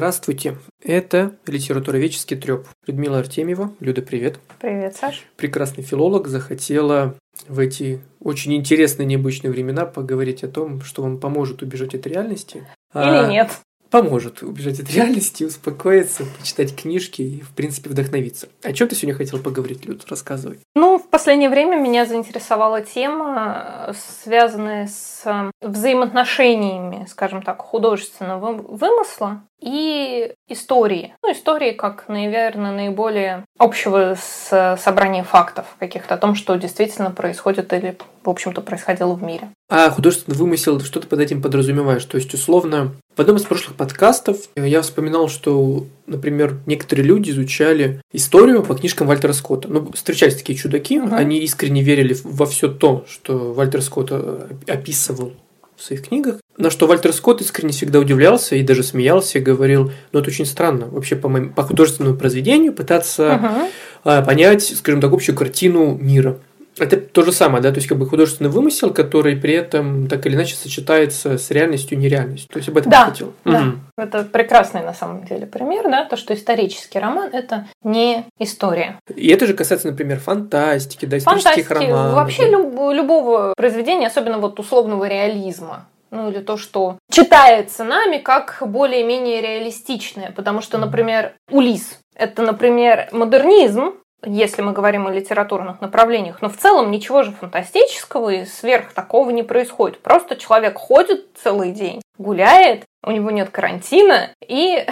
Здравствуйте, 0.00 0.56
это 0.82 1.32
литературоведческий 1.46 2.34
треп. 2.34 2.66
Людмила 2.86 3.18
Артемьева. 3.18 3.74
Люда, 3.80 4.00
привет. 4.00 4.40
Привет, 4.58 4.96
Саш. 4.96 5.26
Прекрасный 5.36 5.84
филолог 5.84 6.26
захотела 6.26 7.16
в 7.46 7.58
эти 7.58 8.00
очень 8.18 8.54
интересные 8.54 9.04
необычные 9.04 9.50
времена 9.50 9.84
поговорить 9.84 10.42
о 10.42 10.48
том, 10.48 10.80
что 10.80 11.02
вам 11.02 11.18
поможет 11.18 11.60
убежать 11.60 11.94
от 11.94 12.06
реальности. 12.06 12.66
Или 12.94 13.02
а... 13.02 13.28
нет 13.28 13.50
поможет 13.90 14.42
убежать 14.42 14.78
от 14.78 14.88
реальности, 14.90 15.42
успокоиться, 15.42 16.24
почитать 16.38 16.74
книжки 16.74 17.22
и, 17.22 17.40
в 17.40 17.50
принципе, 17.50 17.90
вдохновиться. 17.90 18.48
О 18.62 18.72
чем 18.72 18.86
ты 18.86 18.94
сегодня 18.94 19.16
хотел 19.16 19.40
поговорить, 19.40 19.84
Люд? 19.84 20.04
Рассказывай. 20.08 20.60
Ну, 20.76 20.98
в 20.98 21.08
последнее 21.08 21.50
время 21.50 21.76
меня 21.76 22.06
заинтересовала 22.06 22.82
тема, 22.82 23.92
связанная 24.22 24.86
с 24.86 25.50
взаимоотношениями, 25.60 27.06
скажем 27.10 27.42
так, 27.42 27.60
художественного 27.60 28.52
вымысла 28.52 29.42
и 29.60 30.32
истории. 30.48 31.14
Ну, 31.22 31.32
истории 31.32 31.72
как, 31.72 32.08
наверное, 32.08 32.72
наиболее 32.72 33.44
общего 33.58 34.16
с 34.20 34.78
собрания 34.82 35.22
фактов 35.22 35.66
каких-то 35.78 36.14
о 36.14 36.18
том, 36.18 36.34
что 36.34 36.56
действительно 36.56 37.10
происходит 37.10 37.72
или, 37.72 37.96
в 38.24 38.30
общем-то, 38.30 38.60
происходило 38.60 39.14
в 39.14 39.22
мире. 39.22 39.50
А 39.68 39.90
художественный 39.90 40.36
вымысел, 40.36 40.80
что 40.80 41.00
ты 41.00 41.06
под 41.06 41.20
этим 41.20 41.42
подразумеваешь? 41.42 42.04
То 42.04 42.16
есть, 42.16 42.32
условно, 42.34 42.92
в 43.16 43.20
одном 43.20 43.36
из 43.36 43.42
прошлых 43.42 43.76
подкастов 43.76 44.38
я 44.56 44.82
вспоминал, 44.82 45.28
что, 45.28 45.86
например, 46.06 46.58
некоторые 46.66 47.06
люди 47.06 47.30
изучали 47.30 48.00
историю 48.12 48.62
по 48.62 48.74
книжкам 48.74 49.06
Вальтера 49.06 49.32
Скотта. 49.32 49.68
Ну, 49.68 49.90
встречались 49.92 50.36
такие 50.36 50.58
чудаки, 50.58 50.98
uh-huh. 50.98 51.14
они 51.14 51.38
искренне 51.38 51.82
верили 51.82 52.16
во 52.24 52.46
все 52.46 52.68
то, 52.68 53.04
что 53.08 53.52
Вальтер 53.52 53.82
Скотт 53.82 54.08
э, 54.10 54.48
описывал 54.66 55.32
в 55.80 55.84
своих 55.84 56.06
книгах. 56.06 56.36
На 56.58 56.70
что 56.70 56.86
Вальтер 56.86 57.12
Скотт 57.12 57.40
искренне 57.40 57.72
всегда 57.72 57.98
удивлялся 57.98 58.54
и 58.54 58.62
даже 58.62 58.82
смеялся 58.82 59.38
и 59.38 59.40
говорил, 59.40 59.92
ну 60.12 60.20
это 60.20 60.28
очень 60.28 60.44
странно, 60.44 60.86
вообще 60.86 61.16
по, 61.16 61.28
моим, 61.28 61.52
по 61.52 61.62
художественному 61.62 62.16
произведению 62.16 62.74
пытаться 62.74 63.70
uh-huh. 64.04 64.24
понять, 64.24 64.62
скажем 64.76 65.00
так, 65.00 65.12
общую 65.12 65.34
картину 65.34 65.96
мира. 65.96 66.38
Это 66.78 66.96
то 66.96 67.22
же 67.22 67.32
самое, 67.32 67.62
да, 67.62 67.70
то 67.70 67.76
есть 67.76 67.88
как 67.88 67.98
бы 67.98 68.08
художественный 68.08 68.50
вымысел, 68.50 68.92
который 68.92 69.36
при 69.36 69.54
этом 69.54 70.08
так 70.08 70.24
или 70.26 70.34
иначе 70.34 70.54
сочетается 70.54 71.36
с 71.36 71.50
реальностью 71.50 71.98
и 71.98 72.00
нереальностью. 72.00 72.48
То 72.48 72.58
есть 72.58 72.68
об 72.68 72.78
этом 72.78 72.90
да, 72.90 72.98
я 73.00 73.04
хотел. 73.06 73.32
Да, 73.44 73.60
угу. 73.60 73.78
это 73.96 74.24
прекрасный 74.24 74.82
на 74.82 74.94
самом 74.94 75.24
деле 75.24 75.46
пример, 75.46 75.84
да, 75.90 76.04
то, 76.04 76.16
что 76.16 76.34
исторический 76.34 76.98
роман– 76.98 77.30
это 77.32 77.66
не 77.82 78.24
история. 78.38 78.98
И 79.14 79.28
это 79.28 79.46
же 79.46 79.54
касается, 79.54 79.88
например, 79.88 80.20
фантастики, 80.20 81.06
да, 81.06 81.18
исторических 81.18 81.66
Фантастики, 81.66 81.90
романов. 81.90 82.14
вообще 82.14 82.44
да. 82.44 82.50
люб, 82.50 82.92
любого 82.92 83.54
произведения, 83.56 84.06
особенно 84.06 84.38
вот 84.38 84.58
условного 84.58 85.08
реализма 85.08 85.86
ну 86.10 86.28
или 86.28 86.40
то, 86.40 86.56
что 86.56 86.98
читается 87.10 87.84
нами 87.84 88.18
как 88.18 88.62
более-менее 88.66 89.40
реалистичное, 89.40 90.32
потому 90.32 90.60
что, 90.60 90.78
например, 90.78 91.34
Улис– 91.50 92.00
это, 92.16 92.42
например, 92.42 93.08
модернизм, 93.12 93.94
если 94.24 94.62
мы 94.62 94.72
говорим 94.72 95.06
о 95.06 95.12
литературных 95.12 95.80
направлениях. 95.80 96.42
Но 96.42 96.48
в 96.48 96.56
целом 96.56 96.90
ничего 96.90 97.22
же 97.22 97.32
фантастического 97.32 98.30
и 98.30 98.44
сверх 98.44 98.92
такого 98.92 99.30
не 99.30 99.42
происходит. 99.42 100.00
Просто 100.00 100.36
человек 100.36 100.76
ходит 100.78 101.26
целый 101.42 101.72
день, 101.72 102.02
гуляет, 102.18 102.84
у 103.04 103.10
него 103.10 103.30
нет 103.30 103.50
карантина 103.50 104.30
и 104.46 104.86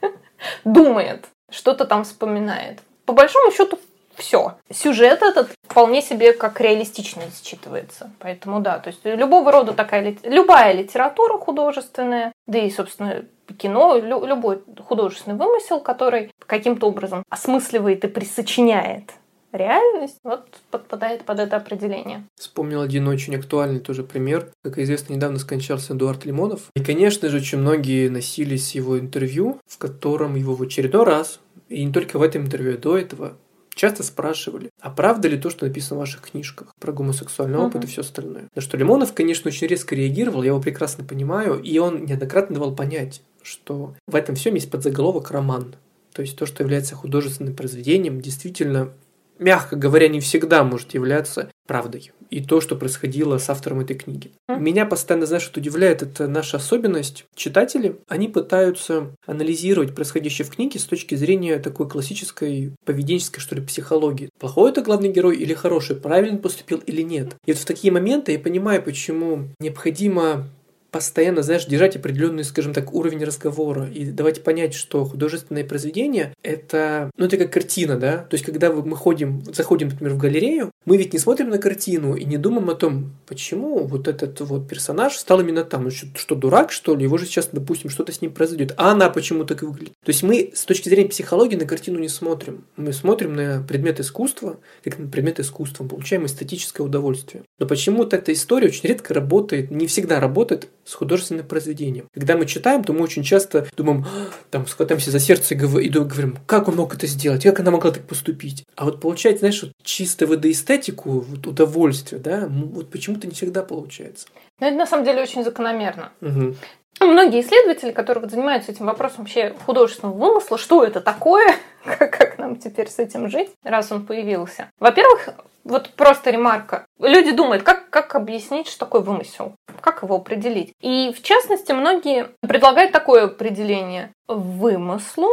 думает, 0.64 1.26
что-то 1.50 1.84
там 1.84 2.04
вспоминает. 2.04 2.80
По 3.04 3.12
большому 3.12 3.52
счету 3.52 3.78
все. 4.16 4.56
Сюжет 4.70 5.22
этот 5.22 5.50
вполне 5.68 6.00
себе 6.00 6.32
как 6.32 6.60
реалистичный 6.60 7.24
считывается. 7.42 8.10
Поэтому 8.20 8.60
да, 8.60 8.78
то 8.78 8.88
есть 8.88 9.00
любого 9.04 9.50
рода 9.52 9.72
такая, 9.72 10.16
любая 10.22 10.72
литература 10.72 11.36
художественная, 11.38 12.32
да 12.46 12.58
и, 12.58 12.70
собственно, 12.70 13.24
кино, 13.58 13.96
лю, 13.96 14.24
любой 14.24 14.62
художественный 14.86 15.36
вымысел, 15.36 15.80
который 15.80 16.30
каким-то 16.38 16.86
образом 16.86 17.24
осмысливает 17.28 18.04
и 18.04 18.08
присочиняет 18.08 19.12
реальность, 19.54 20.18
вот 20.24 20.46
подпадает 20.70 21.24
под 21.24 21.38
это 21.38 21.56
определение. 21.56 22.24
Вспомнил 22.34 22.80
один 22.80 23.06
очень 23.08 23.36
актуальный 23.36 23.80
тоже 23.80 24.02
пример. 24.02 24.50
Как 24.62 24.78
известно, 24.78 25.14
недавно 25.14 25.38
скончался 25.38 25.94
Эдуард 25.94 26.24
Лимонов. 26.24 26.70
И, 26.74 26.82
конечно 26.82 27.28
же, 27.28 27.36
очень 27.36 27.58
многие 27.58 28.08
носились 28.08 28.74
его 28.74 28.98
интервью, 28.98 29.60
в 29.66 29.78
котором 29.78 30.34
его 30.34 30.54
в 30.54 30.62
очередной 30.62 31.04
раз, 31.04 31.40
и 31.68 31.84
не 31.84 31.92
только 31.92 32.18
в 32.18 32.22
этом 32.22 32.42
интервью, 32.42 32.74
а 32.74 32.78
до 32.78 32.98
этого, 32.98 33.34
часто 33.74 34.02
спрашивали, 34.02 34.70
а 34.80 34.90
правда 34.90 35.28
ли 35.28 35.38
то, 35.38 35.50
что 35.50 35.66
написано 35.66 35.96
в 35.96 36.00
ваших 36.00 36.22
книжках 36.22 36.74
про 36.80 36.92
гомосексуальный 36.92 37.58
uh-huh. 37.58 37.66
опыт 37.66 37.84
и 37.84 37.86
все 37.86 38.02
остальное. 38.02 38.48
На 38.54 38.62
что 38.62 38.76
Лимонов, 38.76 39.12
конечно, 39.12 39.48
очень 39.48 39.66
резко 39.66 39.94
реагировал, 39.94 40.42
я 40.42 40.48
его 40.48 40.60
прекрасно 40.60 41.04
понимаю, 41.04 41.60
и 41.60 41.78
он 41.78 42.04
неоднократно 42.04 42.54
давал 42.54 42.74
понять, 42.74 43.22
что 43.44 43.94
в 44.06 44.16
этом 44.16 44.34
всем 44.34 44.54
есть 44.54 44.70
подзаголовок 44.70 45.30
роман. 45.30 45.76
То 46.12 46.22
есть 46.22 46.36
то, 46.36 46.46
что 46.46 46.62
является 46.62 46.94
художественным 46.94 47.54
произведением, 47.54 48.20
действительно, 48.20 48.92
мягко 49.38 49.76
говоря, 49.76 50.08
не 50.08 50.20
всегда 50.20 50.64
может 50.64 50.94
являться 50.94 51.50
правдой. 51.66 52.12
И 52.30 52.42
то, 52.42 52.60
что 52.60 52.76
происходило 52.76 53.38
с 53.38 53.48
автором 53.48 53.80
этой 53.80 53.96
книги. 53.96 54.32
Меня 54.48 54.86
постоянно, 54.86 55.26
знаешь, 55.26 55.44
что 55.44 55.60
удивляет, 55.60 56.02
это 56.02 56.26
наша 56.26 56.56
особенность. 56.56 57.26
Читатели, 57.34 57.96
они 58.08 58.28
пытаются 58.28 59.12
анализировать 59.26 59.94
происходящее 59.94 60.46
в 60.46 60.50
книге 60.50 60.78
с 60.78 60.84
точки 60.84 61.14
зрения 61.14 61.58
такой 61.58 61.88
классической 61.88 62.72
поведенческой, 62.84 63.40
что 63.40 63.54
ли, 63.54 63.62
психологии. 63.62 64.30
Плохой 64.38 64.70
это 64.70 64.82
главный 64.82 65.10
герой 65.10 65.36
или 65.36 65.54
хороший, 65.54 65.96
правильно 65.96 66.38
поступил 66.38 66.78
или 66.78 67.02
нет. 67.02 67.34
И 67.44 67.52
вот 67.52 67.60
в 67.60 67.64
такие 67.64 67.92
моменты 67.92 68.32
я 68.32 68.38
понимаю, 68.38 68.82
почему 68.82 69.48
необходимо 69.60 70.48
постоянно, 70.94 71.42
знаешь, 71.42 71.66
держать 71.66 71.96
определенный, 71.96 72.44
скажем 72.44 72.72
так, 72.72 72.94
уровень 72.94 73.24
разговора 73.24 73.90
и 73.92 74.04
давайте 74.04 74.40
понять, 74.40 74.74
что 74.74 75.04
художественное 75.04 75.64
произведение— 75.64 76.32
это, 76.44 77.10
ну, 77.16 77.26
это 77.26 77.36
как 77.36 77.52
картина, 77.52 77.98
да? 77.98 78.18
То 78.18 78.34
есть, 78.34 78.44
когда 78.44 78.70
мы 78.70 78.96
ходим, 78.96 79.42
заходим, 79.52 79.88
например, 79.88 80.14
в 80.14 80.18
галерею, 80.18 80.70
мы 80.84 80.96
ведь 80.96 81.12
не 81.12 81.18
смотрим 81.18 81.50
на 81.50 81.58
картину 81.58 82.14
и 82.14 82.24
не 82.24 82.36
думаем 82.36 82.70
о 82.70 82.76
том, 82.76 83.10
почему 83.26 83.84
вот 83.88 84.06
этот 84.06 84.40
вот 84.42 84.68
персонаж 84.68 85.16
стал 85.16 85.40
именно 85.40 85.64
там. 85.64 85.82
Ну, 85.82 85.90
что, 85.90 86.06
что 86.14 86.36
дурак, 86.36 86.70
что 86.70 86.94
ли? 86.94 87.02
Его 87.02 87.18
же 87.18 87.26
сейчас, 87.26 87.48
допустим, 87.50 87.90
что-то 87.90 88.12
с 88.12 88.22
ним 88.22 88.32
произойдет. 88.32 88.72
А 88.76 88.92
она 88.92 89.10
почему 89.10 89.44
так 89.44 89.62
выглядит? 89.62 89.94
То 90.04 90.10
есть, 90.10 90.22
мы 90.22 90.52
с 90.54 90.64
точки 90.64 90.88
зрения 90.88 91.08
психологии 91.08 91.56
на 91.56 91.66
картину 91.66 91.98
не 91.98 92.08
смотрим. 92.08 92.66
Мы 92.76 92.92
смотрим 92.92 93.34
на 93.34 93.64
предмет 93.66 93.98
искусства, 93.98 94.60
как 94.84 95.00
на 95.00 95.08
предмет 95.08 95.40
искусства, 95.40 95.84
получаем 95.84 96.24
эстетическое 96.26 96.86
удовольствие. 96.86 97.42
Но 97.58 97.66
почему-то 97.66 98.14
эта 98.14 98.32
история 98.32 98.68
очень 98.68 98.88
редко 98.88 99.12
работает, 99.12 99.72
не 99.72 99.88
всегда 99.88 100.20
работает 100.20 100.68
с 100.84 100.94
художественным 100.94 101.46
произведением. 101.46 102.08
Когда 102.12 102.36
мы 102.36 102.46
читаем, 102.46 102.84
то 102.84 102.92
мы 102.92 103.02
очень 103.02 103.22
часто 103.22 103.66
думаем, 103.76 104.04
«А, 104.04 104.28
там, 104.50 104.66
схватаемся 104.66 105.10
за 105.10 105.18
сердце 105.18 105.54
и 105.54 105.56
говорим, 105.58 106.38
как 106.46 106.68
он 106.68 106.76
мог 106.76 106.94
это 106.94 107.06
сделать, 107.06 107.42
как 107.42 107.60
она 107.60 107.70
могла 107.70 107.90
так 107.90 108.06
поступить. 108.06 108.64
А 108.76 108.84
вот 108.84 109.00
получается, 109.00 109.40
знаешь, 109.40 109.62
вот 109.62 109.72
чисто 109.82 110.26
водоэстетику, 110.26 111.20
вот 111.20 111.46
удовольствие, 111.46 112.20
да, 112.20 112.46
вот 112.48 112.90
почему-то 112.90 113.26
не 113.26 113.34
всегда 113.34 113.62
получается. 113.62 114.28
Ну, 114.60 114.66
это 114.66 114.76
на 114.76 114.86
самом 114.86 115.04
деле 115.04 115.22
очень 115.22 115.44
закономерно. 115.44 116.12
Угу. 116.20 116.56
Многие 117.00 117.40
исследователи, 117.40 117.92
которые 117.92 118.22
вот 118.22 118.30
занимаются 118.30 118.72
этим 118.72 118.86
вопросом 118.86 119.18
вообще 119.20 119.54
художественного 119.66 120.16
вымысла, 120.16 120.58
что 120.58 120.84
это 120.84 121.00
такое, 121.00 121.56
как, 121.84 122.10
как 122.16 122.38
нам 122.38 122.56
теперь 122.56 122.88
с 122.88 122.98
этим 122.98 123.28
жить, 123.28 123.50
раз 123.62 123.92
он 123.92 124.06
появился. 124.06 124.70
Во-первых, 124.78 125.30
вот 125.64 125.90
просто 125.90 126.30
ремарка. 126.30 126.86
Люди 126.98 127.32
думают, 127.32 127.62
как, 127.62 127.88
как 127.90 128.14
объяснить, 128.14 128.68
что 128.68 128.80
такое 128.80 129.00
вымысел, 129.00 129.54
как 129.80 130.02
его 130.02 130.16
определить. 130.16 130.72
И 130.80 131.12
в 131.16 131.22
частности, 131.22 131.72
многие 131.72 132.28
предлагают 132.40 132.92
такое 132.92 133.24
определение. 133.24 134.12
Вымыслу 134.28 135.30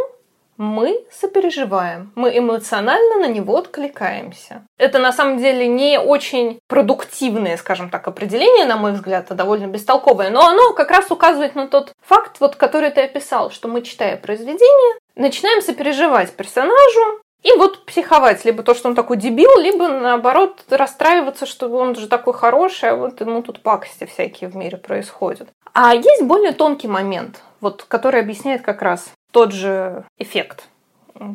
мы 0.62 1.04
сопереживаем, 1.12 2.12
мы 2.14 2.38
эмоционально 2.38 3.28
на 3.28 3.28
него 3.28 3.58
откликаемся. 3.58 4.62
Это 4.78 5.00
на 5.00 5.12
самом 5.12 5.40
деле 5.40 5.68
не 5.68 6.00
очень 6.00 6.60
продуктивное, 6.68 7.58
скажем 7.58 7.90
так, 7.90 8.08
определение, 8.08 8.66
на 8.66 8.78
мой 8.78 8.92
взгляд, 8.92 9.26
а 9.32 9.34
довольно 9.34 9.66
бестолковое, 9.66 10.30
но 10.30 10.48
оно 10.48 10.74
как 10.74 10.92
раз 10.92 11.10
указывает 11.10 11.56
на 11.56 11.68
тот 11.68 11.94
факт, 12.06 12.38
вот, 12.40 12.58
который 12.58 12.92
ты 12.92 13.02
описал, 13.02 13.50
что 13.50 13.68
мы, 13.68 13.82
читая 13.82 14.18
произведение, 14.18 15.00
начинаем 15.16 15.64
сопереживать 15.64 16.32
персонажу, 16.34 17.22
и 17.42 17.52
вот 17.58 17.84
психовать, 17.88 18.46
либо 18.46 18.62
то, 18.62 18.76
что 18.76 18.88
он 18.88 18.94
такой 18.94 19.18
дебил, 19.18 19.58
либо 19.58 19.88
наоборот 19.88 20.64
расстраиваться, 20.70 21.48
что 21.48 21.70
он 21.70 21.96
же 21.96 22.08
такой 22.08 22.36
хороший, 22.36 22.92
а 22.92 22.96
вот 22.96 23.20
ему 23.20 23.42
тут 23.42 23.64
пакости 23.64 24.06
всякие 24.06 24.48
в 24.48 24.56
мире 24.56 24.78
происходят. 24.78 25.50
А 25.74 25.96
есть 25.96 26.22
более 26.22 26.52
тонкий 26.52 26.88
момент, 26.88 27.42
вот, 27.62 27.84
который 27.84 28.20
объясняет 28.20 28.62
как 28.62 28.82
раз 28.82 29.12
тот 29.32 29.54
же 29.54 30.04
эффект, 30.18 30.68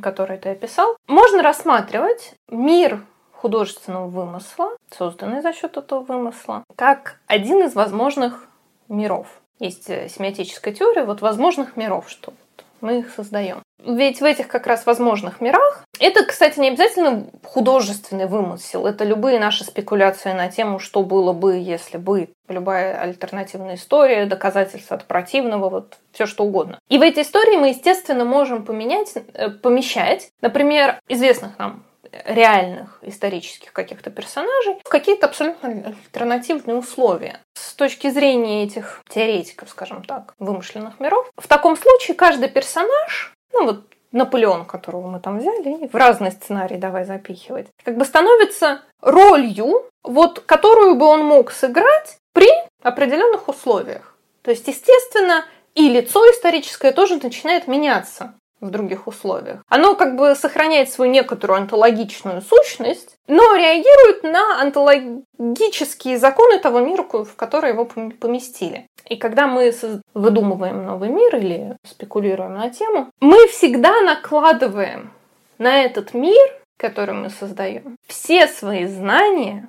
который 0.03 0.37
ты 0.39 0.51
описал. 0.51 0.97
Можно 1.07 1.43
рассматривать 1.43 2.35
мир 2.49 3.03
художественного 3.33 4.09
вымысла, 4.09 4.77
созданный 4.91 5.41
за 5.41 5.53
счет 5.53 5.77
этого 5.77 6.01
вымысла, 6.01 6.65
как 6.75 7.21
один 7.27 7.63
из 7.63 7.75
возможных 7.75 8.49
миров. 8.89 9.27
Есть 9.59 9.87
семиотическая 9.87 10.75
теория 10.75 11.05
вот 11.05 11.23
возможных 11.23 11.77
миров, 11.77 12.11
что 12.11 12.35
мы 12.81 12.99
их 12.99 13.11
создаем. 13.11 13.63
Ведь 13.85 14.21
в 14.21 14.25
этих 14.25 14.49
как 14.49 14.67
раз 14.67 14.87
возможных 14.87 15.41
мирах, 15.41 15.85
это, 15.99 16.25
кстати, 16.25 16.59
не 16.59 16.69
обязательно 16.69 17.27
художественный 17.43 18.27
вымысел, 18.27 18.87
это 18.87 19.05
любые 19.05 19.39
наши 19.39 19.65
спекуляции 19.65 20.33
на 20.33 20.49
тему, 20.49 20.79
что 20.79 21.03
было 21.03 21.33
бы, 21.33 21.57
если 21.57 21.97
бы, 21.97 22.29
любая 22.49 23.01
альтернативная 23.01 23.77
история, 23.77 24.27
доказательства 24.27 24.97
от 24.97 25.05
противного, 25.05 25.69
вот 25.69 25.99
все 26.13 26.27
что 26.27 26.45
угодно. 26.45 26.79
И 26.89 26.99
в 26.99 27.03
эти 27.03 27.21
истории 27.21 27.57
мы, 27.57 27.69
естественно, 27.69 28.25
можем 28.25 28.65
поменять, 28.65 29.15
э, 29.35 29.51
помещать, 29.51 30.31
например, 30.41 30.99
известных 31.09 31.59
нам 31.59 31.85
реальных 32.25 32.99
исторических 33.03 33.73
каких-то 33.73 34.11
персонажей 34.11 34.77
в 34.85 34.89
какие-то 34.89 35.27
абсолютно 35.27 35.69
альтернативные 35.69 36.77
условия. 36.77 37.41
С 37.55 37.75
точки 37.75 38.11
зрения 38.11 38.65
этих 38.65 39.03
теоретиков, 39.09 39.69
скажем 39.71 40.03
так, 40.03 40.35
вымышленных 40.39 41.01
миров, 41.01 41.31
в 41.37 41.49
таком 41.49 41.77
случае 41.77 42.15
каждый 42.15 42.49
персонаж, 42.49 43.36
ну 43.61 43.67
вот 43.67 43.85
Наполеон, 44.13 44.65
которого 44.65 45.09
мы 45.09 45.21
там 45.21 45.39
взяли, 45.39 45.89
в 45.89 45.95
разные 45.95 46.31
сценарии 46.31 46.77
давай 46.77 47.05
запихивать, 47.05 47.67
как 47.85 47.97
бы 47.97 48.05
становится 48.05 48.83
ролью, 49.01 49.85
вот, 50.03 50.41
которую 50.41 50.95
бы 50.95 51.07
он 51.07 51.25
мог 51.25 51.51
сыграть 51.51 52.19
при 52.33 52.49
определенных 52.83 53.49
условиях. 53.49 54.17
То 54.43 54.51
есть, 54.51 54.67
естественно, 54.69 55.45
и 55.75 55.89
лицо 55.89 56.25
историческое 56.31 56.93
тоже 56.93 57.17
начинает 57.17 57.67
меняться 57.67 58.35
в 58.61 58.71
других 58.71 59.07
условиях. 59.07 59.63
Оно 59.69 59.95
как 59.95 60.17
бы 60.17 60.35
сохраняет 60.35 60.91
свою 60.91 61.11
некоторую 61.11 61.59
онтологичную 61.59 62.41
сущность, 62.43 63.17
но 63.29 63.55
реагирует 63.55 64.23
на 64.23 64.61
онтологические 64.63 66.19
законы 66.19 66.59
того 66.59 66.81
мира, 66.81 67.03
в 67.03 67.37
который 67.37 67.71
его 67.73 67.85
поместили. 67.85 68.87
И 69.09 69.17
когда 69.17 69.47
мы 69.47 69.73
выдумываем 70.15 70.85
новый 70.85 71.11
мир 71.11 71.37
или 71.37 71.77
спекулируем 71.85 72.55
на 72.55 72.71
тему, 72.71 73.11
мы 73.21 73.47
всегда 73.49 74.01
накладываем 74.01 75.13
на 75.59 75.83
этот 75.83 76.15
мир, 76.15 76.49
который 76.77 77.15
мы 77.15 77.31
создаем, 77.31 77.97
все 78.07 78.47
свои 78.47 78.87
знания 78.87 79.69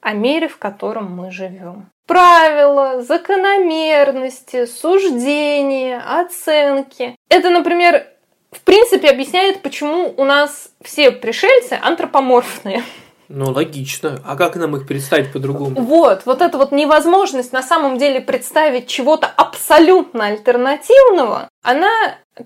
о 0.00 0.12
мире, 0.12 0.48
в 0.48 0.58
котором 0.58 1.12
мы 1.12 1.30
живем. 1.30 1.90
Правила, 2.06 3.02
закономерности, 3.02 4.64
суждения, 4.64 6.00
оценки. 6.20 7.16
Это, 7.28 7.50
например, 7.50 8.06
в 8.50 8.60
принципе, 8.62 9.10
объясняет, 9.10 9.62
почему 9.62 10.14
у 10.16 10.24
нас 10.24 10.70
все 10.82 11.10
пришельцы 11.10 11.78
антропоморфные. 11.80 12.82
Ну, 13.28 13.50
логично. 13.52 14.20
А 14.24 14.36
как 14.36 14.56
нам 14.56 14.74
их 14.76 14.86
представить 14.86 15.32
по-другому? 15.32 15.78
Вот, 15.82 16.22
вот 16.24 16.40
эта 16.40 16.56
вот 16.56 16.72
невозможность 16.72 17.52
на 17.52 17.62
самом 17.62 17.98
деле 17.98 18.22
представить 18.22 18.86
чего-то 18.86 19.26
абсолютно 19.26 20.26
альтернативного, 20.26 21.50
она 21.62 21.90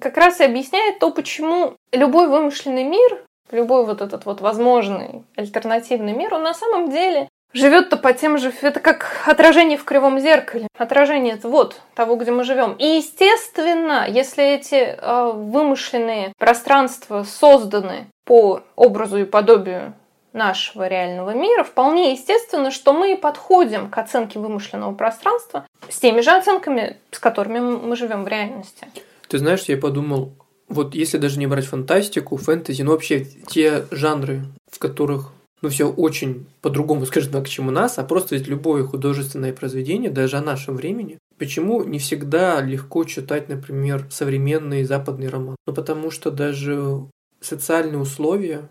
как 0.00 0.16
раз 0.16 0.40
и 0.40 0.44
объясняет 0.44 0.99
то, 0.99 1.12
почему 1.12 1.76
любой 1.93 2.26
вымышленный 2.26 2.82
мир, 2.82 3.25
любой 3.52 3.87
вот 3.87 4.00
этот 4.00 4.25
вот 4.25 4.40
возможный 4.40 5.22
альтернативный 5.37 6.14
мир, 6.14 6.34
он 6.34 6.43
на 6.43 6.54
самом 6.54 6.90
деле 6.90 7.28
живет-то 7.52 7.96
по 7.96 8.12
тем 8.12 8.38
же... 8.38 8.52
Это 8.62 8.81
как 8.81 9.22
отражение 9.26 9.78
в 9.78 9.84
кривом 9.84 10.19
зеркале. 10.20 10.66
Отражение 10.76 11.38
вот 11.43 11.81
того, 11.94 12.16
где 12.16 12.31
мы 12.31 12.44
живем. 12.44 12.72
И, 12.78 12.84
естественно, 12.84 14.06
если 14.08 14.44
эти 14.44 14.75
э, 14.75 15.32
вымышленные 15.32 16.32
пространства 16.38 17.25
созданы 17.25 18.06
по 18.25 18.62
образу 18.76 19.19
и 19.19 19.25
подобию 19.25 19.94
нашего 20.32 20.88
реального 20.88 21.34
мира, 21.34 21.62
вполне 21.62 22.12
естественно, 22.12 22.70
что 22.70 22.93
мы 22.93 23.16
подходим 23.16 23.90
к 23.90 23.99
оценке 23.99 24.38
вымышленного 24.38 24.94
пространства 24.94 25.66
с 25.88 25.99
теми 25.99 26.20
же 26.20 26.31
оценками, 26.31 26.96
с 27.10 27.19
которыми 27.19 27.60
мы 27.60 27.96
живем 27.96 28.25
в 28.25 28.28
реальности. 28.28 28.87
Ты 29.28 29.38
знаешь, 29.38 29.62
я 29.64 29.76
подумал, 29.76 30.32
вот 30.69 30.94
если 30.94 31.19
даже 31.19 31.38
не 31.38 31.46
брать 31.46 31.66
фантастику, 31.66 32.37
фэнтези, 32.37 32.82
но 32.82 32.93
вообще 32.93 33.25
те 33.25 33.84
жанры, 33.90 34.43
в 34.70 34.78
которых 34.78 35.32
ну, 35.62 35.69
все 35.69 35.88
очень 35.88 36.47
по-другому, 36.61 37.06
скажем 37.06 37.32
так, 37.32 37.49
чем 37.49 37.69
у 37.69 37.70
нас, 37.70 37.99
а 37.99 38.05
просто 38.05 38.35
ведь 38.35 38.49
любое 38.49 38.85
художественное 38.85 39.53
произведение, 39.53 40.11
даже 40.11 40.37
о 40.37 40.43
нашем 40.43 40.76
времени, 40.76 41.19
почему 41.38 41.85
не 41.85 41.99
всегда 41.99 42.61
легко 42.61 43.05
читать, 43.05 43.49
например, 43.49 44.06
современный 44.11 44.85
западный 44.85 45.29
роман? 45.29 45.56
Ну, 45.67 45.73
потому 45.73 46.11
что 46.11 46.31
даже 46.31 47.06
социальные 47.41 47.99
условия, 47.99 48.69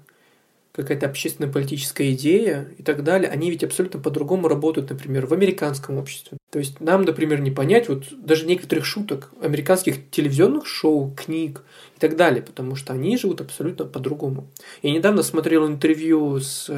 какая-то 0.73 1.07
общественно-политическая 1.07 2.13
идея 2.13 2.67
и 2.77 2.83
так 2.83 3.03
далее, 3.03 3.29
они 3.29 3.49
ведь 3.51 3.63
абсолютно 3.63 3.99
по-другому 3.99 4.47
работают, 4.47 4.89
например, 4.89 5.25
в 5.25 5.33
американском 5.33 5.97
обществе. 5.97 6.37
То 6.49 6.59
есть 6.59 6.79
нам, 6.79 7.03
например, 7.03 7.41
не 7.41 7.51
понять 7.51 7.89
вот 7.89 8.05
даже 8.11 8.45
некоторых 8.45 8.85
шуток 8.85 9.31
американских 9.41 10.09
телевизионных 10.09 10.65
шоу, 10.67 11.13
книг 11.15 11.63
так 12.01 12.17
далее, 12.17 12.41
потому 12.41 12.75
что 12.75 12.93
они 12.93 13.15
живут 13.15 13.41
абсолютно 13.41 13.85
по-другому. 13.85 14.47
Я 14.81 14.91
недавно 14.91 15.21
смотрел 15.21 15.67
интервью 15.67 16.39
с 16.39 16.69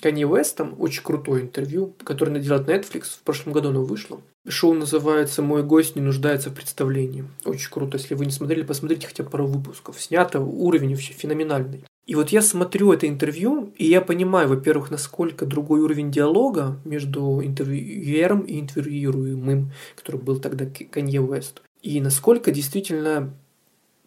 Канье 0.00 0.26
Уэстом, 0.26 0.74
очень 0.78 1.02
крутое 1.02 1.44
интервью, 1.44 1.94
которое 2.04 2.32
наделал 2.32 2.60
Netflix, 2.60 3.04
в 3.04 3.22
прошлом 3.22 3.52
году 3.52 3.68
оно 3.68 3.84
вышло. 3.84 4.20
Шоу 4.46 4.74
называется 4.74 5.40
«Мой 5.40 5.62
гость 5.62 5.94
не 5.94 6.02
нуждается 6.02 6.50
в 6.50 6.54
представлении». 6.54 7.24
Очень 7.44 7.70
круто. 7.70 7.96
Если 7.96 8.14
вы 8.16 8.26
не 8.26 8.32
смотрели, 8.32 8.64
посмотрите 8.64 9.06
хотя 9.06 9.22
бы 9.22 9.30
пару 9.30 9.46
выпусков. 9.46 10.00
Снято, 10.00 10.40
уровень 10.40 10.90
вообще 10.90 11.12
феноменальный. 11.12 11.84
И 12.04 12.16
вот 12.16 12.30
я 12.30 12.42
смотрю 12.42 12.92
это 12.92 13.06
интервью, 13.06 13.72
и 13.78 13.86
я 13.86 14.00
понимаю, 14.00 14.48
во-первых, 14.48 14.90
насколько 14.90 15.46
другой 15.46 15.80
уровень 15.80 16.10
диалога 16.10 16.80
между 16.84 17.40
интервьюером 17.40 18.40
и 18.40 18.58
интервьюируемым, 18.58 19.70
который 19.94 20.20
был 20.20 20.40
тогда 20.40 20.66
Канье 20.66 21.20
Уэст. 21.20 21.62
И 21.80 22.00
насколько 22.00 22.50
действительно 22.50 23.32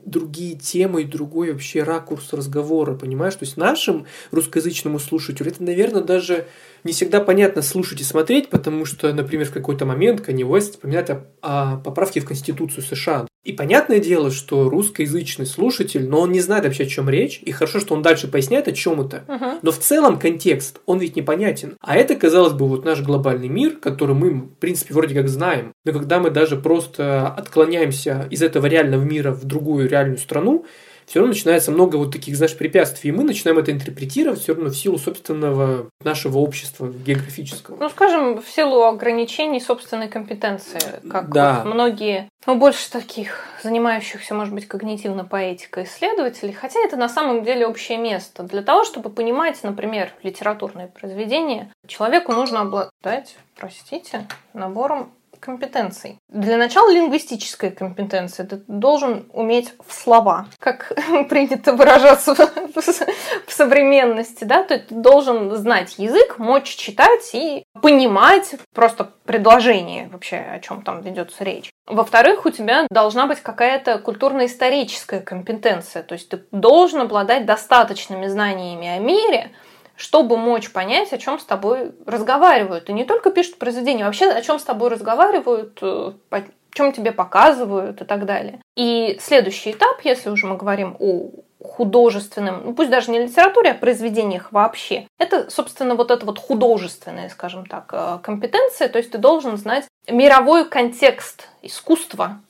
другие 0.05 0.55
темы 0.55 1.01
и 1.01 1.05
другой 1.05 1.51
вообще 1.51 1.83
ракурс 1.83 2.31
разговора, 2.33 2.95
понимаешь? 2.95 3.35
То 3.35 3.45
есть 3.45 3.57
нашим 3.57 4.05
русскоязычному 4.31 4.99
слушателю 4.99 5.51
это, 5.51 5.63
наверное, 5.63 6.01
даже 6.01 6.47
не 6.85 6.93
всегда 6.93 7.19
понятно 7.19 7.61
слушать 7.61 7.99
и 7.99 8.03
смотреть, 8.03 8.49
потому 8.49 8.85
что, 8.85 9.11
например, 9.11 9.47
в 9.47 9.51
какой-то 9.51 9.85
момент 9.85 10.21
Канье 10.21 10.45
Уэст 10.45 10.75
вспоминает 10.75 11.09
о, 11.09 11.25
о 11.41 11.77
поправке 11.77 12.19
в 12.21 12.25
Конституцию 12.25 12.83
США. 12.83 13.27
И 13.43 13.53
понятное 13.53 13.99
дело, 13.99 14.31
что 14.31 14.69
русскоязычный 14.69 15.45
слушатель, 15.45 16.07
но 16.07 16.21
он 16.21 16.31
не 16.31 16.39
знает 16.39 16.63
вообще, 16.63 16.83
о 16.83 16.87
чем 16.87 17.09
речь, 17.09 17.41
и 17.43 17.51
хорошо, 17.51 17.79
что 17.79 17.93
он 17.93 18.01
дальше 18.01 18.27
поясняет, 18.27 18.67
о 18.67 18.71
чем 18.71 19.01
это. 19.01 19.23
Uh-huh. 19.27 19.59
Но 19.61 19.71
в 19.71 19.77
целом 19.77 20.17
контекст, 20.17 20.79
он 20.85 20.99
ведь 20.99 21.15
непонятен. 21.15 21.75
А 21.79 21.95
это, 21.95 22.15
казалось 22.15 22.53
бы, 22.53 22.67
вот 22.67 22.85
наш 22.85 23.01
глобальный 23.01 23.47
мир, 23.47 23.77
который 23.77 24.15
мы, 24.15 24.31
в 24.31 24.55
принципе, 24.55 24.93
вроде 24.93 25.13
как 25.13 25.27
знаем. 25.27 25.73
Но 25.85 25.93
когда 25.93 26.19
мы 26.19 26.31
даже 26.31 26.55
просто 26.55 27.27
отклоняемся 27.27 28.27
из 28.31 28.41
этого 28.41 28.65
реального 28.65 29.03
мира 29.03 29.31
в 29.31 29.45
другую 29.45 29.89
реальную 29.89 30.17
страну, 30.17 30.65
все 31.05 31.19
равно 31.19 31.33
начинается 31.33 31.71
много 31.71 31.97
вот 31.97 32.11
таких, 32.11 32.35
знаешь, 32.35 32.57
препятствий. 32.57 33.09
И 33.09 33.13
мы 33.13 33.23
начинаем 33.23 33.59
это 33.59 33.71
интерпретировать 33.71 34.41
все 34.41 34.53
равно 34.53 34.69
в 34.69 34.75
силу 34.75 34.97
собственного 34.97 35.89
нашего 36.03 36.39
общества 36.39 36.91
географического. 36.91 37.77
Ну, 37.79 37.89
скажем, 37.89 38.41
в 38.41 38.47
силу 38.47 38.83
ограничений 38.83 39.59
собственной 39.59 40.07
компетенции, 40.07 40.79
как 41.09 41.31
да. 41.31 41.61
вот 41.63 41.73
многие, 41.73 42.29
ну, 42.45 42.55
больше 42.55 42.91
таких 42.91 43.39
занимающихся, 43.63 44.33
может 44.33 44.53
быть, 44.53 44.67
когнитивно 44.67 45.25
поэтикой 45.25 45.83
исследователей, 45.83 46.53
хотя 46.53 46.79
это 46.79 46.97
на 46.97 47.09
самом 47.09 47.43
деле 47.43 47.67
общее 47.67 47.97
место. 47.97 48.43
Для 48.43 48.61
того, 48.61 48.83
чтобы 48.83 49.09
понимать, 49.09 49.63
например, 49.63 50.11
литературные 50.23 50.87
произведения, 50.87 51.71
человеку 51.87 52.31
нужно 52.31 52.61
обладать, 52.61 53.35
простите, 53.55 54.27
набором 54.53 55.11
компетенций. 55.45 56.19
Для 56.29 56.57
начала 56.57 56.91
лингвистическая 56.91 57.71
компетенция. 57.71 58.45
Ты 58.45 58.61
должен 58.67 59.29
уметь 59.31 59.73
в 59.85 59.93
слова, 59.93 60.47
как 60.59 60.91
принято 61.29 61.73
выражаться 61.73 62.33
в 62.33 63.51
современности, 63.51 64.43
да, 64.43 64.63
то 64.63 64.73
есть 64.73 64.87
ты 64.87 64.95
должен 64.95 65.55
знать 65.55 65.99
язык, 65.99 66.39
мочь 66.39 66.75
читать 66.75 67.29
и 67.33 67.63
понимать 67.81 68.55
просто 68.73 69.11
предложение 69.25 70.09
вообще, 70.11 70.37
о 70.37 70.59
чем 70.59 70.81
там 70.81 71.01
ведется 71.01 71.43
речь. 71.43 71.71
Во-вторых, 71.87 72.45
у 72.45 72.49
тебя 72.49 72.87
должна 72.89 73.27
быть 73.27 73.41
какая-то 73.41 73.99
культурно-историческая 73.99 75.21
компетенция, 75.21 76.03
то 76.03 76.13
есть 76.13 76.29
ты 76.29 76.43
должен 76.51 77.01
обладать 77.01 77.45
достаточными 77.45 78.27
знаниями 78.27 78.87
о 78.87 78.99
мире, 78.99 79.51
чтобы 79.95 80.37
мочь 80.37 80.71
понять, 80.71 81.13
о 81.13 81.17
чем 81.17 81.39
с 81.39 81.45
тобой 81.45 81.91
разговаривают. 82.05 82.89
И 82.89 82.93
не 82.93 83.05
только 83.05 83.31
пишут 83.31 83.57
произведения, 83.57 84.03
а 84.03 84.07
вообще 84.07 84.29
о 84.29 84.41
чем 84.41 84.59
с 84.59 84.63
тобой 84.63 84.89
разговаривают, 84.89 85.79
э, 85.81 86.11
о 86.29 86.41
чем 86.73 86.91
тебе 86.91 87.11
показывают 87.11 88.01
и 88.01 88.05
так 88.05 88.25
далее. 88.25 88.59
И 88.75 89.17
следующий 89.21 89.71
этап, 89.71 90.01
если 90.03 90.29
уже 90.29 90.47
мы 90.47 90.57
говорим 90.57 90.97
о 90.99 91.29
художественном, 91.63 92.63
ну 92.65 92.73
пусть 92.73 92.89
даже 92.89 93.11
не 93.11 93.19
литературе, 93.19 93.71
а 93.71 93.73
произведениях 93.73 94.51
вообще. 94.51 95.07
Это, 95.17 95.49
собственно, 95.49 95.95
вот 95.95 96.11
это 96.11 96.25
вот 96.25 96.37
художественная, 96.37 97.29
скажем 97.29 97.65
так, 97.65 97.89
э, 97.91 98.19
компетенция, 98.21 98.89
то 98.89 98.97
есть 98.97 99.11
ты 99.11 99.17
должен 99.17 99.57
знать 99.57 99.85
мировой 100.07 100.67
контекст 100.67 101.49
искусства, 101.61 102.41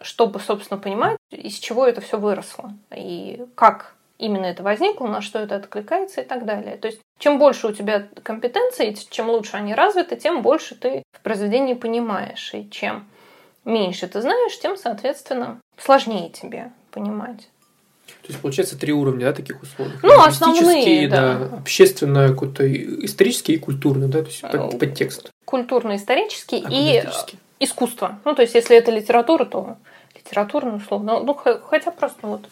чтобы, 0.00 0.40
собственно, 0.40 0.80
понимать, 0.80 1.16
из 1.30 1.58
чего 1.58 1.86
это 1.86 2.00
все 2.00 2.18
выросло 2.18 2.72
и 2.94 3.44
как 3.54 3.94
именно 4.20 4.46
это 4.46 4.62
возникло, 4.62 5.06
на 5.06 5.22
что 5.22 5.38
это 5.38 5.56
откликается 5.56 6.20
и 6.20 6.24
так 6.24 6.44
далее. 6.44 6.76
То 6.76 6.88
есть 6.88 7.00
чем 7.18 7.38
больше 7.38 7.68
у 7.68 7.72
тебя 7.72 8.06
компетенций, 8.22 8.96
чем 9.10 9.30
лучше 9.30 9.56
они 9.56 9.74
развиты, 9.74 10.16
тем 10.16 10.42
больше 10.42 10.74
ты 10.74 11.02
в 11.12 11.20
произведении 11.22 11.74
понимаешь. 11.74 12.52
И 12.54 12.68
чем 12.70 13.06
меньше 13.64 14.06
ты 14.08 14.20
знаешь, 14.20 14.58
тем, 14.58 14.76
соответственно, 14.76 15.60
сложнее 15.78 16.30
тебе 16.30 16.72
понимать. 16.90 17.48
То 18.22 18.28
есть, 18.28 18.40
получается, 18.40 18.78
три 18.78 18.92
уровня, 18.92 19.26
да, 19.26 19.32
таких 19.32 19.62
условий. 19.62 19.92
Ну, 20.02 20.20
основные, 20.20 21.08
да. 21.08 21.38
да. 21.38 21.56
Общественно, 21.56 22.28
какой-то 22.28 22.70
исторический 23.04 23.54
и 23.54 23.58
культурный, 23.58 24.08
да, 24.08 24.22
то 24.22 24.28
есть 24.28 24.42
под, 24.42 24.74
э, 24.74 24.78
подтекст. 24.78 25.30
Культурно-исторический 25.44 26.64
а, 26.64 26.68
и 26.70 27.04
искусство. 27.60 28.18
Ну, 28.24 28.34
то 28.34 28.42
есть, 28.42 28.54
если 28.54 28.76
это 28.76 28.90
литература, 28.90 29.44
то 29.44 29.76
литературно, 30.16 30.76
условно. 30.76 31.20
Ну, 31.20 31.34
хотя 31.34 31.92
просто 31.92 32.26
вот 32.26 32.42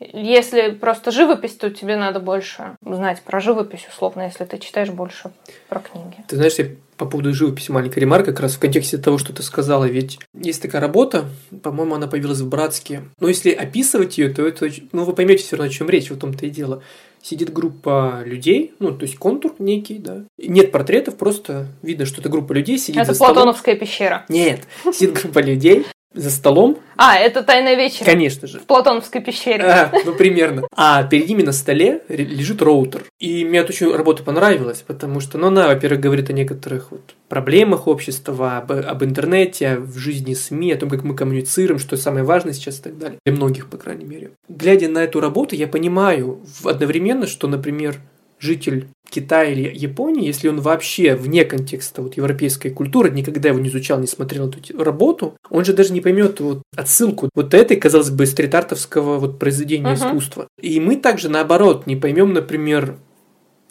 если 0.00 0.70
просто 0.70 1.10
живопись, 1.10 1.54
то 1.54 1.70
тебе 1.70 1.96
надо 1.96 2.20
больше 2.20 2.76
знать 2.82 3.22
про 3.22 3.40
живопись, 3.40 3.86
условно, 3.90 4.22
если 4.22 4.44
ты 4.44 4.58
читаешь 4.58 4.90
больше 4.90 5.30
про 5.68 5.80
книги. 5.80 6.16
Ты 6.28 6.36
знаешь, 6.36 6.54
я 6.58 6.66
по 6.96 7.06
поводу 7.06 7.32
живописи 7.34 7.70
маленькая 7.70 8.00
ремарка, 8.00 8.32
как 8.32 8.40
раз 8.40 8.54
в 8.54 8.58
контексте 8.58 8.98
того, 8.98 9.18
что 9.18 9.32
ты 9.32 9.42
сказала, 9.42 9.84
ведь 9.84 10.18
есть 10.34 10.62
такая 10.62 10.80
работа, 10.80 11.26
по-моему, 11.62 11.94
она 11.94 12.06
появилась 12.06 12.40
в 12.40 12.48
Братске, 12.48 13.02
но 13.20 13.28
если 13.28 13.50
описывать 13.50 14.18
ее, 14.18 14.30
то 14.30 14.46
это, 14.46 14.68
ну, 14.92 15.04
вы 15.04 15.14
поймете 15.14 15.44
все 15.44 15.56
равно, 15.56 15.70
о 15.70 15.74
чем 15.74 15.88
речь, 15.90 16.10
в 16.10 16.18
том-то 16.18 16.46
и 16.46 16.50
дело. 16.50 16.82
Сидит 17.22 17.52
группа 17.52 18.22
людей, 18.24 18.74
ну, 18.78 18.92
то 18.92 19.02
есть 19.02 19.16
контур 19.18 19.54
некий, 19.58 19.98
да. 19.98 20.24
Нет 20.38 20.70
портретов, 20.70 21.16
просто 21.16 21.66
видно, 21.82 22.06
что 22.06 22.20
это 22.20 22.28
группа 22.28 22.52
людей 22.52 22.78
сидит 22.78 23.02
Это 23.02 23.14
Платоновская 23.14 23.74
столом. 23.74 23.80
пещера. 23.80 24.24
Нет, 24.28 24.60
сидит 24.92 25.14
группа 25.14 25.40
людей, 25.40 25.86
за 26.16 26.30
столом. 26.30 26.78
А, 26.96 27.16
это 27.16 27.42
тайная 27.42 27.76
вечер. 27.76 28.04
Конечно 28.04 28.48
же. 28.48 28.58
В 28.58 28.64
Платоновской 28.64 29.20
пещере. 29.20 29.62
А, 29.64 29.92
ну, 30.04 30.14
примерно. 30.14 30.66
А 30.74 31.04
перед 31.04 31.28
ними 31.28 31.42
на 31.42 31.52
столе 31.52 32.02
лежит 32.08 32.62
роутер. 32.62 33.04
И 33.20 33.44
мне 33.44 33.58
эта 33.58 33.72
очень 33.72 33.94
работа 33.94 34.22
понравилась, 34.22 34.82
потому 34.86 35.20
что, 35.20 35.38
ну, 35.38 35.48
она, 35.48 35.68
во-первых, 35.68 36.00
говорит 36.00 36.30
о 36.30 36.32
некоторых 36.32 36.90
вот 36.90 37.14
проблемах 37.28 37.86
общества, 37.86 38.58
об, 38.58 38.72
об 38.72 39.04
интернете, 39.04 39.78
в 39.78 39.98
жизни 39.98 40.34
СМИ, 40.34 40.72
о 40.72 40.78
том, 40.78 40.88
как 40.88 41.04
мы 41.04 41.14
коммуницируем, 41.14 41.78
что 41.78 41.96
самое 41.96 42.24
важное 42.24 42.54
сейчас 42.54 42.78
и 42.78 42.82
так 42.82 42.98
далее. 42.98 43.18
Для 43.24 43.34
многих, 43.34 43.68
по 43.68 43.76
крайней 43.76 44.04
мере. 44.04 44.30
Глядя 44.48 44.88
на 44.88 45.04
эту 45.04 45.20
работу, 45.20 45.54
я 45.54 45.68
понимаю 45.68 46.40
одновременно, 46.64 47.26
что, 47.26 47.46
например, 47.46 47.96
житель 48.38 48.88
Китая 49.08 49.50
или 49.50 49.72
Японии, 49.72 50.26
если 50.26 50.48
он 50.48 50.60
вообще 50.60 51.14
вне 51.14 51.44
контекста 51.44 52.02
вот 52.02 52.16
европейской 52.16 52.70
культуры, 52.70 53.10
никогда 53.10 53.50
его 53.50 53.58
не 53.58 53.68
изучал, 53.68 54.00
не 54.00 54.06
смотрел 54.06 54.48
эту 54.48 54.82
работу, 54.82 55.36
он 55.48 55.64
же 55.64 55.72
даже 55.72 55.92
не 55.92 56.00
поймет 56.00 56.40
вот 56.40 56.62
отсылку 56.76 57.30
вот 57.34 57.54
этой, 57.54 57.76
казалось 57.76 58.10
бы, 58.10 58.26
стрит-артовского 58.26 59.18
вот 59.18 59.38
произведения 59.38 59.92
uh-huh. 59.92 60.08
искусства. 60.08 60.48
И 60.60 60.80
мы 60.80 60.96
также 60.96 61.28
наоборот 61.28 61.86
не 61.86 61.96
поймем, 61.96 62.32
например, 62.32 62.96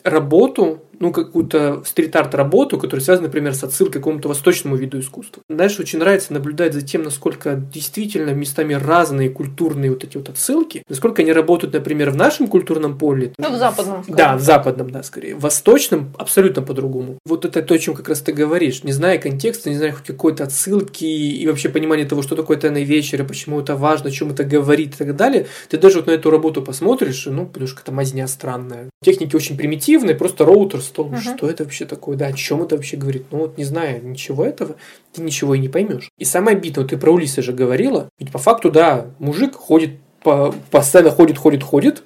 работу, 0.04 0.84
ну, 1.00 1.12
какую-то 1.12 1.84
стрит-арт 1.86 2.36
работу, 2.36 2.78
которая 2.78 3.04
связана, 3.04 3.28
например, 3.28 3.54
с 3.54 3.64
отсылкой 3.64 4.02
к 4.02 4.04
какому-то 4.04 4.28
восточному 4.28 4.76
виду 4.76 5.00
искусства. 5.00 5.44
Дальше 5.50 5.82
очень 5.82 6.00
нравится 6.00 6.34
наблюдать 6.34 6.74
за 6.74 6.82
тем, 6.82 7.04
насколько 7.04 7.56
действительно 7.56 8.32
местами 8.32 8.74
разные 8.74 9.30
культурные 9.30 9.92
вот 9.92 10.04
эти 10.04 10.18
вот 10.18 10.30
отсылки, 10.30 10.84
насколько 10.90 11.22
они 11.22 11.34
работают, 11.34 11.74
например, 11.74 12.12
в 12.12 12.16
нашем 12.16 12.48
культурном 12.48 12.98
поле. 12.98 13.34
Ну, 13.38 13.54
в 13.54 13.58
западном. 13.58 14.04
Скорее. 14.04 14.18
Да, 14.18 14.38
в 14.38 14.42
западном, 14.42 14.90
да, 14.90 15.04
скорее. 15.04 15.36
В 15.36 15.42
восточном 15.42 16.14
абсолютно 16.18 16.62
по-другому. 16.62 17.20
Вот 17.26 17.46
это 17.46 17.62
то, 17.62 17.74
о 17.74 17.78
чем 17.78 17.94
как 17.96 18.10
раз 18.10 18.22
ты 18.22 18.34
говоришь. 18.34 18.84
Не 18.84 18.92
зная 18.92 19.18
контекста, 19.18 19.70
не 19.70 19.78
зная 19.78 19.92
хоть 19.92 20.06
какой-то 20.06 20.44
отсылки 20.44 21.06
и 21.06 21.48
вообще 21.48 21.70
понимания 21.70 22.06
того, 22.06 22.22
что 22.22 22.36
такое 22.36 22.58
тайный 22.58 22.84
вечер, 22.84 23.22
и 23.22 23.26
почему 23.26 23.60
это 23.60 23.76
важно, 23.76 24.10
о 24.10 24.12
чем 24.12 24.32
это 24.32 24.44
говорит 24.44 24.96
и 24.96 24.98
так 24.98 25.16
далее, 25.16 25.48
ты 25.70 25.78
даже 25.78 25.98
вот 25.98 26.08
на 26.08 26.12
эту 26.12 26.30
работу 26.30 26.62
посмотришь, 26.62 27.26
ну, 27.26 27.46
потому 27.46 27.68
что 27.68 27.82
это 27.82 27.92
мазня 27.92 28.28
странная. 28.28 28.90
Техники 29.04 29.36
очень 29.36 29.58
примитивные, 29.58 30.16
просто 30.16 30.46
роутер 30.46 30.82
стол. 30.86 31.08
Угу. 31.08 31.18
Что 31.18 31.50
это 31.50 31.64
вообще 31.64 31.86
такое? 31.86 32.16
Да, 32.16 32.28
о 32.28 32.34
чем 32.34 32.64
это 32.64 32.76
вообще 32.76 32.98
говорит? 32.98 33.26
Ну 33.32 33.40
вот 33.40 33.58
не 33.58 33.64
знаю 33.64 34.06
ничего 34.06 34.46
этого, 34.46 34.76
ты 35.14 35.22
ничего 35.22 35.56
и 35.56 35.60
не 35.60 35.70
поймешь. 35.70 36.10
И 36.18 36.26
самое 36.26 36.56
обидное, 36.58 36.84
вот 36.84 36.92
ты 36.92 36.98
про 36.98 37.12
Улиса 37.12 37.42
же 37.42 37.54
говорила, 37.54 38.10
ведь 38.20 38.32
по 38.32 38.40
факту, 38.40 38.72
да, 38.72 39.08
мужик 39.20 39.56
ходит, 39.56 39.92
по, 40.24 40.54
постоянно 40.72 41.12
ходит, 41.12 41.38
ходит, 41.38 41.64
ходит, 41.64 42.04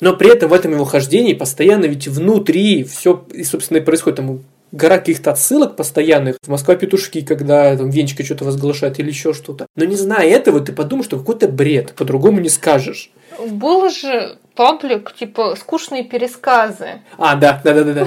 но 0.00 0.16
при 0.16 0.32
этом 0.32 0.50
в 0.50 0.52
этом 0.52 0.72
его 0.72 0.84
хождении 0.84 1.34
постоянно 1.34 1.84
ведь 1.84 2.08
внутри 2.08 2.84
все, 2.84 3.24
и, 3.32 3.44
собственно, 3.44 3.78
и 3.78 3.80
происходит 3.80 4.16
там 4.16 4.40
гора 4.74 4.98
каких-то 4.98 5.30
отсылок 5.30 5.76
постоянных. 5.76 6.36
В 6.42 6.48
Москва 6.48 6.74
петушки, 6.74 7.20
когда 7.20 7.76
там 7.76 7.90
Венечка 7.90 8.24
что-то 8.24 8.44
возглашает 8.44 8.98
или 8.98 9.08
еще 9.08 9.32
что-то. 9.32 9.66
Но 9.76 9.84
не 9.84 9.96
зная 9.96 10.28
этого, 10.28 10.60
ты 10.60 10.72
подумаешь, 10.72 11.06
что 11.06 11.18
какой-то 11.18 11.48
бред, 11.48 11.94
по-другому 11.94 12.40
не 12.40 12.48
скажешь. 12.48 13.10
Было 13.38 13.90
же 13.90 14.38
паблик, 14.54 15.12
типа, 15.14 15.56
скучные 15.56 16.04
пересказы. 16.04 17.02
А, 17.18 17.34
да, 17.34 17.60
да, 17.64 17.74
да, 17.74 17.84
да, 17.84 17.92
да. 17.92 18.06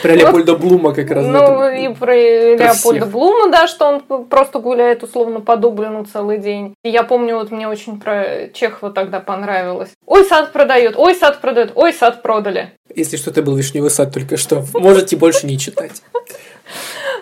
Про 0.00 0.14
Леопольда 0.14 0.56
Блума 0.56 0.94
как 0.94 1.10
раз. 1.10 1.26
Ну, 1.26 1.68
и 1.68 1.94
про 1.94 2.14
Леопольда 2.14 3.06
Блума, 3.06 3.50
да, 3.50 3.68
что 3.68 3.86
он 3.86 4.24
просто 4.24 4.58
гуляет 4.58 5.02
условно 5.02 5.40
по 5.40 5.56
Дублину 5.56 6.04
целый 6.04 6.38
день. 6.38 6.74
И 6.82 6.88
я 6.88 7.02
помню, 7.02 7.36
вот 7.36 7.50
мне 7.50 7.68
очень 7.68 8.00
про 8.00 8.48
Чехова 8.52 8.92
тогда 8.92 9.20
понравилось. 9.20 9.90
Ой, 10.06 10.24
сад 10.24 10.52
продают, 10.52 10.96
ой, 10.96 11.14
сад 11.14 11.40
продают, 11.40 11.72
ой, 11.74 11.92
сад 11.92 12.22
продали. 12.22 12.72
Если 12.94 13.16
что-то 13.16 13.42
был 13.42 13.54
вишневый 13.56 13.90
сад 13.90 14.12
только 14.12 14.36
что, 14.36 14.64
можете 14.74 15.16
больше 15.16 15.46
не 15.46 15.58
читать. 15.58 16.02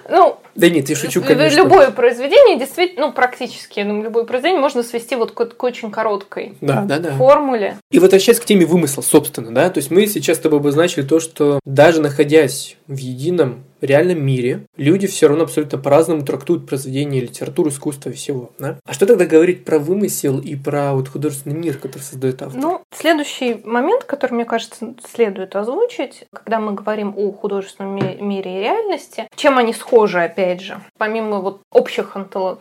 Ну, 0.08 0.38
да 0.54 0.68
нет, 0.68 0.88
я 0.88 0.96
шучу, 0.96 1.22
конечно. 1.22 1.56
Любое 1.56 1.90
произведение, 1.90 2.58
действительно, 2.58 3.08
ну, 3.08 3.12
практически, 3.12 3.82
думаю, 3.82 4.04
любое 4.04 4.24
произведение 4.24 4.60
можно 4.60 4.82
свести 4.82 5.16
вот 5.16 5.32
к, 5.32 5.44
к 5.44 5.62
очень 5.62 5.90
короткой 5.90 6.54
да, 6.60 6.82
да, 6.82 6.98
да. 6.98 7.12
формуле. 7.12 7.76
И 7.90 7.98
возвращаясь 7.98 8.40
к 8.40 8.44
теме 8.44 8.66
вымысла, 8.66 9.02
собственно, 9.02 9.52
да, 9.52 9.70
то 9.70 9.78
есть 9.78 9.90
мы 9.90 10.06
сейчас 10.06 10.38
с 10.38 10.40
тобой 10.40 10.60
обозначили 10.60 11.02
то, 11.02 11.20
что 11.20 11.60
даже 11.64 12.00
находясь 12.00 12.76
в 12.86 12.96
едином 12.96 13.64
реальном 13.84 14.22
мире 14.24 14.66
люди 14.76 15.06
все 15.06 15.28
равно 15.28 15.44
абсолютно 15.44 15.78
по-разному 15.78 16.22
трактуют 16.22 16.66
произведения 16.66 17.20
литературы, 17.20 17.70
искусства 17.70 18.10
и 18.10 18.14
всего. 18.14 18.50
Да? 18.58 18.78
А 18.84 18.92
что 18.92 19.06
тогда 19.06 19.26
говорить 19.26 19.64
про 19.64 19.78
вымысел 19.78 20.38
и 20.40 20.56
про 20.56 20.92
вот 20.94 21.08
художественный 21.08 21.56
мир, 21.56 21.78
который 21.78 22.02
создает 22.02 22.42
автор? 22.42 22.60
Ну, 22.60 22.80
следующий 22.94 23.60
момент, 23.64 24.04
который, 24.04 24.34
мне 24.34 24.44
кажется, 24.44 24.94
следует 25.12 25.56
озвучить, 25.56 26.24
когда 26.32 26.60
мы 26.60 26.72
говорим 26.72 27.14
о 27.16 27.32
художественном 27.32 27.96
мире 27.96 28.58
и 28.58 28.60
реальности, 28.60 29.28
чем 29.36 29.58
они 29.58 29.72
схожи, 29.72 30.22
опять 30.22 30.60
же, 30.60 30.80
помимо 30.98 31.40
вот 31.40 31.60
общих, 31.72 32.16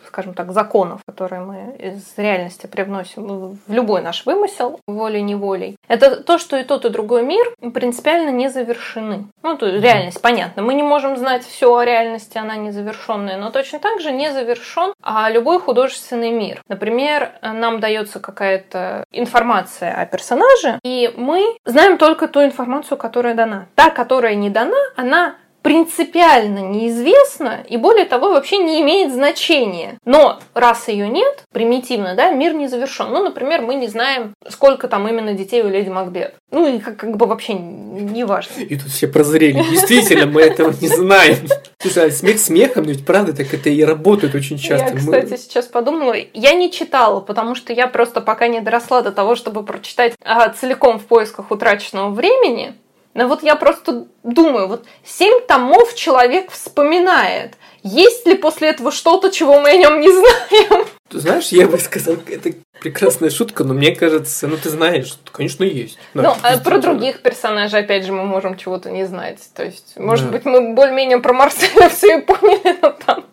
скажем 0.07 0.33
так, 0.33 0.51
законов, 0.51 1.01
которые 1.05 1.41
мы 1.41 1.75
из 1.79 2.13
реальности 2.17 2.67
привносим 2.67 3.57
в 3.65 3.73
любой 3.73 4.01
наш 4.01 4.25
вымысел, 4.25 4.79
волей-неволей, 4.87 5.75
это 5.87 6.21
то, 6.23 6.37
что 6.37 6.57
и 6.57 6.63
тот, 6.63 6.85
и 6.85 6.89
другой 6.89 7.23
мир 7.23 7.45
принципиально 7.73 8.29
не 8.29 8.49
завершены. 8.49 9.25
Ну, 9.43 9.57
то 9.57 9.69
реальность, 9.69 10.21
понятно. 10.21 10.63
Мы 10.63 10.73
не 10.73 10.83
можем 10.83 11.08
можем 11.09 11.17
знать 11.17 11.45
все 11.45 11.73
о 11.75 11.83
реальности, 11.83 12.37
она 12.37 12.55
незавершенная, 12.55 13.37
но 13.37 13.49
точно 13.51 13.79
так 13.79 13.99
же 13.99 14.11
не 14.11 14.31
завершен 14.31 14.93
а 15.01 15.29
любой 15.29 15.59
художественный 15.59 16.31
мир. 16.31 16.61
Например, 16.67 17.31
нам 17.41 17.79
дается 17.79 18.19
какая-то 18.19 19.05
информация 19.11 19.93
о 19.93 20.05
персонаже, 20.05 20.79
и 20.83 21.11
мы 21.15 21.57
знаем 21.65 21.97
только 21.97 22.27
ту 22.27 22.43
информацию, 22.43 22.97
которая 22.97 23.33
дана. 23.33 23.65
Та, 23.75 23.89
которая 23.89 24.35
не 24.35 24.49
дана, 24.49 24.77
она 24.95 25.35
принципиально 25.61 26.59
неизвестна 26.59 27.65
и 27.67 27.77
более 27.77 28.05
того 28.05 28.31
вообще 28.31 28.57
не 28.57 28.81
имеет 28.81 29.13
значения. 29.13 29.97
Но 30.05 30.39
раз 30.53 30.87
ее 30.87 31.07
нет, 31.09 31.43
примитивно, 31.51 32.15
да, 32.15 32.31
мир 32.31 32.53
не 32.53 32.67
завершен. 32.67 33.11
Ну, 33.11 33.23
например, 33.23 33.61
мы 33.61 33.75
не 33.75 33.87
знаем, 33.87 34.33
сколько 34.47 34.87
там 34.87 35.07
именно 35.07 35.33
детей 35.33 35.61
у 35.63 35.69
леди 35.69 35.89
Макбет. 35.89 36.35
Ну 36.51 36.75
и 36.75 36.79
как, 36.79 36.97
как 36.97 37.17
бы 37.17 37.25
вообще 37.25 37.53
не 37.53 38.23
важно. 38.23 38.53
И 38.61 38.77
тут 38.77 38.89
все 38.89 39.07
прозрели. 39.07 39.63
Действительно, 39.69 40.25
мы 40.25 40.41
этого 40.41 40.73
не 40.79 40.87
знаем. 40.87 41.35
Слушай, 41.81 42.07
а 42.07 42.11
смех 42.11 42.39
смехом, 42.39 42.83
ведь 42.83 43.05
правда 43.05 43.33
так 43.33 43.53
это 43.53 43.69
и 43.69 43.83
работает 43.83 44.35
очень 44.35 44.57
часто. 44.57 44.93
Я, 44.93 44.95
кстати, 44.97 45.37
сейчас 45.37 45.65
подумала, 45.65 46.15
я 46.33 46.53
не 46.53 46.71
читала, 46.71 47.19
потому 47.19 47.55
что 47.55 47.73
я 47.73 47.87
просто 47.87 48.21
пока 48.21 48.47
не 48.47 48.61
доросла 48.61 49.01
до 49.01 49.11
того, 49.11 49.35
чтобы 49.35 49.63
прочитать 49.63 50.13
а, 50.23 50.49
целиком 50.49 50.99
в 50.99 51.05
поисках 51.05 51.51
утраченного 51.51 52.09
времени. 52.09 52.73
Но 53.13 53.27
вот 53.27 53.43
я 53.43 53.55
просто 53.55 54.07
думаю, 54.23 54.67
вот 54.67 54.85
семь 55.03 55.41
томов 55.47 55.95
человек 55.95 56.51
вспоминает. 56.51 57.55
Есть 57.81 58.27
ли 58.27 58.35
после 58.35 58.69
этого 58.69 58.91
что-то, 58.91 59.31
чего 59.31 59.59
мы 59.59 59.71
о 59.71 59.77
нем 59.77 59.99
не 59.99 60.09
знаем? 60.11 60.85
Ты 61.09 61.19
знаешь, 61.19 61.47
я 61.47 61.67
бы 61.67 61.79
сказал, 61.79 62.17
это 62.27 62.51
прекрасная 62.81 63.31
шутка, 63.31 63.63
но 63.63 63.73
мне 63.73 63.95
кажется, 63.95 64.47
ну 64.47 64.57
ты 64.57 64.69
знаешь, 64.69 65.17
конечно, 65.31 65.63
есть. 65.63 65.97
Да, 66.13 66.21
ну, 66.21 66.35
а 66.43 66.57
про 66.59 66.77
других 66.77 67.21
персонажей, 67.21 67.79
опять 67.79 68.05
же, 68.05 68.11
мы 68.11 68.25
можем 68.25 68.57
чего-то 68.57 68.91
не 68.91 69.05
знать. 69.05 69.39
То 69.55 69.65
есть, 69.65 69.97
может 69.97 70.27
да. 70.27 70.33
быть, 70.33 70.45
мы 70.45 70.73
более-менее 70.73 71.19
про 71.19 71.33
Марселя 71.33 71.89
все 71.95 72.19
и 72.19 72.21
поняли, 72.21 72.77
но 72.81 72.91
там 72.91 73.25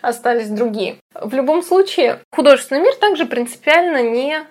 остались 0.00 0.48
другие. 0.48 0.96
В 1.14 1.34
любом 1.34 1.62
случае, 1.62 2.20
художественный 2.32 2.82
мир 2.82 2.94
также 2.94 3.26
принципиально 3.26 4.02
не 4.02 4.44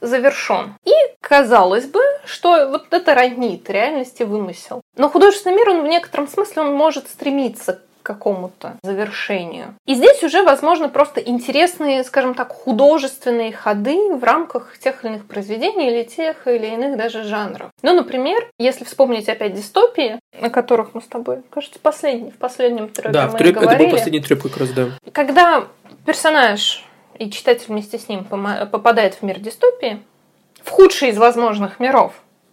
завершен. 0.00 0.74
И 0.84 0.92
казалось 1.20 1.86
бы, 1.86 2.00
что 2.24 2.68
вот 2.68 2.86
это 2.90 3.14
роднит 3.14 3.68
реальности 3.70 4.22
вымысел. 4.22 4.80
Но 4.96 5.08
художественный 5.08 5.56
мир, 5.56 5.70
он 5.70 5.82
в 5.82 5.88
некотором 5.88 6.28
смысле, 6.28 6.62
он 6.62 6.74
может 6.74 7.08
стремиться 7.08 7.74
к 7.74 8.06
какому-то 8.08 8.78
завершению. 8.82 9.74
И 9.86 9.94
здесь 9.94 10.22
уже, 10.22 10.42
возможно, 10.42 10.88
просто 10.88 11.20
интересные, 11.20 12.04
скажем 12.04 12.34
так, 12.34 12.52
художественные 12.52 13.52
ходы 13.52 14.14
в 14.14 14.24
рамках 14.24 14.78
тех 14.78 15.04
или 15.04 15.12
иных 15.12 15.26
произведений 15.26 15.88
или 15.88 16.04
тех 16.04 16.46
или 16.46 16.66
иных 16.66 16.96
даже 16.96 17.24
жанров. 17.24 17.68
Ну, 17.82 17.92
например, 17.94 18.48
если 18.58 18.84
вспомнить 18.84 19.28
опять 19.28 19.52
дистопии, 19.52 20.18
о 20.40 20.48
которых 20.48 20.94
мы 20.94 21.02
с 21.02 21.06
тобой, 21.06 21.42
кажется, 21.50 21.78
последний, 21.82 22.30
в 22.30 22.38
последнем 22.38 22.88
трёпе 22.88 23.10
да, 23.10 23.26
мы 23.26 23.32
в 23.32 23.36
трёп, 23.36 23.56
говорили. 23.56 23.74
это 23.74 23.84
был 23.84 23.90
последний 23.90 24.20
трёп 24.20 24.42
как 24.42 24.56
раз, 24.56 24.70
да. 24.70 24.86
Когда 25.12 25.64
персонаж 26.06 26.87
и 27.18 27.30
читатель 27.30 27.66
вместе 27.68 27.98
с 27.98 28.08
ним 28.08 28.24
попадает 28.24 29.14
в 29.14 29.22
мир 29.22 29.38
дистопии, 29.38 30.02
в 30.62 30.70
худший 30.70 31.10
из 31.10 31.18
возможных 31.18 31.80
миров. 31.80 32.12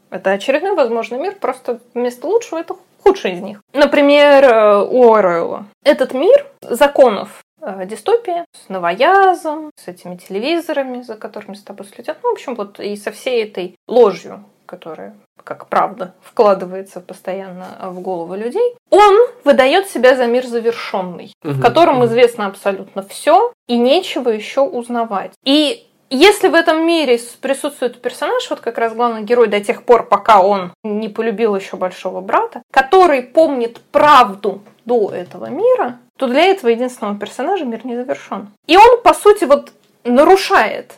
Это 0.09 0.31
очередной 0.31 0.75
возможный 0.75 1.19
мир, 1.19 1.35
просто 1.35 1.79
вместо 1.93 2.27
лучшего 2.27 2.59
это 2.59 2.75
худший 3.03 3.33
из 3.33 3.41
них. 3.41 3.61
Например, 3.73 4.43
э, 4.43 4.85
у 4.85 5.13
Оруэлла. 5.13 5.65
Этот 5.83 6.13
мир 6.13 6.47
законов 6.61 7.43
э, 7.61 7.85
дистопия 7.85 8.45
с 8.53 8.69
новоязом, 8.69 9.71
с 9.75 9.87
этими 9.87 10.15
телевизорами, 10.15 11.01
за 11.01 11.15
которыми 11.15 11.55
с 11.55 11.61
тобой 11.61 11.85
следят. 11.85 12.17
Ну, 12.23 12.29
в 12.29 12.33
общем, 12.33 12.55
вот 12.55 12.79
и 12.79 12.95
со 12.95 13.11
всей 13.11 13.43
этой 13.43 13.75
ложью, 13.87 14.43
которая 14.65 15.15
как 15.43 15.67
правда 15.67 16.13
вкладывается 16.21 16.99
постоянно 16.99 17.77
в 17.83 18.01
головы 18.01 18.37
людей, 18.37 18.75
он 18.89 19.27
выдает 19.43 19.87
себя 19.87 20.15
за 20.15 20.25
мир 20.25 20.45
завершенный, 20.45 21.33
угу, 21.43 21.53
в 21.53 21.61
котором 21.61 22.03
известно 22.05 22.47
абсолютно 22.47 23.03
все 23.03 23.53
и 23.67 23.77
нечего 23.77 24.29
еще 24.29 24.61
узнавать. 24.61 25.33
И 25.43 25.85
если 26.09 26.49
в 26.49 26.55
этом 26.55 26.85
мире 26.85 27.19
присутствует 27.41 28.01
персонаж, 28.01 28.49
вот 28.49 28.59
как 28.59 28.77
раз 28.77 28.93
главный 28.93 29.23
герой 29.23 29.47
до 29.47 29.59
тех 29.59 29.83
пор, 29.83 30.07
пока 30.07 30.41
он 30.41 30.71
не 30.83 31.09
полюбил 31.09 31.55
еще 31.55 31.77
большого 31.77 32.21
брата, 32.21 32.61
который 32.71 33.23
помнит 33.23 33.79
правду 33.91 34.61
до 34.85 35.11
этого 35.11 35.47
мира, 35.47 35.99
то 36.17 36.27
для 36.27 36.43
этого 36.45 36.69
единственного 36.69 37.17
персонажа 37.17 37.65
мир 37.65 37.85
не 37.85 37.95
завершен. 37.95 38.49
И 38.67 38.77
он, 38.77 39.01
по 39.01 39.13
сути, 39.13 39.45
вот 39.45 39.71
нарушает 40.03 40.93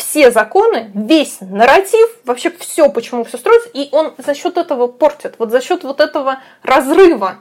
все 0.00 0.30
законы, 0.30 0.90
весь 0.94 1.38
нарратив, 1.40 2.08
вообще 2.24 2.50
все, 2.50 2.90
почему 2.90 3.24
все 3.24 3.36
строится, 3.36 3.68
и 3.74 3.90
он 3.92 4.14
за 4.16 4.34
счет 4.34 4.56
этого 4.56 4.86
портит, 4.86 5.34
вот 5.38 5.50
за 5.50 5.60
счет 5.60 5.84
вот 5.84 6.00
этого 6.00 6.40
разрыва 6.62 7.36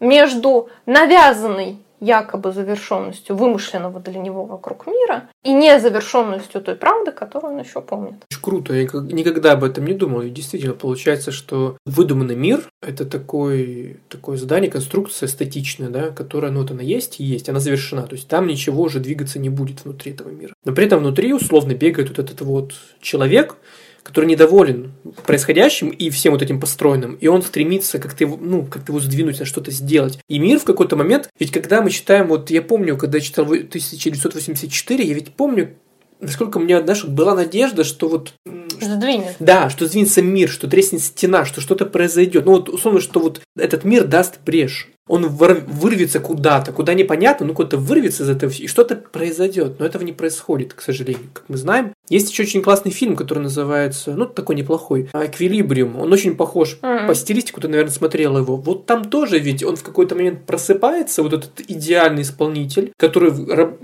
между 0.00 0.68
навязанной 0.84 1.78
якобы 2.04 2.52
завершенностью 2.52 3.36
вымышленного 3.36 4.00
для 4.00 4.20
него 4.20 4.44
вокруг 4.44 4.86
мира 4.86 5.28
и 5.42 5.52
незавершенностью 5.52 6.60
той 6.60 6.74
правды, 6.74 7.12
которую 7.12 7.54
он 7.54 7.60
еще 7.60 7.80
помнит. 7.80 8.14
Очень 8.30 8.42
круто, 8.42 8.74
я 8.74 8.82
никогда 8.82 9.52
об 9.52 9.64
этом 9.64 9.86
не 9.86 9.94
думал. 9.94 10.22
И 10.22 10.30
действительно, 10.30 10.74
получается, 10.74 11.32
что 11.32 11.76
выдуманный 11.86 12.36
мир– 12.36 12.68
это 12.82 13.04
такой, 13.04 14.00
такое 14.08 14.36
здание, 14.36 14.70
конструкция 14.70 15.28
статичная, 15.28 15.88
да, 15.88 16.10
которая, 16.10 16.52
ну, 16.52 16.60
вот 16.60 16.70
она 16.70 16.82
есть 16.82 17.20
и 17.20 17.24
есть, 17.24 17.48
она 17.48 17.60
завершена. 17.60 18.02
То 18.02 18.16
есть 18.16 18.28
там 18.28 18.46
ничего 18.46 18.82
уже 18.82 19.00
двигаться 19.00 19.38
не 19.38 19.48
будет 19.48 19.84
внутри 19.84 20.12
этого 20.12 20.28
мира. 20.28 20.54
Но 20.64 20.72
при 20.72 20.86
этом 20.86 21.00
внутри 21.00 21.32
условно 21.32 21.74
бегает 21.74 22.08
вот 22.08 22.18
этот 22.18 22.40
вот 22.42 22.74
человек, 23.00 23.56
который 24.04 24.26
недоволен 24.26 24.92
происходящим 25.26 25.88
и 25.88 26.10
всем 26.10 26.34
вот 26.34 26.42
этим 26.42 26.60
построенным, 26.60 27.14
и 27.14 27.26
он 27.26 27.42
стремится 27.42 27.98
как-то 27.98 28.22
его, 28.22 28.38
ну, 28.40 28.64
как-то 28.64 28.92
его 28.92 29.00
сдвинуть 29.00 29.40
на 29.40 29.46
что-то 29.46 29.70
сделать. 29.70 30.18
И 30.28 30.38
мир 30.38 30.60
в 30.60 30.64
какой-то 30.64 30.94
момент, 30.94 31.30
ведь 31.40 31.50
когда 31.50 31.82
мы 31.82 31.90
читаем, 31.90 32.28
вот 32.28 32.50
я 32.50 32.62
помню, 32.62 32.96
когда 32.96 33.18
я 33.18 33.24
читал 33.24 33.46
1984, 33.46 35.04
я 35.04 35.14
ведь 35.14 35.34
помню, 35.34 35.74
насколько 36.20 36.58
у 36.58 36.60
меня, 36.60 36.82
знаешь, 36.82 37.04
была 37.04 37.34
надежда, 37.34 37.82
что 37.82 38.08
вот... 38.08 38.34
Сдвинет. 38.80 39.36
Да, 39.38 39.70
что 39.70 39.86
сдвинется 39.86 40.22
мир, 40.22 40.48
что 40.48 40.68
треснет 40.68 41.02
стена, 41.02 41.44
что 41.44 41.60
что-то 41.60 41.86
произойдет. 41.86 42.44
Ну 42.44 42.52
вот, 42.52 42.68
условно, 42.68 43.00
что 43.00 43.20
вот 43.20 43.40
этот 43.56 43.84
мир 43.84 44.04
даст 44.04 44.40
брешь 44.44 44.88
он 45.06 45.26
вырвется 45.26 46.18
куда-то, 46.18 46.72
куда 46.72 46.94
непонятно, 46.94 47.46
ну 47.46 47.54
куда-то 47.54 47.76
вырвется 47.76 48.22
из 48.22 48.30
этого, 48.30 48.50
и 48.50 48.66
что-то 48.66 48.96
произойдет. 48.96 49.78
Но 49.78 49.84
этого 49.84 50.02
не 50.02 50.12
происходит, 50.12 50.72
к 50.72 50.80
сожалению, 50.80 51.26
как 51.32 51.44
мы 51.48 51.56
знаем. 51.58 51.92
Есть 52.08 52.30
еще 52.30 52.44
очень 52.44 52.62
классный 52.62 52.90
фильм, 52.90 53.16
который 53.16 53.40
называется, 53.40 54.14
ну, 54.14 54.26
такой 54.26 54.56
неплохой, 54.56 55.10
«Эквилибриум». 55.12 55.98
Он 55.98 56.12
очень 56.12 56.36
похож 56.36 56.78
mm-hmm. 56.80 57.06
по 57.06 57.14
стилистику, 57.14 57.60
ты, 57.60 57.68
наверное, 57.68 57.92
смотрел 57.92 58.38
его. 58.38 58.56
Вот 58.56 58.86
там 58.86 59.04
тоже 59.04 59.38
ведь 59.38 59.62
он 59.62 59.76
в 59.76 59.82
какой-то 59.82 60.14
момент 60.14 60.46
просыпается, 60.46 61.22
вот 61.22 61.34
этот 61.34 61.60
идеальный 61.68 62.22
исполнитель, 62.22 62.92
который 62.96 63.32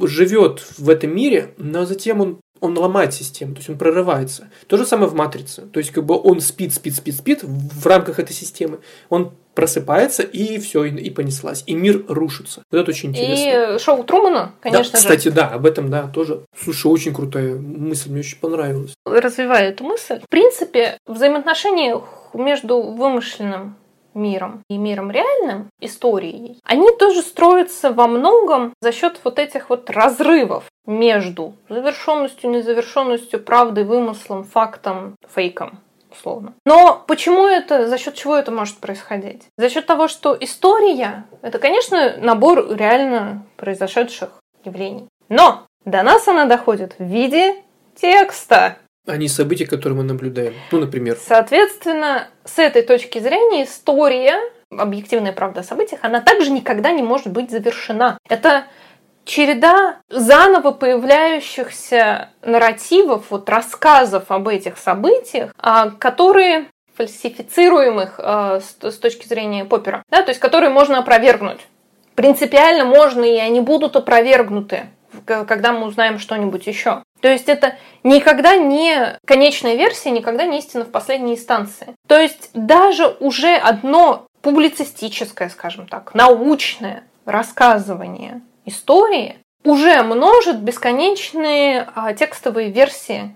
живет 0.06 0.64
в 0.78 0.88
этом 0.88 1.14
мире, 1.14 1.50
но 1.59 1.85
затем 1.85 2.20
он 2.20 2.38
он 2.61 2.79
ломает 2.79 3.14
систему, 3.14 3.55
то 3.55 3.59
есть 3.59 3.71
он 3.71 3.79
прорывается. 3.79 4.50
То 4.67 4.76
же 4.76 4.87
самое 4.87 5.09
в 5.09 5.14
матрице. 5.14 5.62
То 5.62 5.79
есть 5.79 5.90
как 5.90 6.05
бы 6.05 6.21
он 6.21 6.40
спит, 6.40 6.75
спит, 6.75 6.95
спит, 6.95 7.17
спит 7.17 7.40
в 7.43 7.87
рамках 7.87 8.19
этой 8.19 8.33
системы. 8.33 8.81
Он 9.09 9.33
просыпается 9.55 10.23
и 10.23 10.59
все, 10.59 10.85
и, 10.85 10.90
и 10.90 11.11
понеслась. 11.11 11.64
И 11.67 11.75
мир 11.75 12.05
рушится. 12.09 12.62
Вот 12.71 12.79
это 12.79 12.90
очень 12.90 13.11
интересно. 13.11 13.75
И 13.75 13.79
шоу 13.79 14.05
Трумана, 14.05 14.55
конечно 14.61 14.93
да, 14.93 14.99
же. 14.99 15.02
Кстати, 15.02 15.29
да, 15.29 15.49
об 15.49 15.67
этом, 15.67 15.90
да, 15.90 16.07
тоже. 16.07 16.45
Слушай, 16.57 16.87
очень 16.87 17.12
крутая 17.12 17.55
мысль, 17.57 18.11
мне 18.11 18.21
очень 18.21 18.38
понравилась. 18.38 18.95
Развивая 19.04 19.71
эту 19.71 19.84
мысль, 19.84 20.21
в 20.21 20.28
принципе, 20.28 20.99
взаимоотношения 21.06 22.00
между 22.34 22.80
вымышленным 22.80 23.76
миром 24.14 24.62
и 24.68 24.76
миром 24.76 25.10
реальным, 25.10 25.68
историей, 25.80 26.58
они 26.64 26.90
тоже 26.99 27.23
строятся 27.23 27.92
во 27.92 28.06
многом 28.06 28.73
за 28.80 28.92
счет 28.92 29.20
вот 29.25 29.38
этих 29.38 29.70
вот 29.70 29.90
разрывов 29.90 30.64
между 30.86 31.54
завершенностью, 31.68 32.50
незавершенностью, 32.50 33.42
правдой, 33.42 33.84
вымыслом, 33.84 34.44
фактом, 34.44 35.16
фейком 35.34 35.80
условно. 36.10 36.54
Но 36.66 37.04
почему 37.06 37.46
это, 37.46 37.88
за 37.88 37.99
счет 37.99 38.14
чего 38.14 38.36
это 38.36 38.50
может 38.50 38.78
происходить? 38.78 39.42
За 39.56 39.68
счет 39.68 39.86
того, 39.86 40.08
что 40.08 40.36
история– 40.38 41.25
это, 41.42 41.58
конечно, 41.58 42.16
набор 42.18 42.75
реально 42.75 43.46
произошедших 43.56 44.30
явлений. 44.64 45.08
Но 45.28 45.66
до 45.84 46.02
нас 46.02 46.26
она 46.28 46.44
доходит 46.44 46.96
в 46.99 47.04
виде 47.04 47.62
текста. 47.94 48.76
А 49.06 49.17
не 49.17 49.28
события, 49.28 49.67
которые 49.67 49.97
мы 49.97 50.04
наблюдаем. 50.04 50.54
Ну, 50.71 50.80
например. 50.80 51.19
Соответственно, 51.21 52.28
с 52.45 52.58
этой 52.58 52.82
точки 52.82 53.19
зрения 53.19 53.65
история, 53.65 54.39
объективная 54.71 55.32
правда 55.32 55.60
о 55.60 55.65
событиях, 55.65 56.00
она 56.02 56.21
также 56.21 56.50
никогда 56.50 56.93
не 56.93 57.02
может 57.02 57.28
быть 57.28 57.50
завершена. 57.50 58.19
Это 58.28 58.67
череда 59.25 59.97
заново 60.08 60.73
появляющихся 60.73 62.30
нарративов, 62.43 63.30
вот 63.30 63.49
рассказов 63.49 64.25
об 64.28 64.49
этих 64.49 64.76
событиях, 64.76 65.52
а, 65.58 65.91
которые 65.91 66.67
фальсифицируемых 66.97 68.15
а, 68.19 68.60
с 68.60 68.97
точки 68.99 69.26
зрения 69.26 69.65
Поппера, 69.65 70.02
да, 70.10 70.23
то 70.23 70.30
есть 70.30 70.41
которые 70.41 70.71
можно 70.71 70.99
опровергнуть. 70.99 71.60
Принципиально 72.15 72.84
можно, 72.84 73.25
и 73.25 73.39
они 73.39 73.60
будут 73.60 73.97
опровергнуты, 73.97 74.86
когда 75.25 75.73
мы 75.73 75.86
узнаем 75.86 76.19
что-нибудь 76.19 76.67
еще. 76.67 77.02
То 77.21 77.28
есть 77.28 77.49
это 77.49 77.76
никогда 78.02 78.56
не 78.56 79.19
конечная 79.26 79.76
версия, 79.76 80.11
никогда 80.11 80.45
не 80.45 80.59
истина 80.59 80.85
в 80.85 80.91
последней 80.91 81.35
инстанции. 81.35 81.95
То 82.06 82.19
есть 82.19 82.50
даже 82.54 83.06
уже 83.21 83.54
одно 83.56 84.26
публицистическое, 84.43 85.49
скажем 85.49 85.87
так, 85.87 86.15
научное 86.15 87.04
рассказывание 87.26 88.43
истории 88.65 89.37
уже 89.65 90.02
множит 90.02 90.61
бесконечные 90.61 91.87
а, 91.95 92.15
текстовые 92.15 92.71
версии 92.71 93.35